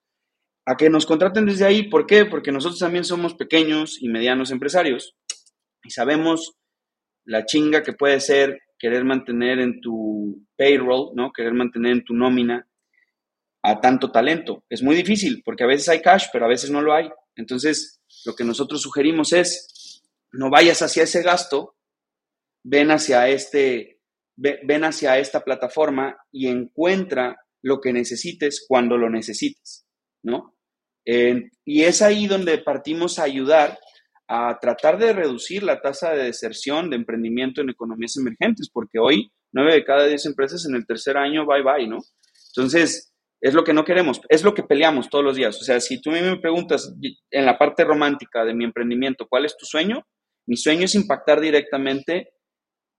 a 0.65 0.77
que 0.77 0.89
nos 0.89 1.05
contraten 1.05 1.45
desde 1.45 1.65
ahí. 1.65 1.83
¿Por 1.83 2.07
qué? 2.07 2.25
Porque 2.25 2.51
nosotros 2.51 2.79
también 2.79 3.05
somos 3.05 3.35
pequeños 3.35 4.01
y 4.01 4.09
medianos 4.09 4.49
empresarios 4.49 5.15
y 5.83 5.91
sabemos 5.91 6.57
la 7.31 7.45
chinga 7.45 7.81
que 7.81 7.93
puede 7.93 8.19
ser 8.19 8.61
querer 8.77 9.03
mantener 9.03 9.59
en 9.59 9.81
tu 9.81 10.45
payroll, 10.57 11.15
¿no? 11.15 11.31
Querer 11.31 11.53
mantener 11.53 11.93
en 11.93 12.03
tu 12.03 12.13
nómina 12.13 12.67
a 13.63 13.79
tanto 13.79 14.11
talento. 14.11 14.65
Es 14.69 14.81
muy 14.81 14.95
difícil 14.95 15.41
porque 15.45 15.63
a 15.63 15.67
veces 15.67 15.89
hay 15.89 16.01
cash, 16.01 16.25
pero 16.33 16.45
a 16.45 16.49
veces 16.49 16.71
no 16.71 16.81
lo 16.81 16.93
hay. 16.93 17.09
Entonces, 17.35 18.01
lo 18.25 18.35
que 18.35 18.43
nosotros 18.43 18.81
sugerimos 18.81 19.33
es, 19.33 20.03
no 20.31 20.49
vayas 20.49 20.81
hacia 20.81 21.03
ese 21.03 21.21
gasto 21.21 21.75
ven 22.63 22.91
hacia, 22.91 23.27
este, 23.29 23.99
ven 24.35 24.83
hacia 24.83 25.17
esta 25.17 25.43
plataforma 25.43 26.17
y 26.31 26.47
encuentra 26.47 27.37
lo 27.61 27.79
que 27.79 27.93
necesites 27.93 28.65
cuando 28.67 28.97
lo 28.97 29.09
necesites, 29.09 29.85
¿no? 30.23 30.55
y 31.03 31.81
es 31.81 32.03
ahí 32.03 32.27
donde 32.27 32.59
partimos 32.59 33.17
a 33.17 33.23
ayudar 33.23 33.79
a 34.33 34.57
tratar 34.61 34.97
de 34.97 35.11
reducir 35.11 35.61
la 35.61 35.81
tasa 35.81 36.11
de 36.11 36.23
deserción 36.23 36.89
de 36.89 36.95
emprendimiento 36.95 37.59
en 37.59 37.69
economías 37.69 38.15
emergentes, 38.15 38.69
porque 38.71 38.97
hoy 38.97 39.29
nueve 39.51 39.73
de 39.73 39.83
cada 39.83 40.07
diez 40.07 40.25
empresas 40.25 40.65
en 40.65 40.75
el 40.75 40.85
tercer 40.87 41.17
año, 41.17 41.45
bye 41.45 41.61
bye, 41.61 41.85
¿no? 41.85 41.97
Entonces, 42.55 43.13
es 43.41 43.53
lo 43.53 43.65
que 43.65 43.73
no 43.73 43.83
queremos, 43.83 44.21
es 44.29 44.45
lo 44.45 44.53
que 44.53 44.63
peleamos 44.63 45.09
todos 45.09 45.25
los 45.25 45.35
días. 45.35 45.59
O 45.59 45.65
sea, 45.65 45.81
si 45.81 45.99
tú 45.99 46.11
me 46.11 46.37
preguntas 46.37 46.95
en 47.29 47.45
la 47.45 47.57
parte 47.57 47.83
romántica 47.83 48.45
de 48.45 48.53
mi 48.53 48.63
emprendimiento, 48.63 49.27
¿cuál 49.27 49.43
es 49.43 49.57
tu 49.57 49.65
sueño? 49.65 50.07
Mi 50.47 50.55
sueño 50.55 50.85
es 50.85 50.95
impactar 50.95 51.41
directamente 51.41 52.29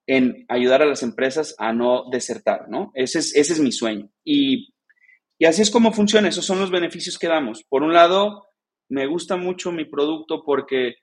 en 0.07 0.45
ayudar 0.51 0.83
a 0.83 0.87
las 0.87 1.03
empresas 1.03 1.55
a 1.57 1.73
no 1.73 2.11
desertar, 2.13 2.69
¿no? 2.69 2.91
Ese 2.95 3.21
es, 3.21 3.35
ese 3.35 3.55
es 3.55 3.61
mi 3.61 3.73
sueño. 3.73 4.11
Y, 4.23 4.75
y 5.39 5.47
así 5.47 5.63
es 5.63 5.71
como 5.71 5.93
funciona, 5.93 6.29
esos 6.29 6.45
son 6.45 6.61
los 6.61 6.71
beneficios 6.71 7.19
que 7.19 7.29
damos. 7.29 7.65
Por 7.71 7.83
un 7.83 7.95
lado, 7.95 8.49
me 8.91 9.07
gusta 9.07 9.37
mucho 9.37 9.73
mi 9.73 9.87
producto 9.87 10.43
porque 10.45 10.97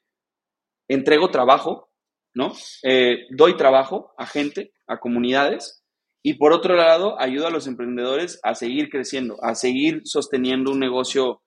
entrego 0.89 1.30
trabajo, 1.30 1.89
¿no? 2.34 2.54
Eh, 2.84 3.28
doy 3.30 3.56
trabajo 3.56 4.13
a 4.17 4.25
gente, 4.25 4.73
a 4.88 4.99
comunidades, 4.99 5.84
y 6.21 6.34
por 6.34 6.52
otro 6.52 6.75
lado, 6.75 7.19
ayudo 7.19 7.47
a 7.47 7.52
los 7.52 7.67
emprendedores 7.67 8.39
a 8.43 8.54
seguir 8.54 8.89
creciendo, 8.89 9.38
a 9.41 9.56
seguir 9.56 10.02
sosteniendo 10.04 10.71
un 10.71 10.80
negocio 10.80 11.41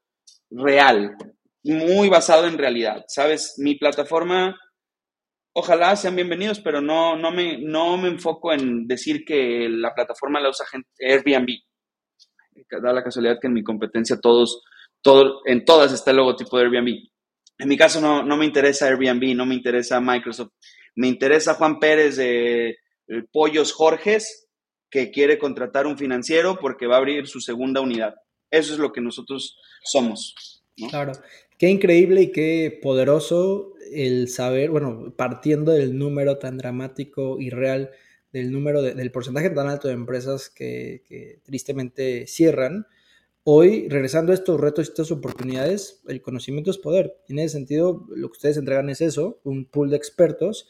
real, 0.51 1.15
muy 1.63 2.09
basado 2.09 2.47
en 2.47 2.57
realidad. 2.57 3.05
Sabes, 3.07 3.55
mi 3.59 3.75
plataforma, 3.75 4.57
ojalá 5.55 5.95
sean 5.97 6.17
bienvenidos, 6.17 6.61
pero 6.61 6.81
no, 6.81 7.17
no, 7.17 7.31
me, 7.31 7.59
no 7.59 7.99
me 7.99 8.09
enfoco 8.09 8.53
en 8.53 8.87
decir 8.87 9.25
que 9.27 9.69
la 9.69 9.95
plataforma 9.95 10.41
la 10.41 10.49
usa 10.49 10.67
gente, 10.67 10.89
Airbnb. 11.01 11.51
Da 12.83 12.93
la 12.93 13.05
casualidad 13.05 13.39
que 13.41 13.49
en 13.49 13.55
mi 13.55 13.63
competencia 13.63 14.19
todos, 14.21 14.63
todo, 15.03 15.41
en 15.45 15.65
todas 15.65 15.93
está 15.93 16.13
el 16.13 16.17
logotipo 16.19 16.57
de 16.57 16.65
Airbnb. 16.65 17.13
En 17.59 17.69
mi 17.69 17.77
caso 17.77 18.01
no, 18.01 18.23
no 18.23 18.37
me 18.37 18.45
interesa 18.45 18.87
Airbnb, 18.87 19.35
no 19.37 19.47
me 19.47 19.55
interesa 19.55 20.01
Microsoft. 20.01 20.53
Me 20.95 21.09
interesa 21.09 21.55
Juan 21.55 21.79
Pérez 21.79 22.17
de 22.17 22.71
eh, 22.71 22.77
Pollos 23.33 23.73
Jorges, 23.73 24.49
que 24.91 25.11
quiere 25.11 25.39
contratar 25.39 25.87
un 25.87 25.97
financiero 25.97 26.59
porque 26.61 26.87
va 26.87 26.97
a 26.97 26.99
abrir 26.99 27.27
su 27.27 27.41
segunda 27.41 27.81
unidad. 27.81 28.15
Eso 28.51 28.75
es 28.75 28.79
lo 28.79 28.93
que 28.93 29.01
nosotros 29.01 29.57
somos. 29.85 30.63
Claro. 30.91 31.13
Qué 31.59 31.69
increíble 31.69 32.23
y 32.23 32.33
qué 32.33 32.79
poderoso 32.83 33.75
el 33.93 34.29
saber, 34.29 34.71
bueno, 34.71 35.15
partiendo 35.17 35.73
del 35.73 35.97
número 35.97 36.39
tan 36.39 36.59
dramático 36.59 37.39
y 37.41 37.51
real, 37.51 37.91
del 38.33 38.51
número, 38.51 38.83
del 38.83 39.13
porcentaje 39.13 39.51
tan 39.51 39.69
alto 39.69 39.89
de 39.89 39.95
empresas 39.95 40.51
que 40.51 41.41
tristemente 41.45 42.27
cierran, 42.27 42.87
Hoy, 43.45 43.89
regresando 43.89 44.31
a 44.31 44.37
estos 44.37 44.61
retos 44.61 44.87
y 44.87 44.91
estas 44.91 45.11
oportunidades, 45.11 46.01
el 46.07 46.23
conocimiento 46.23 46.71
es 46.71 46.79
poder. 46.79 47.17
En 47.29 47.41
ese 47.41 47.55
sentido, 47.55 48.07
lo 48.15 48.29
que 48.29 48.37
ustedes 48.37 48.57
entregan 48.57 48.89
es 48.89 49.01
eso, 49.01 49.41
un 49.43 49.65
pool 49.65 49.91
de 49.91 49.97
expertos. 49.97 50.69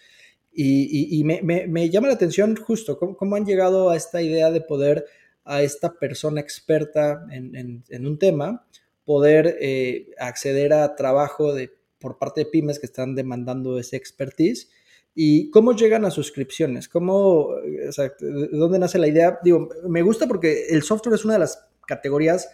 Y, 0.54 1.22
me, 1.24 1.90
llama 1.90 2.08
la 2.08 2.14
atención 2.14 2.56
justo 2.56 2.98
cómo, 2.98 3.36
han 3.36 3.44
llegado 3.44 3.90
a 3.90 3.96
esta 3.96 4.22
idea 4.22 4.50
de 4.50 4.62
poder 4.62 5.04
a 5.44 5.62
esta 5.62 5.98
persona 5.98 6.40
experta 6.40 7.26
en, 7.30 8.06
un 8.06 8.18
tema, 8.18 8.66
poder 9.04 9.58
eh, 9.60 10.10
acceder 10.18 10.72
a 10.72 10.94
trabajo 10.94 11.52
de, 11.52 11.72
por 11.98 12.16
parte 12.16 12.42
de 12.42 12.46
pymes 12.46 12.78
que 12.78 12.86
están 12.86 13.14
demandando 13.14 13.78
ese 13.78 13.96
expertise. 13.96 14.70
¿Y 15.14 15.50
cómo 15.50 15.74
llegan 15.74 16.06
a 16.06 16.10
suscripciones? 16.10 16.88
¿Cómo, 16.88 17.50
¿De 17.60 18.48
dónde 18.50 18.78
nace 18.78 18.98
la 18.98 19.08
idea? 19.08 19.38
Digo, 19.44 19.68
me 19.86 20.00
gusta 20.00 20.26
porque 20.26 20.68
el 20.70 20.82
software 20.82 21.16
es 21.16 21.24
una 21.26 21.34
de 21.34 21.40
las 21.40 21.66
categorías 21.86 22.48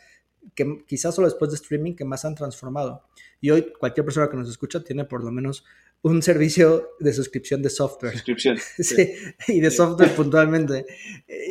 que 0.54 0.84
quizás 0.86 1.14
solo 1.14 1.28
después 1.28 1.50
de 1.50 1.56
streaming 1.56 1.94
que 1.94 2.04
más 2.04 2.24
han 2.24 2.34
transformado. 2.34 3.04
Y 3.40 3.50
hoy 3.50 3.72
cualquier 3.78 4.04
persona 4.04 4.28
que 4.28 4.36
nos 4.36 4.48
escucha 4.48 4.82
tiene 4.82 5.04
por 5.04 5.22
lo 5.22 5.30
menos 5.30 5.64
un 6.02 6.22
servicio 6.22 6.90
de 7.00 7.12
suscripción 7.12 7.60
de 7.62 7.70
software. 7.70 8.12
Suscripción. 8.12 8.58
Sí, 8.78 9.14
y 9.48 9.60
de 9.60 9.70
software 9.70 10.14
puntualmente. 10.14 10.86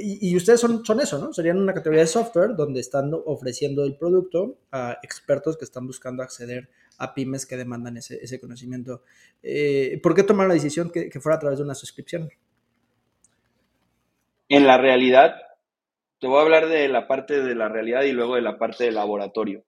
Y, 0.02 0.36
ustedes 0.36 0.60
son, 0.60 0.86
son 0.86 1.02
eso, 1.02 1.20
¿no? 1.20 1.34
Serían 1.34 1.58
una 1.58 1.74
categoría 1.74 2.02
de 2.02 2.08
software 2.08 2.56
donde 2.56 2.80
están 2.80 3.12
ofreciendo 3.14 3.84
el 3.84 3.98
producto 3.98 4.58
a 4.72 4.98
expertos 5.04 5.58
que 5.58 5.66
están 5.66 5.86
buscando 5.86 6.24
acceder 6.24 6.70
a 6.98 7.14
pymes 7.14 7.46
que 7.46 7.58
demandan 7.58 7.98
ese, 7.98 8.20
ese 8.22 8.40
conocimiento. 8.40 9.04
Eh, 9.44 10.00
¿Por 10.02 10.16
qué 10.16 10.24
tomar 10.24 10.48
la 10.48 10.54
decisión 10.54 10.90
que, 10.90 11.10
que 11.10 11.20
fuera 11.20 11.36
a 11.36 11.40
través 11.40 11.60
de 11.60 11.66
una 11.66 11.76
suscripción? 11.76 12.30
En 14.50 14.66
la 14.66 14.78
realidad, 14.78 15.36
te 16.20 16.28
voy 16.28 16.40
a 16.40 16.42
hablar 16.42 16.68
de 16.68 16.88
la 16.88 17.08
parte 17.08 17.42
de 17.42 17.56
la 17.56 17.70
realidad 17.70 18.04
y 18.04 18.12
luego 18.12 18.36
de 18.36 18.42
la 18.42 18.58
parte 18.58 18.86
del 18.86 18.96
laboratorio. 18.96 19.66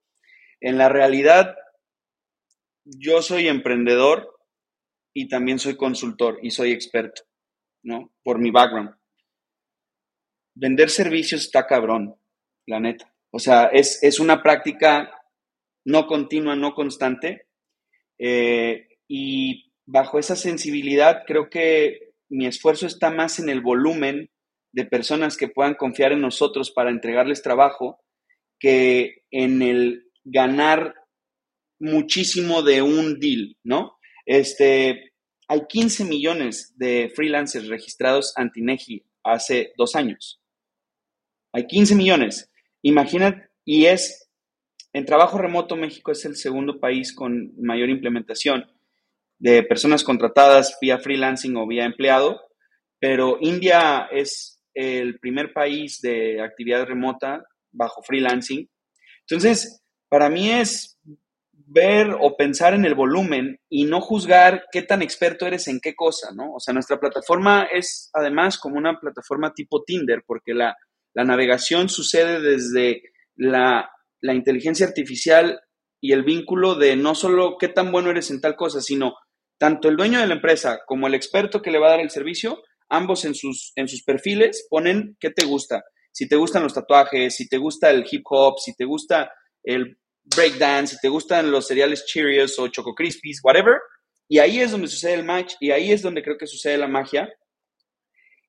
En 0.60 0.78
la 0.78 0.90
realidad, 0.90 1.56
yo 2.84 3.22
soy 3.22 3.48
emprendedor 3.48 4.36
y 5.14 5.28
también 5.28 5.60
soy 5.60 5.76
consultor 5.76 6.40
y 6.42 6.52
soy 6.52 6.72
experto, 6.72 7.24
¿no? 7.84 8.14
Por 8.24 8.40
mi 8.40 8.52
background. 8.52 8.96
Vender 10.56 10.90
servicios 10.90 11.42
está 11.42 11.68
cabrón, 11.68 12.16
la 12.66 12.80
neta. 12.80 13.14
O 13.32 13.40
sea, 13.40 13.66
es, 13.66 14.20
una 14.20 14.42
práctica 14.42 15.12
no 15.86 16.08
continua, 16.08 16.56
no 16.56 16.74
constante. 16.74 17.48
Eh, 18.18 18.88
y 19.08 19.72
bajo 19.86 20.20
esa 20.20 20.36
sensibilidad, 20.36 21.24
creo 21.26 21.50
que 21.50 22.14
mi 22.28 22.48
esfuerzo 22.48 22.88
está 22.88 23.10
más 23.10 23.40
en 23.40 23.50
el 23.50 23.62
volumen 23.62 24.30
de 24.72 24.86
personas 24.86 25.38
que 25.38 25.48
puedan 25.48 25.76
confiar 25.76 26.12
en 26.12 26.22
nosotros 26.22 26.72
para 26.72 26.90
entregarles 26.90 27.42
trabajo 27.42 28.00
que 28.60 29.24
en 29.32 29.62
el 29.62 30.06
ganar 30.24 30.94
muchísimo 31.80 32.62
de 32.62 32.82
un 32.82 33.20
deal, 33.20 33.58
¿no? 33.64 33.98
Este, 34.26 35.14
hay 35.48 35.62
15 35.68 36.06
millones 36.06 36.74
de 36.78 37.12
freelancers 37.16 37.68
registrados 37.68 38.34
ante 38.36 38.60
INEGI 38.60 39.06
hace 39.24 39.74
dos 39.78 39.96
años. 39.96 40.42
Hay 41.54 41.66
15 41.66 41.96
millones. 41.96 42.52
Imagina, 42.84 43.50
y 43.66 43.86
es, 43.86 44.30
en 44.94 45.06
trabajo 45.06 45.38
remoto 45.38 45.76
México 45.76 46.12
es 46.12 46.24
el 46.26 46.36
segundo 46.36 46.80
país 46.80 47.14
con 47.14 47.54
mayor 47.58 47.90
implementación 47.90 48.70
de 49.40 49.64
personas 49.64 50.04
contratadas 50.04 50.78
vía 50.82 51.00
freelancing 51.00 51.56
o 51.56 51.66
vía 51.66 51.86
empleado, 51.86 52.42
pero 53.00 53.38
India 53.42 54.08
es 54.12 54.59
el 54.74 55.20
primer 55.20 55.54
país 55.54 56.00
de 56.02 56.42
actividad 56.42 56.86
remota 56.86 57.44
bajo 57.72 58.02
freelancing. 58.02 58.70
Entonces, 59.28 59.84
para 60.10 60.30
mí 60.30 60.52
es 60.52 60.98
ver 61.72 62.16
o 62.20 62.36
pensar 62.36 62.74
en 62.74 62.84
el 62.84 62.96
volumen 62.96 63.60
y 63.70 63.86
no 63.86 64.02
juzgar 64.02 64.66
qué 64.72 64.82
tan 64.82 65.04
experto 65.04 65.46
eres 65.46 65.68
en 65.68 65.80
qué 65.80 65.94
cosa, 65.96 66.30
¿no? 66.34 66.54
O 66.56 66.60
sea, 66.60 66.74
nuestra 66.74 67.00
plataforma 67.00 67.68
es 67.72 68.10
además 68.14 68.58
como 68.58 68.78
una 68.78 69.00
plataforma 69.00 69.54
tipo 69.54 69.84
Tinder, 69.84 70.24
porque 70.26 70.54
la, 70.54 70.76
navegación 71.14 71.90
sucede 71.90 72.40
desde 72.40 73.02
la, 73.36 73.92
la 74.22 74.34
inteligencia 74.34 74.88
artificial 74.88 75.60
y 76.02 76.14
el 76.14 76.24
vínculo 76.24 76.76
de 76.76 76.96
no 76.96 77.14
solo 77.14 77.58
qué 77.60 77.68
tan 77.68 77.92
bueno 77.92 78.10
eres 78.10 78.32
en 78.32 78.40
tal 78.40 78.56
cosa, 78.56 78.80
sino 78.80 79.16
tanto 79.60 79.90
el 79.90 79.98
dueño 79.98 80.22
de 80.22 80.28
la 80.28 80.36
empresa 80.36 80.80
como 80.86 81.08
el 81.08 81.16
experto 81.16 81.62
que 81.62 81.72
le 81.72 81.80
va 81.80 81.88
a 81.88 81.92
dar 81.92 82.00
el 82.00 82.10
servicio 82.10 82.64
ambos 82.90 83.26
en 83.26 83.36
sus, 83.36 83.72
en 83.76 83.88
sus 83.88 84.04
perfiles 84.04 84.68
ponen 84.70 85.16
qué 85.20 85.30
te 85.30 85.46
gusta. 85.46 85.84
Si 86.12 86.28
te 86.28 86.36
gustan 86.36 86.64
los 86.64 86.74
tatuajes, 86.74 87.36
si 87.36 87.48
te 87.48 87.58
gusta 87.58 87.90
el 87.90 88.06
hip 88.10 88.24
hop, 88.26 88.60
si 88.60 88.76
te 88.76 88.86
gusta 88.86 89.32
el 89.64 89.98
breakdance, 90.24 90.96
si 90.96 91.02
te 91.02 91.08
gustan 91.08 91.52
los 91.52 91.68
cereales 91.68 92.06
Cheerios 92.06 92.58
o 92.60 92.68
Choco 92.68 92.94
Crispies, 92.94 93.40
whatever. 93.44 93.76
Y 94.28 94.40
ahí 94.40 94.60
es 94.60 94.72
donde 94.72 94.88
sucede 94.88 95.14
el 95.16 95.24
match 95.24 95.54
y 95.60 95.72
ahí 95.72 95.92
es 95.92 96.02
donde 96.02 96.24
creo 96.24 96.38
que 96.38 96.48
sucede 96.48 96.78
la 96.78 96.88
magia. 96.88 97.30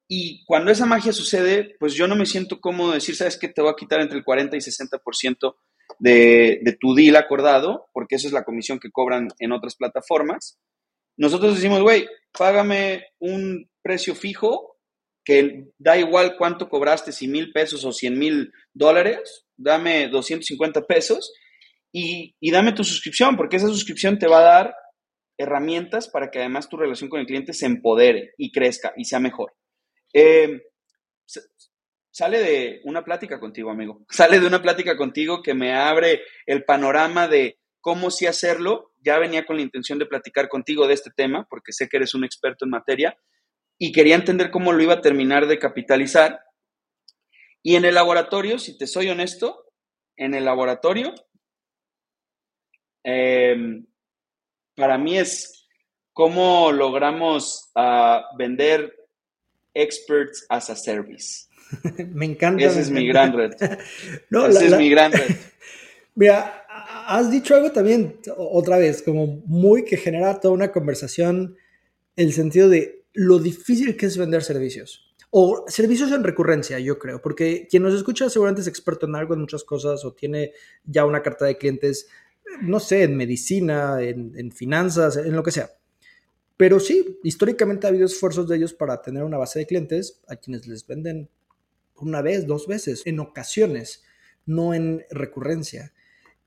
Y 0.08 0.44
cuando 0.44 0.72
esa 0.72 0.86
magia 0.86 1.12
sucede, 1.12 1.76
pues 1.78 1.94
yo 1.94 2.08
no 2.08 2.16
me 2.16 2.26
siento 2.26 2.60
cómodo 2.60 2.92
decir, 2.92 3.14
sabes 3.14 3.38
que 3.38 3.48
te 3.48 3.62
voy 3.62 3.70
a 3.70 3.76
quitar 3.76 4.00
entre 4.00 4.18
el 4.18 4.24
40 4.24 4.56
y 4.56 4.60
60% 4.60 5.54
de, 6.00 6.60
de 6.62 6.76
tu 6.80 6.94
deal 6.94 7.16
acordado, 7.16 7.88
porque 7.92 8.16
esa 8.16 8.26
es 8.26 8.32
la 8.32 8.42
comisión 8.42 8.80
que 8.80 8.90
cobran 8.90 9.28
en 9.38 9.52
otras 9.52 9.76
plataformas. 9.76 10.58
Nosotros 11.16 11.54
decimos, 11.54 11.80
güey, 11.82 12.08
págame 12.36 13.04
un 13.20 13.69
precio 13.82 14.14
fijo, 14.14 14.78
que 15.24 15.66
da 15.78 15.98
igual 15.98 16.36
cuánto 16.36 16.68
cobraste, 16.68 17.12
si 17.12 17.28
mil 17.28 17.52
pesos 17.52 17.84
o 17.84 17.92
cien 17.92 18.18
mil 18.18 18.52
dólares, 18.72 19.46
dame 19.56 20.08
250 20.08 20.86
pesos 20.86 21.32
y, 21.92 22.34
dame 22.50 22.72
tu 22.72 22.84
suscripción, 22.84 23.36
porque 23.36 23.56
esa 23.56 23.68
suscripción 23.68 24.18
te 24.18 24.28
va 24.28 24.40
a 24.40 24.54
dar 24.54 24.74
herramientas 25.38 26.08
para 26.08 26.30
que 26.30 26.38
además 26.38 26.68
tu 26.68 26.76
relación 26.76 27.10
con 27.10 27.20
el 27.20 27.26
cliente 27.26 27.52
se 27.52 27.66
empodere 27.66 28.32
y 28.36 28.52
crezca 28.52 28.92
y 28.96 29.04
sea 29.04 29.20
mejor. 29.20 29.54
Eh, 30.12 30.62
sale 32.10 32.38
de 32.40 32.80
una 32.84 33.04
plática 33.04 33.40
contigo, 33.40 33.70
amigo. 33.70 34.04
Sale 34.10 34.40
de 34.40 34.46
una 34.46 34.60
plática 34.60 34.96
contigo 34.96 35.42
que 35.42 35.54
me 35.54 35.74
abre 35.74 36.22
el 36.46 36.64
panorama 36.64 37.28
de 37.28 37.58
cómo 37.80 38.10
sí 38.10 38.26
hacerlo. 38.26 38.92
Ya 39.00 39.18
venía 39.18 39.46
con 39.46 39.56
la 39.56 39.62
intención 39.62 39.98
de 39.98 40.06
platicar 40.06 40.48
contigo 40.48 40.86
de 40.86 40.94
este 40.94 41.10
tema, 41.14 41.46
porque 41.48 41.72
sé 41.72 41.88
que 41.88 41.96
eres 41.96 42.14
un 42.14 42.24
experto 42.24 42.66
en 42.66 42.70
materia, 42.70 43.16
y 43.82 43.92
quería 43.92 44.14
entender 44.14 44.50
cómo 44.50 44.72
lo 44.72 44.82
iba 44.82 44.94
a 44.94 45.00
terminar 45.00 45.46
de 45.46 45.58
capitalizar. 45.58 46.44
Y 47.62 47.76
en 47.76 47.86
el 47.86 47.94
laboratorio, 47.94 48.58
si 48.58 48.76
te 48.76 48.86
soy 48.86 49.08
honesto, 49.08 49.72
en 50.18 50.34
el 50.34 50.44
laboratorio, 50.44 51.14
em, 53.02 53.86
para 54.76 54.98
mí 54.98 55.16
es 55.18 55.66
cómo 56.12 56.70
logramos 56.72 57.70
ah, 57.74 58.26
vender 58.36 58.94
experts 59.72 60.44
as 60.50 60.68
a 60.68 60.76
service. 60.76 61.48
me 62.12 62.26
encanta. 62.26 62.62
Ese 62.62 62.82
es 62.82 62.90
mi 62.90 63.06
gran 63.08 63.32
reto. 63.32 63.64
Ese 63.64 64.66
es 64.66 64.76
mi 64.76 64.90
gran 64.90 65.12
reto. 65.12 65.40
Mira, 66.14 66.66
has 66.68 67.30
dicho 67.30 67.54
algo 67.54 67.72
también, 67.72 68.20
otra 68.36 68.76
vez, 68.76 69.02
como 69.02 69.26
muy 69.46 69.86
que 69.86 69.96
genera 69.96 70.38
toda 70.38 70.52
una 70.52 70.70
conversación, 70.70 71.56
el 72.16 72.34
sentido 72.34 72.68
de 72.68 72.99
lo 73.12 73.38
difícil 73.38 73.96
que 73.96 74.06
es 74.06 74.16
vender 74.16 74.42
servicios. 74.42 75.10
O 75.30 75.64
servicios 75.68 76.10
en 76.10 76.24
recurrencia, 76.24 76.80
yo 76.80 76.98
creo, 76.98 77.22
porque 77.22 77.68
quien 77.70 77.84
nos 77.84 77.94
escucha 77.94 78.28
seguramente 78.28 78.62
es 78.62 78.66
experto 78.66 79.06
en 79.06 79.14
algo, 79.14 79.34
en 79.34 79.40
muchas 79.40 79.62
cosas, 79.62 80.04
o 80.04 80.12
tiene 80.12 80.52
ya 80.84 81.04
una 81.04 81.22
carta 81.22 81.44
de 81.44 81.56
clientes, 81.56 82.08
no 82.62 82.80
sé, 82.80 83.04
en 83.04 83.16
medicina, 83.16 84.02
en, 84.02 84.50
finanzas, 84.50 85.16
en 85.16 85.36
lo 85.36 85.44
que 85.44 85.52
sea. 85.52 85.70
Pero 86.56 86.80
sí, 86.80 87.20
históricamente 87.22 87.86
ha 87.86 87.90
habido 87.90 88.06
esfuerzos 88.06 88.48
de 88.48 88.56
ellos 88.56 88.74
para 88.74 89.00
tener 89.00 89.22
una 89.22 89.38
base 89.38 89.60
de 89.60 89.66
clientes 89.66 90.20
a 90.26 90.34
quienes 90.34 90.66
les 90.66 90.84
venden 90.84 91.30
una 91.96 92.22
vez, 92.22 92.46
dos 92.46 92.66
veces, 92.66 93.02
en 93.06 93.20
ocasiones, 93.20 94.02
no 94.46 94.74
en 94.74 95.04
recurrencia. 95.10 95.94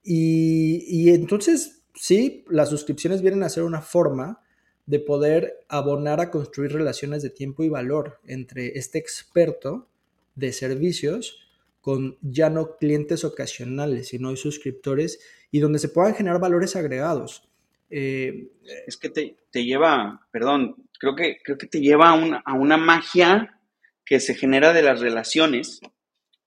Y, 0.03 0.83
y 0.87 1.13
entonces, 1.13 1.83
sí, 1.95 2.43
las 2.49 2.69
suscripciones 2.69 3.21
vienen 3.21 3.43
a 3.43 3.49
ser 3.49 3.63
una 3.63 3.81
forma 3.81 4.42
de 4.85 4.99
poder 4.99 5.65
abonar 5.69 6.19
a 6.19 6.29
construir 6.29 6.73
relaciones 6.73 7.23
de 7.23 7.29
tiempo 7.29 7.63
y 7.63 7.69
valor 7.69 8.19
entre 8.25 8.77
este 8.77 8.97
experto 8.97 9.87
de 10.35 10.51
servicios 10.51 11.39
con 11.81 12.17
ya 12.21 12.49
no 12.49 12.77
clientes 12.77 13.23
ocasionales, 13.23 14.09
sino 14.09 14.35
suscriptores 14.35 15.19
y 15.51 15.59
donde 15.59 15.79
se 15.79 15.89
puedan 15.89 16.15
generar 16.15 16.39
valores 16.39 16.75
agregados. 16.75 17.47
Eh, 17.89 18.47
es 18.87 18.97
que 18.97 19.09
te, 19.09 19.35
lleva, 19.63 20.27
perdón, 20.31 20.87
creo 20.99 21.15
que, 21.15 21.37
creo 21.43 21.57
que 21.57 21.67
te 21.67 21.79
lleva 21.79 22.09
a 22.09 22.13
una, 22.13 22.41
a 22.45 22.53
una 22.53 22.77
magia 22.77 23.59
que 24.05 24.19
se 24.19 24.33
genera 24.33 24.73
de 24.73 24.81
las 24.81 24.99
relaciones. 24.99 25.81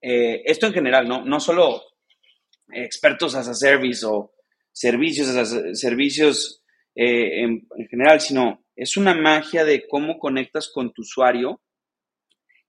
Eh, 0.00 0.42
esto 0.46 0.66
en 0.66 0.72
general, 0.72 1.06
¿no? 1.08 1.24
no 1.24 1.38
solo 1.40 1.82
expertos 2.72 3.34
as 3.34 3.48
a 3.48 3.54
service 3.54 4.04
o 4.04 4.32
servicios 4.72 5.28
as 5.28 5.78
servicios 5.78 6.62
eh, 6.98 7.42
en, 7.42 7.68
general, 7.90 8.20
sino 8.20 8.64
es 8.74 8.96
una 8.96 9.14
magia 9.14 9.64
de 9.64 9.86
cómo 9.86 10.18
conectas 10.18 10.70
con 10.72 10.94
tu 10.94 11.02
usuario 11.02 11.60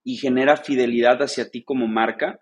y 0.04 0.18
genera 0.18 0.58
fidelidad 0.58 1.22
hacia 1.22 1.50
ti 1.50 1.64
como 1.64 1.88
marca. 1.88 2.42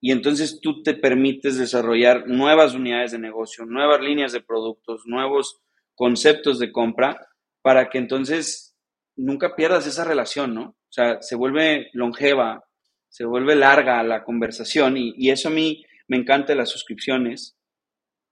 Y 0.00 0.12
entonces 0.12 0.60
tú 0.62 0.82
te 0.82 0.94
permites 0.94 1.58
desarrollar 1.58 2.26
nuevas 2.26 2.74
unidades 2.74 3.12
de 3.12 3.18
negocio, 3.18 3.66
nuevas 3.66 4.00
líneas 4.00 4.32
de 4.32 4.40
productos, 4.40 5.02
nuevos 5.04 5.60
conceptos 5.94 6.58
de 6.58 6.72
compra, 6.72 7.28
para 7.60 7.90
que 7.90 7.98
entonces 7.98 8.74
nunca 9.14 9.54
pierdas 9.54 9.86
esa 9.86 10.04
relación, 10.04 10.54
¿no? 10.54 10.62
O 10.62 10.92
sea, 10.92 11.20
se 11.20 11.36
vuelve 11.36 11.90
longeva, 11.92 12.64
se 13.10 13.26
vuelve 13.26 13.56
larga 13.56 14.02
la 14.02 14.24
conversación 14.24 14.96
y, 14.96 15.30
eso 15.30 15.48
a 15.48 15.52
mí 15.52 15.84
me 16.08 16.16
encanta 16.16 16.54
de 16.54 16.58
las 16.58 16.70
suscripciones, 16.70 17.58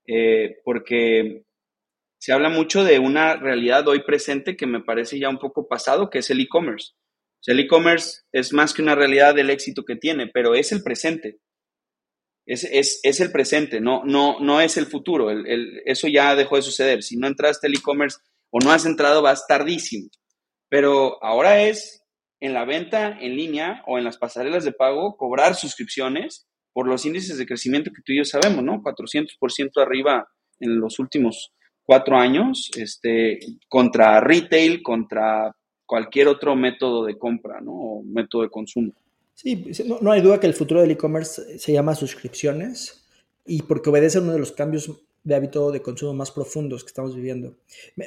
eh, 0.06 0.56
porque 0.64 1.44
se 2.18 2.32
habla 2.32 2.48
mucho 2.48 2.84
de 2.84 2.98
una 2.98 3.36
realidad 3.36 3.86
hoy 3.86 4.02
presente 4.02 4.56
que 4.56 4.66
me 4.66 4.80
parece 4.80 5.18
ya 5.18 5.28
un 5.28 5.38
poco 5.38 5.68
pasado, 5.68 6.10
que 6.10 6.18
es 6.18 6.30
el 6.30 6.40
e-commerce. 6.40 6.92
el 7.46 7.60
e-commerce 7.60 8.22
es 8.32 8.52
más 8.52 8.74
que 8.74 8.82
una 8.82 8.96
realidad 8.96 9.34
del 9.34 9.50
éxito 9.50 9.84
que 9.84 9.96
tiene, 9.96 10.26
pero 10.26 10.54
es 10.54 10.72
el 10.72 10.82
presente. 10.82 11.38
Es, 12.44 13.20
el 13.20 13.30
presente, 13.30 13.80
no, 13.80 14.02
no, 14.04 14.40
no 14.40 14.60
es 14.60 14.78
el 14.78 14.86
futuro. 14.86 15.28
eso 15.84 16.08
ya 16.08 16.34
dejó 16.34 16.56
de 16.56 16.62
suceder. 16.62 17.02
Si 17.02 17.16
no 17.16 17.26
entraste 17.26 17.66
al 17.66 17.74
e-commerce 17.74 18.18
o 18.50 18.58
no 18.60 18.72
has 18.72 18.86
entrado, 18.86 19.22
vas 19.22 19.46
tardísimo. 19.46 20.08
Pero 20.70 21.22
ahora 21.22 21.62
es 21.62 22.02
en 22.40 22.54
la 22.54 22.64
venta 22.64 23.18
en 23.20 23.36
línea 23.36 23.82
o 23.86 23.98
en 23.98 24.04
las 24.04 24.16
pasarelas 24.16 24.64
de 24.64 24.72
pago 24.72 25.16
cobrar 25.16 25.54
suscripciones 25.54 26.48
por 26.72 26.88
los 26.88 27.04
índices 27.04 27.38
de 27.38 27.46
crecimiento 27.46 27.90
que 27.94 28.02
tú 28.02 28.12
y 28.12 28.18
yo 28.18 28.24
sabemos, 28.24 28.64
¿no? 28.64 28.82
400% 28.82 29.82
arriba 29.82 30.28
en 30.60 30.80
los 30.80 30.98
últimos 30.98 31.52
cuatro 31.88 32.18
años 32.18 32.70
este, 32.76 33.38
contra 33.66 34.20
retail, 34.20 34.82
contra 34.82 35.56
cualquier 35.86 36.28
otro 36.28 36.54
método 36.54 37.06
de 37.06 37.16
compra, 37.16 37.62
¿no? 37.62 37.72
O 37.72 38.02
método 38.02 38.42
de 38.42 38.50
consumo. 38.50 38.92
Sí, 39.32 39.64
no, 40.02 40.12
hay 40.12 40.20
duda 40.20 40.38
que 40.38 40.46
el 40.46 40.52
futuro 40.52 40.82
del 40.82 40.90
e-commerce 40.90 41.58
se 41.58 41.72
llama 41.72 41.94
suscripciones 41.94 43.08
y 43.46 43.62
porque 43.62 43.88
obedece 43.88 44.18
a 44.18 44.20
uno 44.20 44.34
de 44.34 44.38
los 44.38 44.52
cambios 44.52 44.92
de 45.24 45.34
hábito 45.34 45.72
de 45.72 45.80
consumo 45.80 46.12
más 46.12 46.30
profundos 46.30 46.84
que 46.84 46.88
estamos 46.88 47.16
viviendo. 47.16 47.56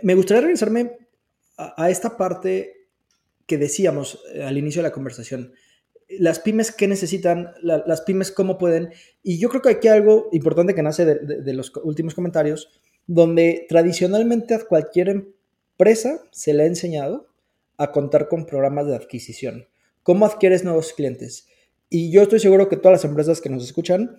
Me, 0.04 0.14
gustaría 0.14 0.42
regresarme 0.42 1.00
a, 1.58 1.90
esta 1.90 2.18
parte 2.18 2.88
que 3.48 3.58
decíamos 3.58 4.20
eh, 4.32 4.44
al 4.44 4.60
inicio 4.60 4.84
de 4.84 4.90
la 4.90 4.94
conversación. 4.94 5.56
Las 6.08 6.40
pymes, 6.40 6.72
¿qué 6.72 6.88
necesitan? 6.88 7.56
las 7.64 8.02
pymes, 8.02 8.32
¿cómo 8.32 8.60
pueden? 8.60 8.92
Y 9.24 9.40
yo 9.40 9.50
creo 9.50 9.64
que 9.64 9.70
aquí 9.70 9.88
hay 9.88 9.98
algo 9.98 10.30
importante 10.34 10.76
que 10.76 10.84
nace 10.84 11.04
de 11.06 11.54
los 11.54 11.72
últimos 11.84 12.14
comentarios, 12.14 12.81
donde 13.14 13.66
tradicionalmente 13.68 14.54
a 14.54 14.64
cualquier 14.64 15.10
empresa 15.10 16.24
se 16.32 16.54
le 16.54 16.64
ha 16.64 16.66
enseñado 16.66 17.28
a 17.76 17.92
contar 17.92 18.30
con 18.30 18.46
programas 18.46 18.88
de 18.88 18.96
adquisición. 18.96 19.68
¿Cómo 20.02 20.26
adquieres 20.26 20.64
nuevos 20.64 20.94
clientes? 20.94 21.46
Y 21.90 22.10
yo 22.10 22.22
estoy 22.22 22.40
seguro 22.40 22.70
que 22.70 22.78
todas 22.78 23.00
las 23.00 23.10
empresas 23.10 23.42
que 23.42 23.50
nos 23.50 23.66
escuchan 23.66 24.16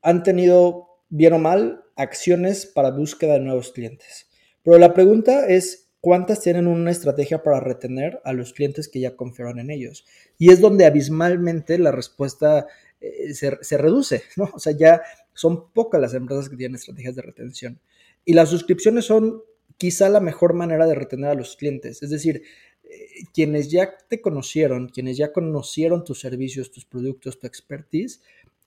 han 0.00 0.22
tenido, 0.22 1.00
bien 1.08 1.32
o 1.32 1.40
mal, 1.40 1.82
acciones 1.96 2.66
para 2.66 2.92
búsqueda 2.92 3.32
de 3.32 3.40
nuevos 3.40 3.72
clientes. 3.72 4.28
Pero 4.62 4.78
la 4.78 4.94
pregunta 4.94 5.48
es, 5.48 5.88
¿cuántas 6.00 6.40
tienen 6.40 6.68
una 6.68 6.92
estrategia 6.92 7.42
para 7.42 7.58
retener 7.58 8.20
a 8.24 8.32
los 8.32 8.52
clientes 8.52 8.86
que 8.86 9.00
ya 9.00 9.16
confiaron 9.16 9.58
en 9.58 9.72
ellos? 9.72 10.04
Y 10.38 10.52
es 10.52 10.60
donde 10.60 10.86
abismalmente 10.86 11.78
la 11.78 11.90
respuesta 11.90 12.68
eh, 13.00 13.34
se, 13.34 13.76
reduce, 13.76 14.22
¿no? 14.36 14.50
O 14.54 14.60
sea, 14.60 14.72
ya 14.72 15.02
son 15.34 15.72
pocas 15.72 16.00
las 16.00 16.14
empresas 16.14 16.48
que 16.48 16.56
tienen 16.56 16.76
estrategias 16.76 17.16
de 17.16 17.22
retención. 17.22 17.80
Y 18.26 18.34
las 18.34 18.50
suscripciones 18.50 19.06
son 19.06 19.42
quizá 19.78 20.10
la 20.10 20.20
mejor 20.20 20.52
manera 20.52 20.86
de 20.86 20.94
retener 20.94 21.30
a 21.30 21.34
los 21.34 21.56
clientes. 21.56 22.02
Es 22.02 22.10
decir, 22.10 22.42
eh, 22.84 23.06
quienes 23.32 23.70
ya 23.70 23.96
te 23.96 24.20
conocieron, 24.20 24.88
quienes 24.88 25.16
ya 25.16 25.32
conocieron 25.32 26.04
tus 26.04 26.20
servicios, 26.20 26.70
tus 26.70 26.84
productos, 26.84 27.38
tu 27.38 27.46
expertise, 27.46 28.20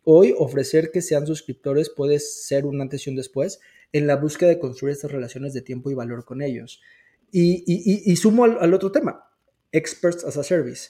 hoy 0.04 0.34
ofrecer 0.38 0.92
que 0.92 1.02
sean 1.02 1.28
suscriptores 1.28 1.90
puede 1.90 2.20
ser 2.20 2.66
un 2.66 2.82
antes 2.82 3.06
y 3.06 3.10
un 3.10 3.16
después 3.16 3.60
en 3.92 4.08
la 4.08 4.16
búsqueda 4.16 4.50
de 4.50 4.60
construir 4.60 4.94
estas 4.94 5.12
relaciones 5.12 5.54
de 5.54 5.62
tiempo 5.62 5.92
y 5.92 5.94
valor 5.94 6.26
con 6.26 6.42
ellos. 6.42 6.82
Y, 7.32 8.16
sumo 8.16 8.46
al, 8.46 8.74
otro 8.74 8.92
tema, 8.92 9.30
experts 9.72 10.24
as 10.24 10.38
a 10.38 10.44
service. 10.44 10.90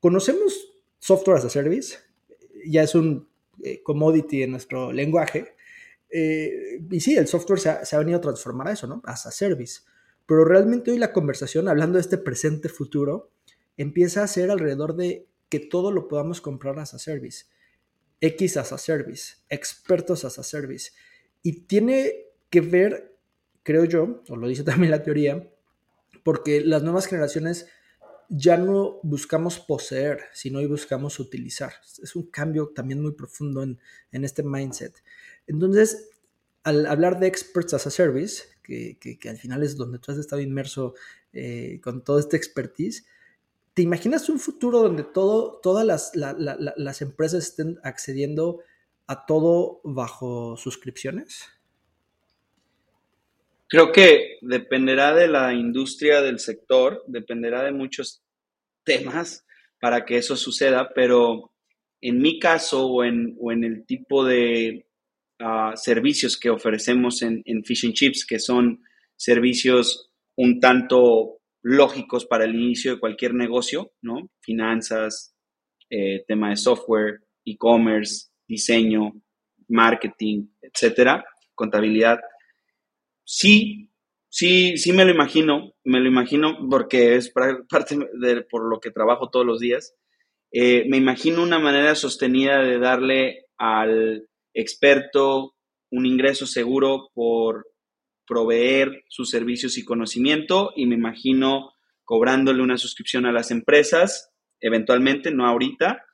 ¿Conocemos 0.00 0.72
software 0.98 1.38
as 1.38 1.44
a 1.44 1.50
service? 1.50 1.98
Ya 2.66 2.82
es 2.82 2.94
un 2.94 3.28
eh, 3.62 3.82
commodity 3.82 4.42
en 4.42 4.52
nuestro 4.52 4.92
lenguaje, 4.92 5.54
eh, 6.16 6.80
y 6.92 7.00
sí, 7.00 7.16
el 7.16 7.26
software 7.26 7.58
se 7.58 7.70
ha, 7.70 7.98
venido 7.98 8.18
a 8.18 8.20
transformar 8.20 8.68
a 8.68 8.72
eso, 8.72 8.86
¿no? 8.86 9.02
As 9.04 9.26
a 9.26 9.32
service. 9.32 9.80
Pero 10.26 10.44
realmente 10.44 10.92
hoy 10.92 10.98
la 10.98 11.12
conversación, 11.12 11.66
hablando 11.66 11.96
de 11.96 12.02
este 12.02 12.18
presente 12.18 12.68
futuro, 12.68 13.32
empieza 13.76 14.22
a 14.22 14.28
ser 14.28 14.52
alrededor 14.52 14.94
de 14.94 15.26
que 15.48 15.58
todo 15.58 15.90
lo 15.90 16.06
podamos 16.06 16.40
comprar 16.40 16.78
as 16.78 16.94
a 16.94 17.00
service. 17.00 17.46
X 18.20 18.56
as 18.56 18.72
a 18.72 18.78
service, 18.78 19.38
expertos 19.48 20.24
as 20.24 20.38
a 20.38 20.44
service. 20.44 20.92
Y 21.42 21.62
tiene 21.62 22.26
que 22.48 22.60
ver, 22.60 23.18
creo 23.64 23.84
yo, 23.84 24.22
o 24.28 24.36
lo 24.36 24.46
dice 24.46 24.62
también 24.62 24.92
la 24.92 25.02
teoría, 25.02 25.50
porque 26.22 26.60
las 26.60 26.84
nuevas 26.84 27.06
generaciones 27.06 27.66
ya 28.28 28.56
no 28.56 29.00
buscamos 29.02 29.58
poseer, 29.58 30.20
sino 30.32 30.60
hoy 30.60 30.66
buscamos 30.66 31.18
utilizar. 31.18 31.72
Es 32.00 32.14
un 32.14 32.30
cambio 32.30 32.68
también 32.68 33.02
muy 33.02 33.14
profundo 33.14 33.64
en, 33.64 33.80
en 34.12 34.24
este 34.24 34.44
mindset. 34.44 34.94
Entonces, 35.46 36.10
al 36.62 36.86
hablar 36.86 37.20
de 37.20 37.26
experts 37.26 37.74
as 37.74 37.86
a 37.86 37.90
service, 37.90 38.44
que, 38.62 39.18
al 39.28 39.36
final 39.36 39.62
es 39.62 39.76
donde 39.76 39.98
tú 39.98 40.10
has 40.10 40.18
estado 40.18 40.40
inmerso 40.40 40.94
eh, 41.32 41.80
con 41.82 42.02
todo 42.02 42.18
este 42.18 42.36
expertise, 42.36 43.06
¿te 43.74 43.82
imaginas 43.82 44.28
un 44.28 44.38
futuro 44.38 44.80
donde 44.80 45.04
todas 45.04 46.12
las, 46.14 47.02
empresas 47.02 47.44
estén 47.44 47.78
accediendo 47.82 48.60
a 49.06 49.26
todo 49.26 49.80
bajo 49.84 50.56
suscripciones? 50.56 51.44
Creo 53.68 53.92
que 53.92 54.38
dependerá 54.40 55.14
de 55.14 55.28
la 55.28 55.52
industria 55.52 56.22
del 56.22 56.38
sector, 56.38 57.02
dependerá 57.06 57.62
de 57.64 57.72
muchos 57.72 58.22
temas 58.84 59.44
para 59.80 60.04
que 60.04 60.16
eso 60.16 60.36
suceda, 60.36 60.92
pero 60.94 61.50
en 62.00 62.20
mi 62.20 62.38
caso 62.38 62.86
o 62.86 63.04
en, 63.04 63.36
o 63.40 63.52
en 63.52 63.64
el 63.64 63.84
tipo 63.84 64.24
de 64.24 64.86
servicios 65.74 66.38
que 66.38 66.50
ofrecemos 66.50 67.22
en, 67.22 67.42
en 67.44 67.64
Fish 67.64 67.84
and 67.84 67.94
Chips, 67.94 68.24
que 68.24 68.38
son 68.38 68.82
servicios 69.16 70.10
un 70.36 70.60
tanto 70.60 71.40
lógicos 71.62 72.26
para 72.26 72.44
el 72.44 72.54
inicio 72.54 72.94
de 72.94 73.00
cualquier 73.00 73.34
negocio, 73.34 73.92
¿no? 74.02 74.30
Finanzas, 74.40 75.34
eh, 75.90 76.24
tema 76.26 76.50
de 76.50 76.56
software, 76.56 77.20
e-commerce, 77.44 78.28
diseño, 78.46 79.12
marketing, 79.68 80.48
etcétera, 80.60 81.24
contabilidad. 81.54 82.20
Sí, 83.24 83.90
sí, 84.28 84.76
sí 84.76 84.92
me 84.92 85.04
lo 85.04 85.12
imagino, 85.12 85.72
me 85.84 86.00
lo 86.00 86.08
imagino 86.08 86.58
porque 86.68 87.16
es 87.16 87.30
parte 87.30 87.96
de 88.20 88.42
por 88.42 88.68
lo 88.68 88.80
que 88.80 88.90
trabajo 88.90 89.30
todos 89.30 89.46
los 89.46 89.60
días. 89.60 89.94
Eh, 90.52 90.84
me 90.88 90.98
imagino 90.98 91.42
una 91.42 91.58
manera 91.58 91.94
sostenida 91.94 92.58
de 92.62 92.78
darle 92.78 93.46
al 93.56 94.28
experto 94.54 95.56
un 95.90 96.06
ingreso 96.06 96.46
seguro 96.46 97.10
por 97.14 97.66
proveer 98.26 99.04
sus 99.08 99.30
servicios 99.30 99.76
y 99.76 99.84
conocimiento 99.84 100.72
y 100.74 100.86
me 100.86 100.94
imagino 100.94 101.72
cobrándole 102.04 102.62
una 102.62 102.78
suscripción 102.78 103.26
a 103.26 103.32
las 103.32 103.50
empresas, 103.50 104.30
eventualmente, 104.60 105.30
no 105.30 105.46
ahorita, 105.46 106.04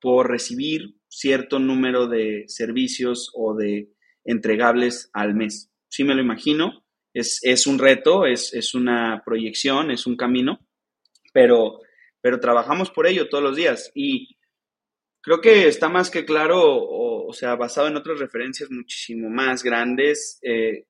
por 0.00 0.28
recibir 0.28 0.96
cierto 1.08 1.58
número 1.58 2.08
de 2.08 2.44
servicios 2.48 3.30
o 3.34 3.54
de 3.54 3.92
entregables 4.24 5.10
al 5.12 5.34
mes. 5.34 5.70
Sí 5.88 6.04
me 6.04 6.14
lo 6.14 6.22
imagino, 6.22 6.84
es, 7.14 7.40
es 7.42 7.66
un 7.66 7.78
reto, 7.78 8.26
es, 8.26 8.54
es, 8.54 8.74
una 8.74 9.22
proyección, 9.24 9.90
es 9.90 10.06
un 10.06 10.16
camino, 10.16 10.66
pero, 11.32 11.80
pero 12.20 12.40
trabajamos 12.40 12.90
por 12.90 13.06
ello 13.06 13.28
todos 13.28 13.44
los 13.44 13.56
días 13.56 13.90
y 13.94 14.36
creo 15.22 15.40
que 15.40 15.68
está 15.68 15.88
más 15.88 16.10
que 16.10 16.24
claro, 16.24 16.60
o, 16.62 17.32
sea, 17.32 17.54
basado 17.54 17.88
en 17.88 17.96
otras 17.96 18.18
referencias 18.18 18.70
muchísimo 18.70 19.30
más 19.30 19.62
grandes, 19.62 20.38
eh, 20.42 20.84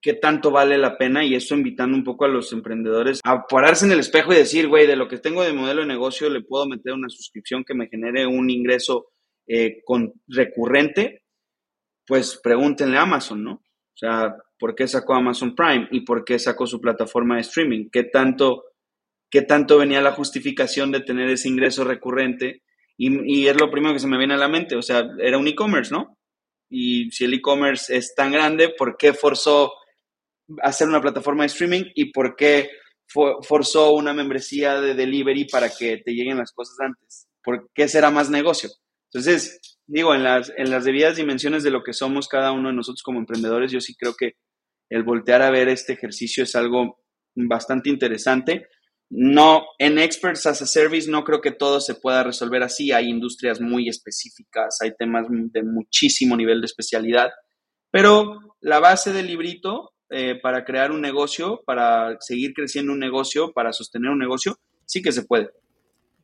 qué 0.00 0.14
tanto 0.14 0.50
vale 0.50 0.78
la 0.78 0.96
pena 0.96 1.24
y 1.24 1.34
eso 1.34 1.54
invitando 1.54 1.96
un 1.96 2.04
poco 2.04 2.24
a 2.24 2.28
los 2.28 2.52
emprendedores 2.52 3.20
a 3.24 3.46
pararse 3.46 3.84
en 3.84 3.92
el 3.92 4.00
espejo 4.00 4.32
y 4.32 4.36
decir, 4.36 4.68
güey, 4.68 4.86
de 4.86 4.96
lo 4.96 5.08
que 5.08 5.18
tengo 5.18 5.42
de 5.42 5.52
modelo 5.52 5.80
de 5.80 5.88
negocio 5.88 6.30
le 6.30 6.42
puedo 6.42 6.66
meter 6.66 6.92
una 6.92 7.08
suscripción 7.08 7.64
que 7.64 7.74
me 7.74 7.88
genere 7.88 8.26
un 8.26 8.48
ingreso 8.48 9.08
eh, 9.46 9.82
con, 9.84 10.12
recurrente, 10.28 11.24
pues 12.06 12.38
pregúntenle 12.42 12.98
a 12.98 13.02
Amazon, 13.02 13.42
¿no? 13.42 13.52
O 13.52 13.96
sea, 13.96 14.36
¿por 14.58 14.74
qué 14.74 14.86
sacó 14.86 15.14
Amazon 15.14 15.54
Prime 15.54 15.88
y 15.90 16.00
por 16.00 16.24
qué 16.24 16.38
sacó 16.38 16.66
su 16.66 16.80
plataforma 16.80 17.34
de 17.34 17.42
streaming? 17.42 17.88
¿Qué 17.90 18.04
tanto, 18.04 18.64
qué 19.30 19.42
tanto 19.42 19.78
venía 19.78 20.00
la 20.00 20.12
justificación 20.12 20.92
de 20.92 21.00
tener 21.00 21.28
ese 21.28 21.48
ingreso 21.48 21.84
recurrente? 21.84 22.62
Y, 23.02 23.32
y 23.32 23.48
es 23.48 23.58
lo 23.58 23.70
primero 23.70 23.94
que 23.94 23.98
se 23.98 24.06
me 24.06 24.18
viene 24.18 24.34
a 24.34 24.36
la 24.36 24.48
mente, 24.48 24.76
o 24.76 24.82
sea, 24.82 25.08
era 25.20 25.38
un 25.38 25.48
e-commerce, 25.48 25.90
¿no? 25.90 26.18
Y 26.68 27.10
si 27.10 27.24
el 27.24 27.32
e-commerce 27.32 27.96
es 27.96 28.14
tan 28.14 28.30
grande, 28.30 28.74
¿por 28.76 28.98
qué 28.98 29.14
forzó 29.14 29.72
hacer 30.62 30.86
una 30.86 31.00
plataforma 31.00 31.44
de 31.44 31.46
streaming 31.46 31.84
y 31.94 32.12
por 32.12 32.36
qué 32.36 32.68
forzó 33.08 33.92
una 33.92 34.12
membresía 34.12 34.82
de 34.82 34.94
delivery 34.94 35.46
para 35.46 35.70
que 35.70 35.96
te 36.04 36.12
lleguen 36.12 36.36
las 36.36 36.52
cosas 36.52 36.76
antes? 36.78 37.26
¿Por 37.42 37.70
qué 37.74 37.88
será 37.88 38.10
más 38.10 38.28
negocio? 38.28 38.68
Entonces, 39.10 39.78
digo, 39.86 40.14
en 40.14 40.22
las, 40.22 40.52
en 40.54 40.70
las 40.70 40.84
debidas 40.84 41.16
dimensiones 41.16 41.62
de 41.62 41.70
lo 41.70 41.82
que 41.82 41.94
somos 41.94 42.28
cada 42.28 42.52
uno 42.52 42.68
de 42.68 42.74
nosotros 42.74 43.02
como 43.02 43.18
emprendedores, 43.18 43.72
yo 43.72 43.80
sí 43.80 43.94
creo 43.94 44.14
que 44.14 44.34
el 44.90 45.04
voltear 45.04 45.40
a 45.40 45.50
ver 45.50 45.70
este 45.70 45.94
ejercicio 45.94 46.44
es 46.44 46.54
algo 46.54 47.00
bastante 47.34 47.88
interesante. 47.88 48.66
No, 49.10 49.64
en 49.78 49.98
Experts 49.98 50.46
as 50.46 50.62
a 50.62 50.66
Service 50.66 51.10
no 51.10 51.24
creo 51.24 51.40
que 51.40 51.50
todo 51.50 51.80
se 51.80 51.96
pueda 51.96 52.22
resolver 52.22 52.62
así. 52.62 52.92
Hay 52.92 53.08
industrias 53.08 53.60
muy 53.60 53.88
específicas, 53.88 54.78
hay 54.80 54.92
temas 54.96 55.26
de 55.28 55.64
muchísimo 55.64 56.36
nivel 56.36 56.60
de 56.60 56.66
especialidad, 56.66 57.30
pero 57.90 58.38
la 58.60 58.78
base 58.78 59.12
del 59.12 59.26
librito 59.26 59.92
eh, 60.10 60.38
para 60.40 60.64
crear 60.64 60.92
un 60.92 61.00
negocio, 61.00 61.60
para 61.66 62.16
seguir 62.20 62.52
creciendo 62.54 62.92
un 62.92 63.00
negocio, 63.00 63.52
para 63.52 63.72
sostener 63.72 64.10
un 64.10 64.18
negocio, 64.18 64.58
sí 64.84 65.02
que 65.02 65.12
se 65.12 65.22
puede. 65.22 65.50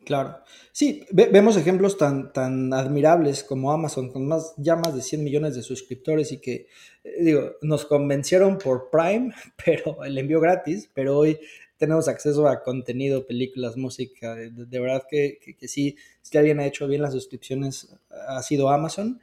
Claro. 0.05 0.38
Sí, 0.70 1.05
vemos 1.11 1.57
ejemplos 1.57 1.99
tan, 1.99 2.33
tan 2.33 2.72
admirables 2.72 3.42
como 3.42 3.72
Amazon, 3.72 4.12
con 4.12 4.29
más, 4.29 4.55
ya 4.57 4.77
más 4.77 4.94
de 4.94 5.03
100 5.03 5.25
millones 5.25 5.57
de 5.57 5.62
suscriptores 5.62 6.31
y 6.31 6.40
que, 6.40 6.68
eh, 7.03 7.25
digo, 7.25 7.57
nos 7.62 7.87
convencieron 7.87 8.59
por 8.59 8.88
Prime, 8.88 9.35
pero 9.64 10.05
el 10.05 10.16
envío 10.16 10.40
gratis, 10.40 10.88
pero 10.94 11.18
hoy 11.18 11.38
tenemos 11.77 12.09
acceso 12.09 12.49
a 12.49 12.62
contenido, 12.62 13.27
películas, 13.27 13.77
música. 13.77 14.35
De, 14.35 14.81
verdad 14.81 15.05
que, 15.09 15.39
que, 15.59 15.69
sí, 15.69 15.97
si 16.23 16.39
alguien 16.39 16.61
ha 16.61 16.67
hecho 16.67 16.87
bien 16.87 17.03
las 17.03 17.12
suscripciones, 17.12 17.95
ha 18.29 18.43
sido 18.43 18.69
Amazon. 18.71 19.21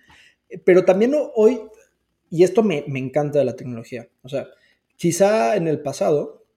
Pero 0.64 0.86
también 0.86 1.16
hoy 1.36 1.60
y 2.34 2.44
esto 2.44 2.64
me, 2.64 2.84
encanta 2.88 3.38
de 3.38 3.46
la 3.46 3.56
tecnología. 3.56 4.10
O 4.24 4.28
sea, 4.28 4.48
quizá 4.96 5.56
en 5.56 5.68
el 5.68 5.82
pasado, 5.82 6.48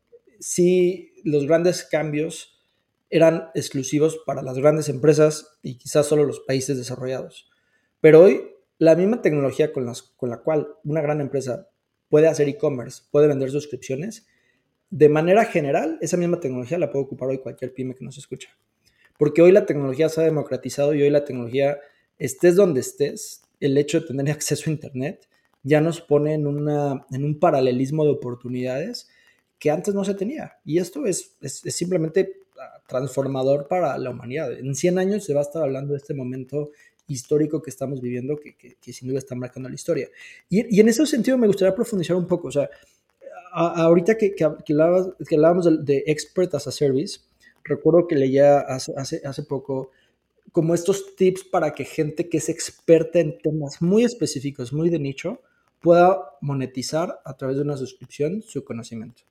sí 0.40 1.12
los 1.22 1.46
grandes 1.46 1.84
cambios 1.84 2.62
eran 3.10 3.50
exclusivos 3.54 4.18
para 4.24 4.40
las 4.40 4.56
grandes 4.56 4.88
empresas 4.88 5.58
y 5.62 5.76
quizás 5.76 6.06
solo 6.06 6.24
los 6.24 6.40
países 6.40 6.78
desarrollados. 6.78 7.50
Pero 8.00 8.22
hoy, 8.22 8.40
la 8.78 8.96
misma 8.96 9.20
tecnología 9.20 9.70
con, 9.70 9.84
las, 9.84 10.00
con 10.00 10.30
la 10.30 10.38
cual 10.38 10.66
una 10.82 11.02
gran 11.02 11.20
empresa 11.20 11.68
puede 12.08 12.28
hacer 12.28 12.48
e-commerce, 12.48 13.02
puede 13.10 13.28
vender 13.28 13.50
suscripciones, 13.50 14.26
de 14.90 15.08
manera 15.08 15.44
general, 15.44 15.98
esa 16.00 16.16
misma 16.16 16.40
tecnología 16.40 16.78
la 16.78 16.90
puede 16.90 17.04
ocupar 17.04 17.28
hoy 17.28 17.38
cualquier 17.38 17.72
pyme 17.74 17.94
que 17.94 18.04
nos 18.04 18.18
escucha. 18.18 18.50
Porque 19.18 19.42
hoy 19.42 19.52
la 19.52 19.66
tecnología 19.66 20.08
se 20.08 20.20
ha 20.20 20.24
democratizado 20.24 20.94
y 20.94 21.02
hoy 21.02 21.10
la 21.10 21.24
tecnología, 21.24 21.78
estés 22.18 22.54
donde 22.56 22.80
estés, 22.80 23.42
el 23.60 23.76
hecho 23.78 24.00
de 24.00 24.06
tener 24.06 24.30
acceso 24.30 24.70
a 24.70 24.72
Internet 24.72 25.28
ya 25.62 25.80
nos 25.80 26.00
pone 26.00 26.34
en, 26.34 26.46
una, 26.46 27.04
en 27.10 27.24
un 27.24 27.40
paralelismo 27.40 28.04
de 28.04 28.12
oportunidades 28.12 29.08
que 29.58 29.72
antes 29.72 29.94
no 29.94 30.04
se 30.04 30.14
tenía. 30.14 30.58
Y 30.64 30.78
esto 30.78 31.06
es, 31.06 31.36
es, 31.40 31.60
simplemente 31.74 32.42
ah, 32.60 32.80
transformador 32.86 33.66
para 33.66 33.98
la 33.98 34.10
humanidad. 34.10 34.52
En 34.52 34.76
100 34.76 34.98
años 34.98 35.24
se 35.24 35.34
va 35.34 35.40
a 35.40 35.42
estar 35.42 35.64
hablando 35.64 35.94
de 35.94 35.98
este 35.98 36.14
momento 36.14 36.70
histórico 37.08 37.62
que 37.62 37.70
estamos 37.70 38.00
viviendo, 38.00 38.36
que, 38.36 38.54
que, 38.56 38.92
sin 38.92 39.08
duda 39.08 39.18
está 39.18 39.34
marcando 39.34 39.68
la 39.68 39.74
historia. 39.74 40.08
Y, 40.48 40.76
y, 40.76 40.80
en 40.80 40.88
ese 40.88 41.04
sentido 41.04 41.36
me 41.36 41.48
gustaría 41.48 41.74
profundizar 41.74 42.14
un 42.14 42.28
poco. 42.28 42.46
O 42.46 42.52
sea, 42.52 42.70
ahorita 43.56 44.16
que, 44.18 44.34
que, 44.34 44.44
hablábamos 45.34 45.64
de, 45.64 45.94
de, 45.94 46.04
Expert 46.06 46.54
as 46.54 46.66
a 46.66 46.72
Service, 46.72 47.20
recuerdo 47.64 48.06
que 48.06 48.16
leía 48.16 48.60
hace, 48.60 48.92
hace, 48.96 49.22
hace 49.24 49.42
poco 49.42 49.90
como 50.52 50.74
estos 50.74 51.16
tips 51.16 51.44
para 51.44 51.72
que 51.72 51.84
gente 51.84 52.28
que 52.28 52.38
es 52.38 52.48
experta 52.48 53.18
en 53.20 53.38
temas 53.38 53.82
muy 53.82 54.04
específicos, 54.04 54.72
muy 54.72 54.90
de 54.90 54.98
nicho, 54.98 55.40
pueda 55.80 56.30
monetizar 56.40 57.20
a 57.24 57.36
través 57.36 57.56
de 57.56 57.62
una 57.62 57.76
suscripción 57.76 58.42
su 58.42 58.64
conocimiento. 58.64 59.22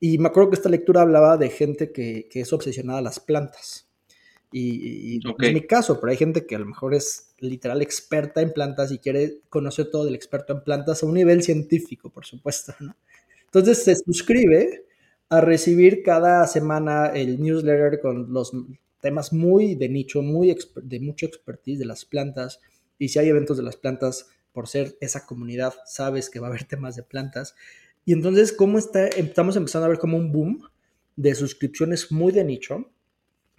Y 0.00 0.18
me 0.18 0.28
acuerdo 0.28 0.50
que 0.50 0.56
esta 0.56 0.68
lectura 0.68 1.02
hablaba 1.02 1.36
de 1.36 1.50
gente 1.50 1.92
que, 1.92 2.28
es 2.32 2.52
obsesionada 2.52 2.98
a 2.98 3.02
las 3.02 3.20
plantas. 3.20 3.88
Y, 4.52 5.18
en 5.24 5.54
mi 5.54 5.66
caso, 5.66 5.98
pero 5.98 6.12
hay 6.12 6.16
gente 6.16 6.46
que 6.46 6.54
a 6.54 6.60
lo 6.60 6.66
mejor 6.66 6.94
es 6.94 7.34
literal 7.38 7.82
experta 7.82 8.40
en 8.40 8.52
plantas 8.52 8.92
y 8.92 8.98
quiere 8.98 9.40
conocer 9.48 9.90
todo 9.90 10.04
del 10.04 10.14
experto 10.14 10.52
en 10.52 10.62
plantas 10.62 11.02
a 11.02 11.06
un 11.06 11.14
nivel 11.14 11.42
científico, 11.42 12.10
por 12.10 12.24
supuesto. 12.24 12.74
Entonces 13.54 13.84
se 13.84 13.94
suscribe 13.94 14.84
a 15.28 15.40
recibir 15.40 16.02
cada 16.02 16.44
semana 16.48 17.06
el 17.06 17.40
newsletter 17.40 18.00
con 18.00 18.32
los 18.32 18.50
temas 19.00 19.32
muy 19.32 19.76
de 19.76 19.88
nicho, 19.88 20.22
muy 20.22 20.56
de 20.82 20.98
mucho 20.98 21.26
expertise 21.26 21.78
de 21.78 21.84
las 21.84 22.04
plantas. 22.04 22.60
Y 22.98 23.10
si 23.10 23.20
hay 23.20 23.28
eventos 23.28 23.56
de 23.56 23.62
las 23.62 23.76
plantas, 23.76 24.26
por 24.52 24.66
ser 24.66 24.96
esa 25.00 25.24
comunidad, 25.24 25.72
sabes 25.86 26.30
que 26.30 26.40
va 26.40 26.48
a 26.48 26.50
haber 26.50 26.64
temas 26.68 26.96
de 26.96 27.04
plantas. 27.04 27.54
Y 28.04 28.12
entonces, 28.12 28.52
¿cómo 28.52 28.76
está? 28.76 29.06
Estamos 29.06 29.54
empezando 29.54 29.86
a 29.86 29.90
ver 29.90 29.98
como 29.98 30.16
un 30.16 30.32
boom 30.32 30.68
de 31.14 31.32
suscripciones 31.36 32.10
muy 32.10 32.32
de 32.32 32.42
nicho, 32.42 32.90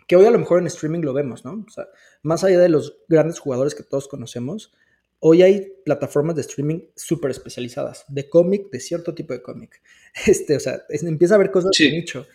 que 0.07 0.17
hoy 0.17 0.25
a 0.25 0.31
lo 0.31 0.39
mejor 0.39 0.59
en 0.59 0.67
streaming 0.67 1.01
lo 1.01 1.13
vemos, 1.13 1.45
¿no? 1.45 1.63
O 1.65 1.71
sea, 1.71 1.87
más 2.21 2.43
allá 2.43 2.59
de 2.59 2.67
los 2.67 2.97
grandes 3.07 3.39
jugadores 3.39 3.73
que 3.73 3.83
todos 3.83 4.09
conocemos, 4.09 4.73
hoy 5.19 5.41
hay 5.41 5.73
plataformas 5.83 6.35
de 6.35 6.41
streaming 6.41 6.81
súper 6.95 7.31
especializadas, 7.31 8.05
de 8.07 8.29
cómic, 8.29 8.69
de 8.71 8.79
cierto 8.79 9.13
tipo 9.13 9.33
de 9.33 9.41
cómic. 9.41 9.81
Este, 10.27 10.55
o 10.55 10.59
sea, 10.61 10.81
empieza 10.87 11.33
a 11.33 11.37
haber 11.37 11.51
cosas 11.51 11.71
de 11.77 11.91
nicho. 11.91 12.25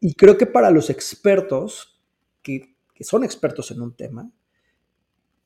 Y 0.00 0.14
creo 0.14 0.36
que 0.36 0.44
para 0.44 0.70
los 0.70 0.90
expertos, 0.90 1.98
que, 2.42 2.74
que 2.94 3.04
son 3.04 3.24
expertos 3.24 3.70
en 3.70 3.80
un 3.80 3.96
tema, 3.96 4.30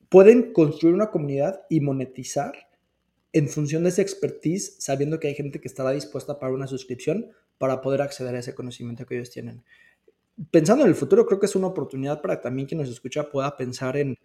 pueden 0.09 0.51
construir 0.51 0.93
una 0.95 1.09
comunidad 1.09 1.61
y 1.69 1.79
monetizar 1.79 2.67
en 3.33 3.47
función 3.47 3.83
de 3.83 3.89
esa 3.89 4.01
expertise, 4.01 4.75
sabiendo 4.79 5.19
que 5.19 5.27
hay 5.27 5.35
gente 5.35 5.61
que 5.61 5.67
estará 5.67 5.91
dispuesta 5.91 6.33
a 6.33 6.39
pagar 6.39 6.55
una 6.55 6.67
suscripción 6.67 7.31
para 7.57 7.81
poder 7.81 8.01
acceder 8.01 8.35
a 8.35 8.39
ese 8.39 8.55
conocimiento 8.55 9.05
que 9.05 9.15
ellos 9.15 9.29
tienen. 9.29 9.63
Pensando 10.51 10.83
en 10.83 10.89
el 10.89 10.95
futuro, 10.95 11.25
creo 11.25 11.39
que 11.39 11.47
es 11.47 11.55
una 11.55 11.67
oportunidad 11.67 12.21
para 12.21 12.41
también 12.41 12.67
quien 12.67 12.79
nos 12.79 12.89
escucha 12.89 13.29
pueda 13.29 13.55
pensar 13.57 13.97
en, 13.97 14.17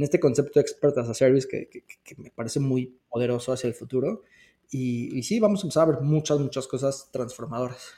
este 0.00 0.18
concepto 0.18 0.52
de 0.54 0.62
Expert 0.62 0.96
as 0.96 1.08
a 1.10 1.14
Service 1.14 1.46
que, 1.46 1.84
me 2.16 2.30
parece 2.30 2.60
muy 2.60 2.98
poderoso 3.10 3.52
hacia 3.52 3.68
el 3.68 3.74
futuro. 3.74 4.22
Y, 4.70 5.22
sí, 5.22 5.38
vamos 5.38 5.62
a 5.62 5.66
empezar 5.66 5.82
a 5.82 5.92
ver 5.92 6.00
muchas, 6.00 6.38
muchas 6.38 6.66
cosas 6.66 7.10
transformadoras. 7.12 7.92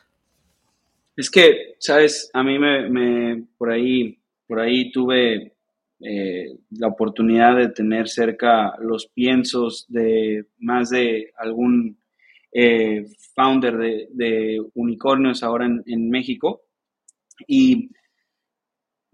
Es 1.17 1.31
que, 1.31 1.77
sabes, 1.79 2.31
a 2.33 2.43
mí 2.43 2.59
me, 2.59 3.47
por 3.57 3.71
ahí, 3.71 4.19
por 4.49 4.59
ahí 4.59 4.91
tuve 4.91 5.55
eh, 6.01 6.59
la 6.71 6.89
oportunidad 6.89 7.57
de 7.57 7.69
tener 7.69 8.09
cerca 8.09 8.75
los 8.81 9.07
piensos 9.07 9.87
de 9.89 10.47
más 10.59 10.91
de 10.91 11.31
algún 11.39 11.97
eh, 12.57 13.07
founder 13.35 13.77
de, 14.11 14.61
unicornios 14.75 15.43
ahora 15.43 15.67
en, 15.67 16.11
México. 16.11 16.63
Y 17.47 17.91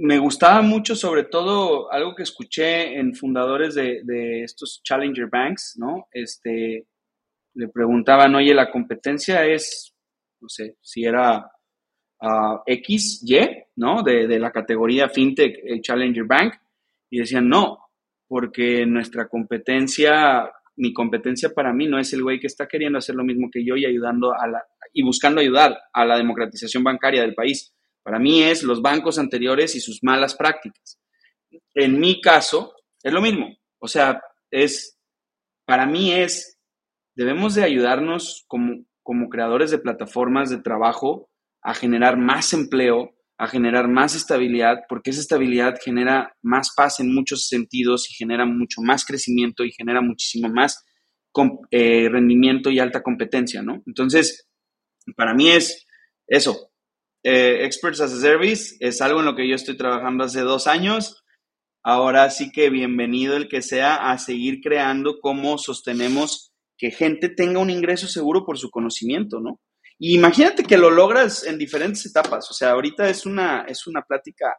me 0.02 0.18
gustaba 0.18 0.62
mucho, 0.62 0.96
sobre 0.96 1.24
todo, 1.24 1.92
algo 1.92 2.14
que 2.14 2.22
escuché 2.22 2.98
en 2.98 3.14
fundadores 3.14 3.74
de, 3.74 4.00
de 4.02 4.44
estos 4.44 4.80
Challenger 4.82 5.28
Banks, 5.28 5.76
¿no? 5.78 6.08
Este, 6.10 6.86
le 7.54 7.68
preguntaban, 7.68 8.34
oye, 8.34 8.54
la 8.54 8.70
competencia 8.70 9.44
es, 9.44 9.94
no 10.40 10.48
sé, 10.48 10.76
si 10.80 11.04
era 11.04 11.52
uh, 12.22 12.60
X, 12.64 13.22
Y, 13.26 13.40
¿no? 13.76 14.02
De, 14.02 14.26
de, 14.26 14.38
la 14.38 14.50
categoría 14.50 15.10
FinTech 15.10 15.60
el 15.64 15.82
Challenger 15.82 16.24
Bank. 16.24 16.54
Y 17.10 17.18
decían, 17.18 17.46
no, 17.48 17.90
porque 18.26 18.86
nuestra 18.86 19.28
competencia, 19.28 20.50
mi 20.76 20.94
competencia 20.94 21.50
para 21.50 21.74
mí 21.74 21.86
no 21.86 21.98
es 21.98 22.10
el 22.14 22.22
güey 22.22 22.40
que 22.40 22.46
está 22.46 22.66
queriendo 22.66 22.96
hacer 22.96 23.16
lo 23.16 23.24
mismo 23.24 23.50
que 23.52 23.62
yo 23.66 23.76
y 23.76 23.84
ayudando 23.84 24.32
a 24.32 24.46
la, 24.46 24.64
y 24.94 25.02
buscando 25.02 25.42
ayudar 25.42 25.76
a 25.92 26.06
la 26.06 26.16
democratización 26.16 26.82
bancaria 26.84 27.20
del 27.20 27.34
país. 27.34 27.74
Para 28.02 28.18
mí 28.18 28.42
es 28.42 28.62
los 28.62 28.82
bancos 28.82 29.18
anteriores 29.18 29.74
y 29.74 29.80
sus 29.80 30.00
malas 30.02 30.34
prácticas. 30.34 30.98
En 31.74 31.98
mi 31.98 32.20
caso, 32.20 32.74
es 33.02 33.12
lo 33.12 33.20
mismo. 33.20 33.56
O 33.78 33.88
sea, 33.88 34.20
es, 34.50 34.98
para 35.66 35.86
mí 35.86 36.12
es, 36.12 36.58
debemos 37.14 37.54
de 37.54 37.64
ayudarnos 37.64 38.44
como, 38.46 38.84
como 39.02 39.28
creadores 39.28 39.70
de 39.70 39.78
plataformas 39.78 40.50
de 40.50 40.60
trabajo 40.60 41.30
a 41.62 41.74
generar 41.74 42.16
más 42.16 42.52
empleo, 42.52 43.14
a 43.38 43.46
generar 43.46 43.88
más 43.88 44.14
estabilidad, 44.14 44.80
porque 44.88 45.10
esa 45.10 45.20
estabilidad 45.20 45.78
genera 45.82 46.34
más 46.42 46.72
paz 46.76 47.00
en 47.00 47.14
muchos 47.14 47.48
sentidos 47.48 48.10
y 48.10 48.14
genera 48.14 48.44
mucho 48.44 48.82
más 48.82 49.04
crecimiento 49.04 49.64
y 49.64 49.72
genera 49.72 50.00
muchísimo 50.02 50.48
más 50.48 50.84
eh, 51.70 52.08
rendimiento 52.10 52.70
y 52.70 52.80
alta 52.80 53.02
competencia, 53.02 53.62
¿no? 53.62 53.82
Entonces, 53.86 54.48
para 55.16 55.32
mí 55.32 55.48
es 55.48 55.86
eso. 56.26 56.69
Eh, 57.22 57.64
Experts 57.66 58.00
as 58.00 58.12
a 58.12 58.20
Service 58.20 58.76
es 58.80 59.02
algo 59.02 59.20
en 59.20 59.26
lo 59.26 59.36
que 59.36 59.46
yo 59.46 59.54
estoy 59.54 59.76
trabajando 59.76 60.24
hace 60.24 60.40
dos 60.40 60.66
años. 60.66 61.22
Ahora 61.82 62.30
sí 62.30 62.50
que 62.50 62.70
bienvenido 62.70 63.36
el 63.36 63.48
que 63.48 63.62
sea 63.62 64.10
a 64.10 64.18
seguir 64.18 64.60
creando 64.62 65.18
cómo 65.20 65.58
sostenemos 65.58 66.52
que 66.78 66.90
gente 66.90 67.28
tenga 67.28 67.60
un 67.60 67.68
ingreso 67.68 68.06
seguro 68.06 68.44
por 68.46 68.58
su 68.58 68.70
conocimiento, 68.70 69.40
¿no? 69.40 69.60
Imagínate 69.98 70.62
que 70.62 70.78
lo 70.78 70.90
logras 70.90 71.44
en 71.44 71.58
diferentes 71.58 72.06
etapas. 72.06 72.50
O 72.50 72.54
sea, 72.54 72.70
ahorita 72.70 73.10
es 73.10 73.26
una, 73.26 73.66
es 73.68 73.86
una 73.86 74.00
plática 74.02 74.56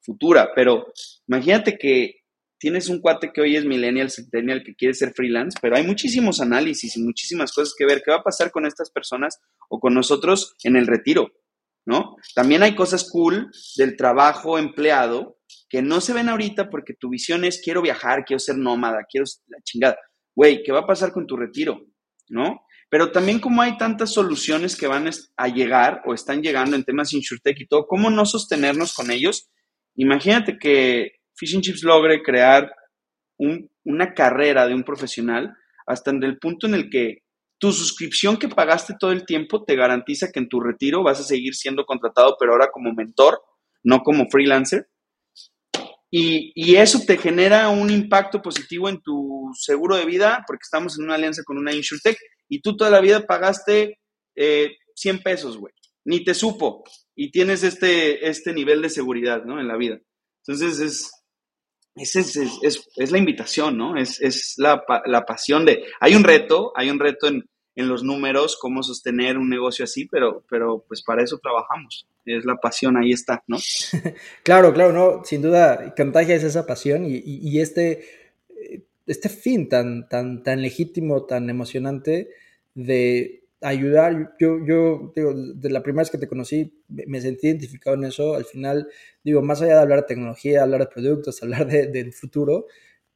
futura, 0.00 0.50
pero 0.54 0.86
imagínate 1.26 1.76
que 1.76 2.20
tienes 2.58 2.88
un 2.88 3.00
cuate 3.00 3.30
que 3.32 3.42
hoy 3.42 3.56
es 3.56 3.66
millennial, 3.66 4.10
centennial, 4.10 4.62
que 4.64 4.74
quiere 4.74 4.94
ser 4.94 5.12
freelance, 5.12 5.58
pero 5.60 5.76
hay 5.76 5.86
muchísimos 5.86 6.40
análisis 6.40 6.96
y 6.96 7.02
muchísimas 7.02 7.52
cosas 7.52 7.74
que 7.76 7.84
ver. 7.84 8.02
¿Qué 8.02 8.10
va 8.10 8.18
a 8.18 8.22
pasar 8.22 8.50
con 8.50 8.64
estas 8.64 8.90
personas 8.90 9.38
o 9.68 9.78
con 9.78 9.92
nosotros 9.92 10.56
en 10.64 10.76
el 10.76 10.86
retiro? 10.86 11.30
¿No? 11.88 12.16
También 12.34 12.62
hay 12.62 12.74
cosas 12.74 13.08
cool 13.10 13.50
del 13.78 13.96
trabajo 13.96 14.58
empleado 14.58 15.38
que 15.70 15.80
no 15.80 16.02
se 16.02 16.12
ven 16.12 16.28
ahorita 16.28 16.68
porque 16.68 16.92
tu 16.92 17.08
visión 17.08 17.46
es 17.46 17.62
quiero 17.64 17.80
viajar, 17.80 18.26
quiero 18.26 18.38
ser 18.38 18.58
nómada, 18.58 19.06
quiero 19.10 19.24
la 19.46 19.56
chingada. 19.62 19.96
Güey, 20.36 20.62
¿qué 20.62 20.70
va 20.70 20.80
a 20.80 20.86
pasar 20.86 21.12
con 21.12 21.26
tu 21.26 21.38
retiro? 21.38 21.80
¿No? 22.28 22.60
Pero 22.90 23.10
también 23.10 23.40
como 23.40 23.62
hay 23.62 23.78
tantas 23.78 24.12
soluciones 24.12 24.76
que 24.76 24.86
van 24.86 25.08
a 25.38 25.48
llegar 25.48 26.02
o 26.04 26.12
están 26.12 26.42
llegando 26.42 26.76
en 26.76 26.84
temas 26.84 27.14
InsurTech 27.14 27.58
y 27.58 27.66
todo, 27.66 27.86
¿cómo 27.86 28.10
no 28.10 28.26
sostenernos 28.26 28.92
con 28.92 29.10
ellos? 29.10 29.48
Imagínate 29.96 30.58
que 30.58 31.12
Fishing 31.36 31.62
Chips 31.62 31.84
logre 31.84 32.22
crear 32.22 32.70
una 33.84 34.12
carrera 34.12 34.66
de 34.66 34.74
un 34.74 34.84
profesional 34.84 35.54
hasta 35.86 36.10
en 36.10 36.22
el 36.22 36.38
punto 36.38 36.66
en 36.66 36.74
el 36.74 36.90
que 36.90 37.22
tu 37.58 37.72
suscripción 37.72 38.36
que 38.36 38.48
pagaste 38.48 38.94
todo 38.98 39.12
el 39.12 39.26
tiempo 39.26 39.64
te 39.64 39.76
garantiza 39.76 40.30
que 40.32 40.38
en 40.38 40.48
tu 40.48 40.60
retiro 40.60 41.02
vas 41.02 41.20
a 41.20 41.24
seguir 41.24 41.54
siendo 41.54 41.84
contratado, 41.84 42.36
pero 42.38 42.52
ahora 42.52 42.70
como 42.72 42.92
mentor, 42.92 43.40
no 43.82 44.00
como 44.00 44.28
freelancer. 44.30 44.88
Y, 46.10 46.52
y, 46.54 46.76
eso 46.76 47.00
te 47.06 47.18
genera 47.18 47.68
un 47.68 47.90
impacto 47.90 48.40
positivo 48.40 48.88
en 48.88 49.02
tu 49.02 49.50
seguro 49.54 49.96
de 49.96 50.06
vida, 50.06 50.42
porque 50.46 50.62
estamos 50.62 50.98
en 50.98 51.04
una 51.04 51.16
alianza 51.16 51.42
con 51.44 51.58
una 51.58 51.74
InsurTech, 51.74 52.16
y 52.48 52.62
tú 52.62 52.76
toda 52.76 52.90
la 52.90 53.02
vida 53.02 53.26
pagaste 53.26 53.98
eh, 54.34 54.76
100 54.94 55.22
pesos, 55.22 55.58
güey. 55.58 55.74
Ni 56.04 56.24
te 56.24 56.32
supo. 56.32 56.82
Y 57.14 57.30
tienes 57.30 57.62
este, 57.62 58.28
este 58.28 58.54
nivel 58.54 58.80
de 58.80 58.88
seguridad, 58.88 59.44
¿no? 59.44 59.60
En 59.60 59.68
la 59.68 59.76
vida. 59.76 60.00
Entonces 60.46 60.80
es, 60.80 61.10
es, 62.00 62.16
es, 62.16 62.36
es, 62.62 62.88
es 62.96 63.10
la 63.10 63.18
invitación, 63.18 63.76
¿no? 63.76 63.96
Es, 63.96 64.54
la, 64.58 64.82
la, 65.06 65.24
pasión 65.24 65.64
de... 65.64 65.84
Hay 66.00 66.14
un 66.14 66.24
reto, 66.24 66.72
hay 66.74 66.90
un 66.90 66.98
reto 66.98 67.28
en, 67.28 67.48
en, 67.76 67.88
los 67.88 68.02
números, 68.02 68.58
cómo 68.60 68.82
sostener 68.82 69.38
un 69.38 69.48
negocio 69.48 69.84
así, 69.84 70.06
pero, 70.06 70.44
pero 70.48 70.84
pues 70.86 71.02
para 71.02 71.22
eso 71.22 71.38
trabajamos. 71.38 72.06
Es 72.24 72.44
la 72.44 72.56
pasión, 72.56 72.96
ahí 72.96 73.12
está, 73.12 73.42
¿no? 73.46 73.58
claro, 74.42 74.72
claro, 74.72 74.92
no, 74.92 75.24
sin 75.24 75.42
duda, 75.42 75.94
contagia 75.96 76.34
es 76.34 76.44
esa 76.44 76.66
pasión 76.66 77.04
y, 77.04 77.16
y, 77.16 77.48
y 77.48 77.60
este 77.60 78.28
este 79.08 79.28
fin 79.30 79.68
tan, 79.68 80.08
tan, 80.08 80.42
tan 80.42 80.62
legítimo, 80.62 81.24
tan 81.24 81.48
emocionante 81.50 82.28
de 82.74 83.47
ayudar. 83.60 84.34
Yo, 84.38 84.58
yo 84.64 85.12
digo, 85.14 85.32
de 85.34 85.70
la 85.70 85.82
primera 85.82 86.02
vez 86.02 86.10
que 86.10 86.18
te 86.18 86.28
conocí, 86.28 86.82
me 86.88 87.20
sentí 87.20 87.48
identificado 87.48 87.96
en 87.96 88.04
eso. 88.04 88.34
Al 88.34 88.44
final, 88.44 88.88
digo, 89.24 89.42
más 89.42 89.62
allá 89.62 89.74
de 89.74 89.80
hablar 89.80 90.00
de 90.00 90.06
tecnología, 90.06 90.62
hablar 90.62 90.80
de 90.80 90.86
productos, 90.86 91.42
hablar 91.42 91.66
del 91.66 92.12
futuro, 92.12 92.66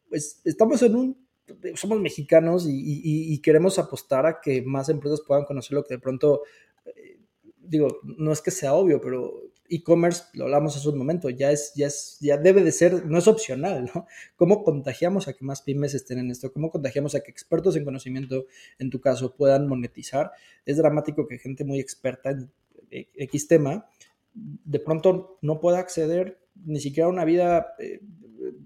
pues 0.08 0.40
estamos 0.44 0.82
en 0.82 0.96
un, 0.96 1.26
somos 1.74 2.00
mexicanos 2.00 2.66
y, 2.68 3.40
queremos 3.40 3.78
apostar 3.78 4.26
a 4.26 4.40
que 4.40 4.62
más 4.62 4.88
empresas 4.88 5.22
puedan 5.26 5.44
conocer 5.44 5.74
lo 5.74 5.84
que 5.84 5.94
de 5.94 6.00
pronto, 6.00 6.42
eh, 6.84 7.18
digo, 7.58 8.00
no 8.02 8.32
es 8.32 8.40
que 8.40 8.50
sea 8.50 8.74
obvio, 8.74 9.00
pero 9.00 9.51
e-commerce, 9.74 10.24
lo 10.34 10.44
hablamos 10.44 10.76
hace 10.76 10.88
un 10.88 10.98
momento, 10.98 11.30
ya 11.30 11.50
es, 11.50 11.72
ya 11.74 11.86
es, 11.86 12.18
ya 12.20 12.36
debe 12.36 12.62
de 12.62 12.72
ser, 12.72 13.06
no 13.06 13.18
es 13.18 13.26
opcional, 13.26 13.90
¿no? 13.94 14.06
¿Cómo 14.36 14.62
contagiamos 14.62 15.28
a 15.28 15.32
que 15.32 15.44
más 15.44 15.62
pymes 15.62 15.94
estén 15.94 16.18
en 16.18 16.30
esto? 16.30 16.52
¿Cómo 16.52 16.70
contagiamos 16.70 17.14
a 17.14 17.20
que 17.20 17.30
expertos 17.30 17.76
en 17.76 17.84
conocimiento, 17.84 18.46
en 18.78 18.90
tu 18.90 19.00
caso, 19.00 19.34
puedan 19.34 19.66
monetizar? 19.68 20.32
Es 20.66 20.76
dramático 20.76 21.26
que 21.26 21.38
gente 21.38 21.64
muy 21.64 21.80
experta 21.80 22.30
en 22.30 22.50
X 22.92 23.48
tema 23.48 23.86
de 24.34 24.78
pronto 24.78 25.38
no 25.42 25.60
pueda 25.60 25.78
acceder 25.78 26.38
ni 26.64 26.80
siquiera 26.80 27.06
a 27.06 27.10
una 27.10 27.24
vida 27.24 27.74
eh, 27.78 28.00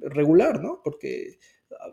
regular, 0.00 0.62
¿no? 0.62 0.80
Porque 0.82 1.38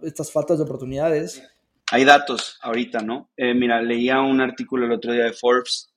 estas 0.04 0.32
faltas 0.32 0.58
de 0.58 0.64
oportunidades. 0.64 1.44
Hay 1.92 2.06
datos 2.06 2.60
ahorita, 2.62 3.02
¿no? 3.02 3.30
Eh, 3.38 3.54
mira, 3.54 3.82
leía 3.82 4.22
un 4.22 4.42
artículo 4.42 4.86
el 4.86 4.92
otro 4.92 5.12
día 5.12 5.26
de 5.26 5.34
Forbes, 5.34 5.94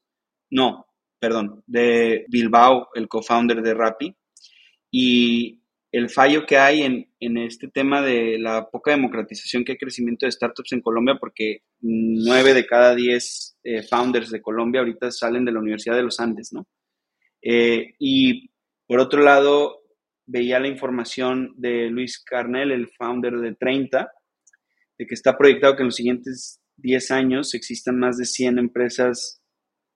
no, 0.51 0.86
perdón, 1.27 1.64
de 1.66 2.24
Bilbao, 2.29 2.89
el 2.95 3.09
co-founder 3.09 3.61
de 3.61 3.74
Rappi, 3.74 4.14
y 4.93 5.61
el 5.91 6.09
fallo 6.09 6.47
que 6.47 6.57
hay 6.57 6.83
en, 6.83 7.11
en, 7.18 7.37
este 7.37 7.66
tema 7.66 8.01
de 8.01 8.39
la 8.39 8.70
poca 8.70 8.93
democratización 8.93 9.64
que 9.64 9.72
hay 9.72 9.79
crecimiento 9.79 10.24
de 10.24 10.31
startups 10.31 10.72
en 10.72 10.83
Colombia, 10.83 11.16
porque 11.18 11.62
nueve 11.81 12.55
de 12.55 12.64
cada 12.64 12.95
diez 12.95 13.59
eh, 13.64 13.83
founders 13.83 14.31
de 14.31 14.41
Colombia 14.41 14.83
ahorita 14.83 15.11
salen 15.11 15.45
de 15.45 15.51
la 15.51 15.59
Universidad 15.59 15.97
de 15.97 16.05
los 16.05 16.20
Andes, 16.20 16.53
¿no? 16.53 16.68
Eh, 17.43 17.95
y 17.99 18.49
por 18.87 19.01
otro 19.01 19.20
lado, 19.20 19.83
veía 20.27 20.61
la 20.61 20.68
información 20.68 21.55
de 21.57 21.91
Luis 21.91 22.22
Carnel, 22.22 22.70
el 22.70 22.89
founder 22.97 23.39
de 23.39 23.57
30, 23.57 24.12
de 24.97 25.07
que 25.07 25.14
está 25.14 25.37
proyectado 25.37 25.74
que 25.74 25.83
en 25.83 25.89
los 25.89 25.97
siguientes 25.97 26.61
10 26.77 27.11
años 27.11 27.53
existan 27.55 27.99
más 27.99 28.16
de 28.16 28.27
100 28.27 28.61
empresas 28.61 29.36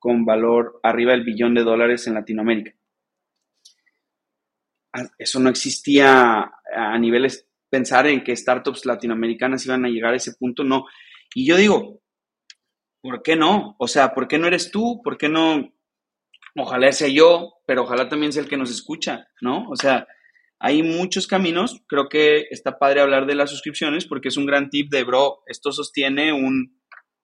con 0.00 0.24
valor 0.24 0.80
arriba 0.82 1.12
del 1.12 1.24
billón 1.24 1.54
de 1.54 1.62
dólares 1.62 2.06
en 2.08 2.14
Latinoamérica. 2.14 2.74
Ah, 4.92 5.08
eso 5.18 5.38
no 5.38 5.50
existía 5.50 6.50
a 6.74 6.98
niveles, 6.98 7.46
pensar 7.68 8.08
en 8.08 8.24
que 8.24 8.34
startups 8.34 8.86
latinoamericanas 8.86 9.64
iban 9.66 9.84
a 9.84 9.88
llegar 9.88 10.14
a 10.14 10.16
ese 10.16 10.34
punto, 10.34 10.64
no. 10.64 10.86
Y 11.34 11.46
yo 11.46 11.56
digo, 11.56 12.02
¿por 13.00 13.22
qué 13.22 13.36
no? 13.36 13.76
O 13.78 13.86
sea, 13.86 14.12
¿por 14.12 14.26
qué 14.26 14.38
no 14.38 14.48
eres 14.48 14.72
tú? 14.72 15.00
¿Por 15.04 15.16
qué 15.16 15.28
no? 15.28 15.72
Ojalá 16.56 16.90
sea 16.90 17.08
yo, 17.08 17.52
pero 17.66 17.82
ojalá 17.82 18.08
también 18.08 18.32
sea 18.32 18.42
el 18.42 18.48
que 18.48 18.56
nos 18.56 18.70
escucha, 18.70 19.28
¿no? 19.40 19.68
O 19.68 19.76
sea, 19.76 20.08
hay 20.58 20.82
muchos 20.82 21.26
caminos. 21.26 21.82
Creo 21.86 22.08
que 22.08 22.46
está 22.50 22.78
padre 22.78 23.00
hablar 23.00 23.26
de 23.26 23.36
las 23.36 23.50
suscripciones 23.50 24.06
porque 24.06 24.28
es 24.28 24.36
un 24.36 24.46
gran 24.46 24.70
tip 24.70 24.90
de, 24.90 25.04
bro, 25.04 25.42
esto 25.46 25.70
sostiene 25.70 26.32
un, 26.32 26.79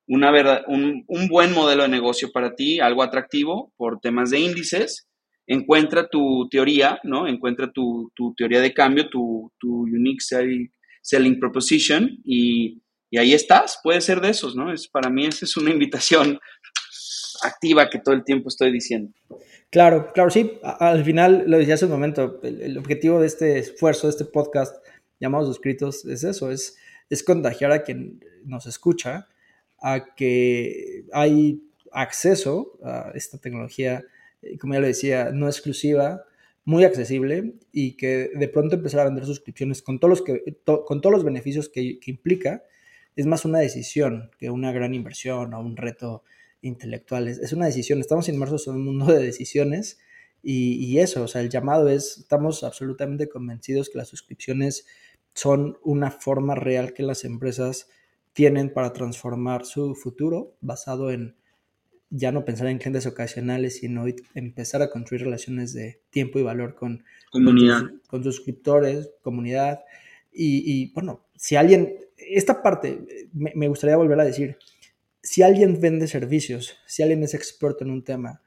una 0.08 0.30
verdad, 0.30 0.62
un, 0.68 1.04
un, 1.08 1.28
buen 1.28 1.52
modelo 1.52 1.82
de 1.82 1.88
negocio 1.88 2.30
para 2.32 2.54
ti, 2.54 2.80
algo 2.80 3.02
atractivo 3.02 3.72
por 3.76 4.00
temas 4.00 4.30
de 4.30 4.40
índices. 4.40 5.08
Encuentra 5.46 6.08
tu 6.08 6.48
teoría, 6.48 6.98
¿no? 7.04 7.26
Encuentra 7.26 7.70
tu, 7.70 8.10
tu 8.14 8.34
teoría 8.34 8.60
de 8.60 8.74
cambio, 8.74 9.08
tu, 9.08 9.52
tu 9.58 9.82
unique 9.82 10.22
selling, 11.02 11.40
proposition 11.40 12.18
y, 12.24 12.82
y, 13.10 13.18
ahí 13.18 13.32
estás. 13.32 13.80
Puede 13.82 14.00
ser 14.00 14.20
de 14.20 14.30
esos, 14.30 14.56
¿no? 14.56 14.72
Es, 14.72 14.88
para 14.88 15.10
mí 15.10 15.26
esa 15.26 15.44
es 15.44 15.56
una 15.56 15.70
invitación 15.72 16.38
activa 17.42 17.88
que 17.90 17.98
todo 17.98 18.14
el 18.14 18.24
tiempo 18.24 18.48
estoy 18.48 18.72
diciendo. 18.72 19.12
Claro, 19.70 20.10
claro, 20.12 20.30
sí. 20.30 20.52
Al 20.62 21.04
final, 21.04 21.44
lo 21.46 21.58
decía 21.58 21.74
hace 21.74 21.86
un 21.86 21.92
momento, 21.92 22.40
el, 22.42 22.78
objetivo 22.78 23.20
de 23.20 23.26
este 23.26 23.58
esfuerzo, 23.58 24.06
de 24.06 24.12
este 24.12 24.24
podcast 24.24 24.76
llamado 25.20 25.46
Suscritos, 25.46 26.04
es 26.06 26.24
eso, 26.24 26.50
es, 26.50 26.76
es 27.10 27.22
contagiar 27.22 27.72
a 27.72 27.82
quien 27.82 28.20
nos 28.44 28.66
escucha 28.66 29.28
a 29.78 30.14
que 30.14 31.04
hay 31.12 31.62
acceso 31.92 32.78
a 32.82 33.12
esta 33.14 33.38
tecnología 33.38 34.04
eh, 34.46 34.58
como 34.58 34.74
ya 34.74 34.80
lo 34.80 34.86
decía, 34.86 35.30
no 35.32 35.46
exclusiva, 35.46 36.24
muy 36.64 36.84
accesible 36.84 37.54
y 37.72 37.96
que 37.96 38.30
de 38.34 38.48
pronto 38.48 38.74
empezar 38.76 39.00
a 39.00 39.04
vender 39.04 39.24
suscripciones 39.24 39.82
con 39.82 40.00
todos 40.00 40.20
los, 40.64 40.84
con 40.84 41.00
todos 41.00 41.12
los 41.12 41.24
beneficios 41.24 41.68
que, 41.68 42.00
implica, 42.06 42.64
es 43.14 43.26
más 43.26 43.44
una 43.44 43.60
decisión 43.60 44.30
que 44.38 44.50
una 44.50 44.72
gran 44.72 44.92
inversión 44.94 45.54
o 45.54 45.60
un 45.60 45.76
reto 45.76 46.24
intelectual. 46.62 47.28
Es, 47.28 47.52
una 47.52 47.66
decisión, 47.66 48.00
estamos 48.00 48.28
inmersos 48.28 48.66
en 48.66 48.74
un 48.74 48.84
mundo 48.84 49.06
de 49.06 49.22
decisiones 49.22 49.98
y, 50.42 50.74
y, 50.84 50.98
eso, 50.98 51.22
o 51.22 51.28
sea, 51.28 51.40
el 51.40 51.50
llamado 51.50 51.88
es, 51.88 52.18
estamos 52.18 52.64
absolutamente 52.64 53.28
convencidos 53.28 53.88
que 53.88 53.98
las 53.98 54.08
suscripciones 54.08 54.86
son 55.34 55.78
una 55.84 56.10
forma 56.10 56.54
real 56.54 56.94
que 56.94 57.02
las 57.04 57.24
empresas 57.24 57.88
tienen 58.36 58.68
para 58.68 58.92
transformar 58.92 59.64
su 59.64 59.94
futuro 59.94 60.58
basado 60.60 61.10
en 61.10 61.36
ya 62.10 62.32
no 62.32 62.44
pensar 62.44 62.66
en 62.66 62.76
clientes 62.76 63.06
ocasionales, 63.06 63.78
sino 63.78 64.04
empezar 64.34 64.82
a 64.82 64.90
construir 64.90 65.22
relaciones 65.22 65.72
de 65.72 66.02
tiempo 66.10 66.38
y 66.38 66.42
valor 66.42 66.74
con, 66.74 67.02
comunidad. 67.32 67.84
con, 68.06 68.22
suscriptores, 68.22 69.10
comunidad. 69.22 69.80
Y, 70.30 70.92
bueno, 70.92 71.24
si 71.34 71.56
alguien, 71.56 71.96
esta 72.18 72.62
parte 72.62 73.30
me, 73.32 73.68
gustaría 73.68 73.96
volver 73.96 74.20
a 74.20 74.24
decir, 74.26 74.58
si 75.22 75.40
alguien 75.40 75.80
vende 75.80 76.06
servicios, 76.06 76.76
si 76.86 77.02
alguien 77.02 77.22
es 77.22 77.32
experto 77.32 77.84
en 77.84 77.90
un 77.90 78.04
tema 78.04 78.42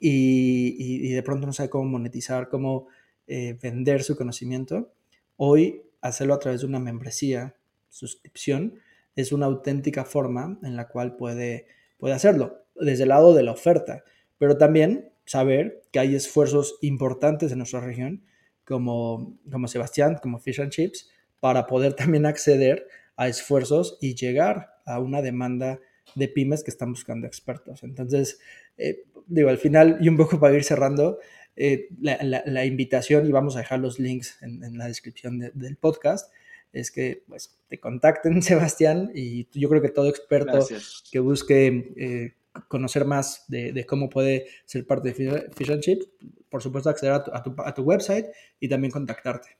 y, 0.00 1.10
de 1.10 1.22
pronto 1.22 1.46
no 1.46 1.52
sabe 1.52 1.68
cómo 1.68 1.84
monetizar, 1.84 2.48
cómo 2.48 2.86
eh, 3.26 3.58
vender 3.62 4.02
su 4.02 4.16
conocimiento, 4.16 4.94
hoy 5.36 5.82
hacerlo 6.00 6.32
a 6.32 6.38
través 6.38 6.62
de 6.62 6.68
una 6.68 6.78
membresía, 6.78 7.54
suscripción, 7.90 8.80
es 9.16 9.32
una 9.32 9.46
auténtica 9.46 10.04
forma 10.04 10.58
en 10.62 10.76
la 10.76 10.88
cual 10.88 11.16
puede, 11.16 11.66
puede 11.98 12.14
hacerlo, 12.14 12.64
desde 12.74 13.04
el 13.04 13.10
lado 13.10 13.34
de 13.34 13.42
la 13.42 13.52
oferta, 13.52 14.04
pero 14.38 14.58
también 14.58 15.12
saber 15.24 15.82
que 15.92 16.00
hay 16.00 16.14
esfuerzos 16.14 16.78
importantes 16.82 17.52
en 17.52 17.58
nuestra 17.58 17.80
región, 17.80 18.24
como, 18.64 19.38
como 19.50 19.68
Sebastián, 19.68 20.18
como 20.22 20.38
Fish 20.38 20.60
and 20.60 20.70
Chips, 20.70 21.10
para 21.40 21.66
poder 21.66 21.94
también 21.94 22.26
acceder 22.26 22.86
a 23.16 23.28
esfuerzos 23.28 23.98
y 24.00 24.14
llegar 24.14 24.74
a 24.86 24.98
una 24.98 25.22
demanda 25.22 25.78
de 26.14 26.28
pymes 26.28 26.62
que 26.62 26.70
están 26.70 26.90
buscando 26.90 27.26
expertos. 27.26 27.82
Entonces, 27.82 28.38
eh, 28.76 29.04
digo, 29.26 29.48
al 29.48 29.58
final, 29.58 29.98
y 30.00 30.08
un 30.08 30.16
poco 30.16 30.38
para 30.38 30.54
ir 30.54 30.64
cerrando, 30.64 31.18
eh, 31.56 31.88
la, 32.00 32.64
invitación, 32.64 33.26
y 33.26 33.32
vamos 33.32 33.56
a 33.56 33.60
dejar 33.60 33.78
los 33.78 33.98
links 33.98 34.38
en, 34.42 34.76
la 34.76 34.88
descripción 34.88 35.38
del 35.38 35.76
podcast, 35.76 36.32
es 36.74 36.90
que 36.90 37.22
pues, 37.28 37.56
te 37.68 37.78
contacten, 37.78 38.42
Sebastián, 38.42 39.10
y 39.14 39.48
yo 39.58 39.68
creo 39.68 39.80
que 39.80 39.88
todo 39.88 40.08
experto 40.08 40.66
que 41.10 41.18
busque 41.20 41.94
eh, 41.96 42.34
conocer 42.68 43.04
más 43.04 43.44
de, 43.48 43.86
cómo 43.86 44.10
puede 44.10 44.46
ser 44.66 44.86
parte 44.86 45.12
de 45.12 45.50
Fish 45.54 45.70
and 45.70 45.80
Chips, 45.80 46.06
por 46.50 46.62
supuesto 46.62 46.90
acceder 46.90 47.14
a 47.14 47.74
tu, 47.74 47.82
website 47.82 48.26
y 48.60 48.68
también 48.68 48.90
contactarte. 48.90 49.56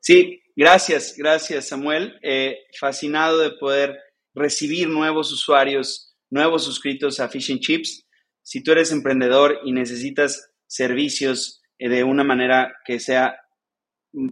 Sí, 0.00 0.42
gracias, 0.54 1.14
gracias 1.16 1.68
Samuel. 1.68 2.18
Eh, 2.22 2.58
fascinado 2.78 3.38
de 3.38 3.52
poder 3.52 3.98
recibir 4.34 4.88
nuevos 4.88 5.32
usuarios, 5.32 6.14
nuevos 6.30 6.64
suscritos 6.64 7.20
a 7.20 7.28
Fish 7.28 7.50
and 7.52 7.60
Chips. 7.60 8.06
Si 8.42 8.62
tú 8.62 8.72
eres 8.72 8.92
emprendedor 8.92 9.60
y 9.64 9.72
necesitas 9.72 10.50
servicios 10.66 11.62
eh, 11.78 11.88
de 11.88 12.04
una 12.04 12.22
manera 12.22 12.76
que 12.84 13.00
sea 13.00 13.36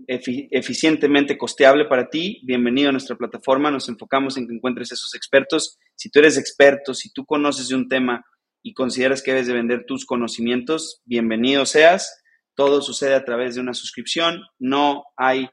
eficientemente 0.07 1.37
costeable 1.37 1.85
para 1.85 2.09
ti, 2.09 2.41
bienvenido 2.45 2.89
a 2.89 2.93
nuestra 2.93 3.17
plataforma. 3.17 3.71
Nos 3.71 3.89
enfocamos 3.89 4.37
en 4.37 4.47
que 4.47 4.55
encuentres 4.55 4.93
esos 4.93 5.15
expertos. 5.15 5.79
Si 5.95 6.11
tú 6.11 6.21
eres 6.21 6.39
experto, 6.39 6.95
si 6.95 7.13
tú 7.13 7.27
conoces 7.27 7.69
de 7.69 7.75
un 7.75 7.89
tema 7.89 8.25
y 8.63 8.73
consideras 8.73 9.23
que 9.23 9.33
debes 9.33 9.47
de 9.47 9.53
vender 9.53 9.85
tus 9.87 10.07
conocimientos, 10.07 11.03
bienvenido 11.05 11.67
seas. 11.67 12.23
Todo 12.55 12.81
sucede 12.81 13.15
a 13.15 13.25
través 13.25 13.55
de 13.55 13.61
una 13.61 13.75
suscripción. 13.75 14.43
No 14.59 15.05
hay 15.17 15.49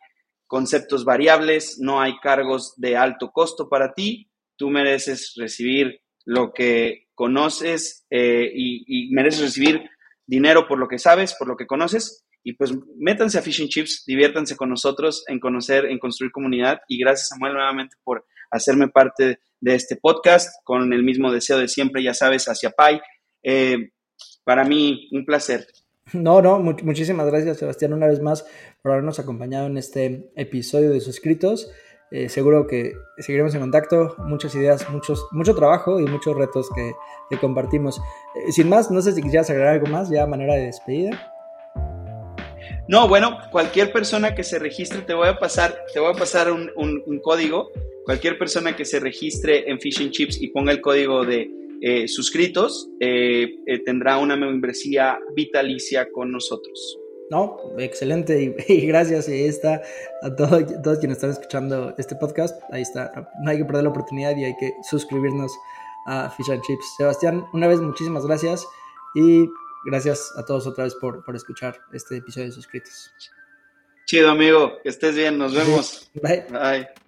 conceptos 0.48 1.04
variables, 1.04 1.78
no 1.80 2.00
hay 2.00 2.18
cargos 2.20 2.74
de 2.78 2.96
alto 2.96 3.32
costo 3.32 3.68
para 3.68 3.94
ti. 3.94 4.32
Tú 4.56 4.70
mereces 4.70 5.34
recibir 5.36 6.02
lo 6.26 6.54
que 6.54 7.08
conoces 7.16 8.06
eh, 8.10 8.50
y, 8.54 9.10
y 9.10 9.14
mereces 9.14 9.42
recibir 9.42 9.90
dinero 10.26 10.68
por 10.68 10.80
lo 10.80 10.88
que 10.88 11.00
sabes, 11.00 11.36
por 11.38 11.48
lo 11.48 11.58
que 11.58 11.68
conoces 11.68 12.24
y 12.44 12.54
pues 12.54 12.74
métanse 12.98 13.38
a 13.38 13.42
Fishing 13.42 13.68
Chips, 13.68 14.04
diviértanse 14.06 14.56
con 14.56 14.70
nosotros 14.70 15.24
en 15.28 15.40
conocer, 15.40 15.86
en 15.86 16.00
construir 16.00 16.32
comunidad. 16.32 16.82
Y 16.88 17.00
gracias 17.00 17.30
Samuel 17.30 17.54
nuevamente 17.54 17.96
por 18.04 18.26
hacerme 18.50 18.88
parte 18.88 19.40
de 19.60 19.76
este 19.76 19.96
podcast 19.96 20.56
con 20.64 20.92
el 20.94 21.04
mismo 21.04 21.32
deseo 21.32 21.58
de 21.58 21.68
siempre, 21.68 22.04
ya 22.04 22.14
sabes, 22.14 22.46
hacia 22.46 22.72
Pai. 22.72 23.00
Eh, 23.44 23.92
para 24.44 24.64
mí, 24.64 25.08
un 25.12 25.26
placer. 25.26 25.68
No, 26.14 26.42
no, 26.42 26.60
muchísimas 26.60 27.28
gracias 27.28 27.60
Sebastián 27.60 27.94
una 27.94 28.08
vez 28.08 28.20
más 28.20 28.46
por 28.82 28.92
habernos 28.92 29.20
acompañado 29.20 29.68
en 29.68 29.78
este 29.78 30.32
episodio 30.36 30.90
de 30.90 31.00
Suscritos. 31.00 31.72
Eh, 32.12 32.28
seguro 32.28 32.68
que 32.68 32.92
seguiremos 33.20 33.56
en 33.56 33.62
contacto, 33.62 34.16
muchas 34.18 34.54
ideas, 34.56 34.90
muchos, 34.90 35.26
mucho 35.32 35.56
trabajo 35.56 35.98
y 36.02 36.04
muchos 36.04 36.36
retos 36.36 36.70
que, 36.76 36.92
compartimos. 37.38 38.02
Eh, 38.36 38.52
sin 38.52 38.68
más, 38.68 38.92
no 38.92 39.02
sé 39.02 39.14
si 39.14 39.22
quisieras 39.22 39.50
agregar 39.50 39.76
algo 39.76 39.88
más 39.88 40.10
ya 40.10 40.28
manera 40.28 40.56
de 40.56 40.66
despedida. 40.66 41.32
No, 42.92 43.08
bueno, 43.08 43.38
cualquier 43.54 43.94
persona 43.94 44.36
que 44.36 44.44
se 44.44 44.60
registre, 44.60 45.02
te 45.04 45.14
voy 45.14 45.30
a 45.30 45.40
pasar, 45.40 45.86
te 45.94 46.02
voy 46.02 46.12
a 46.14 46.18
pasar 46.18 46.52
un, 46.52 47.22
código. 47.24 47.72
Cualquier 48.04 48.38
persona 48.38 48.76
que 48.76 48.84
se 48.84 49.00
registre 49.00 49.72
en 49.72 49.80
Fish 49.80 50.10
Chips 50.12 50.42
y 50.42 50.50
ponga 50.50 50.74
el 50.74 50.82
código 50.82 51.24
de 51.24 51.50
eh, 51.80 52.10
suscritos, 52.10 52.90
eh, 53.00 53.48
eh, 53.66 53.80
tendrá 53.86 54.18
una 54.18 54.36
membresía 54.36 55.18
vitalicia 55.34 56.12
con 56.12 56.34
nosotros. 56.34 57.00
No, 57.30 57.60
excelente 57.78 58.54
y, 58.68 58.82
gracias. 58.88 59.30
Y 59.30 59.46
está 59.46 59.82
a 60.22 60.36
todos, 60.36 60.66
todos 60.84 61.00
quienes 61.00 61.20
están 61.20 61.30
escuchando 61.30 61.96
este 61.98 62.18
podcast. 62.18 62.62
Ahí 62.74 62.82
está. 62.82 63.10
No 63.42 63.52
hay 63.52 63.58
que 63.58 63.64
perder 63.64 63.86
la 63.86 63.92
oportunidad 63.92 64.36
y 64.36 64.44
hay 64.44 64.56
que 64.60 64.74
suscribirnos 64.90 65.50
a 66.08 66.30
Fish 66.32 66.48
Chips. 66.48 66.96
Sebastián, 66.98 67.46
una 67.54 67.70
vez 67.70 67.80
muchísimas 67.80 68.26
gracias 68.26 68.68
y 69.16 69.48
gracias 69.86 70.34
a 70.38 70.46
todos 70.46 70.68
otra 70.68 70.86
vez 70.86 70.96
por, 70.96 71.24
por 71.24 71.36
escuchar 71.36 71.80
este 71.94 72.18
episodio 72.18 72.48
de 72.48 72.54
Suscritos. 72.54 73.12
Chido, 74.06 74.30
amigo. 74.30 74.80
Que 74.84 74.90
estés 74.90 75.16
bien. 75.16 75.38
Nos 75.38 75.54
vemos. 75.54 76.12
Bye. 76.22 76.46
Bye. 76.50 77.01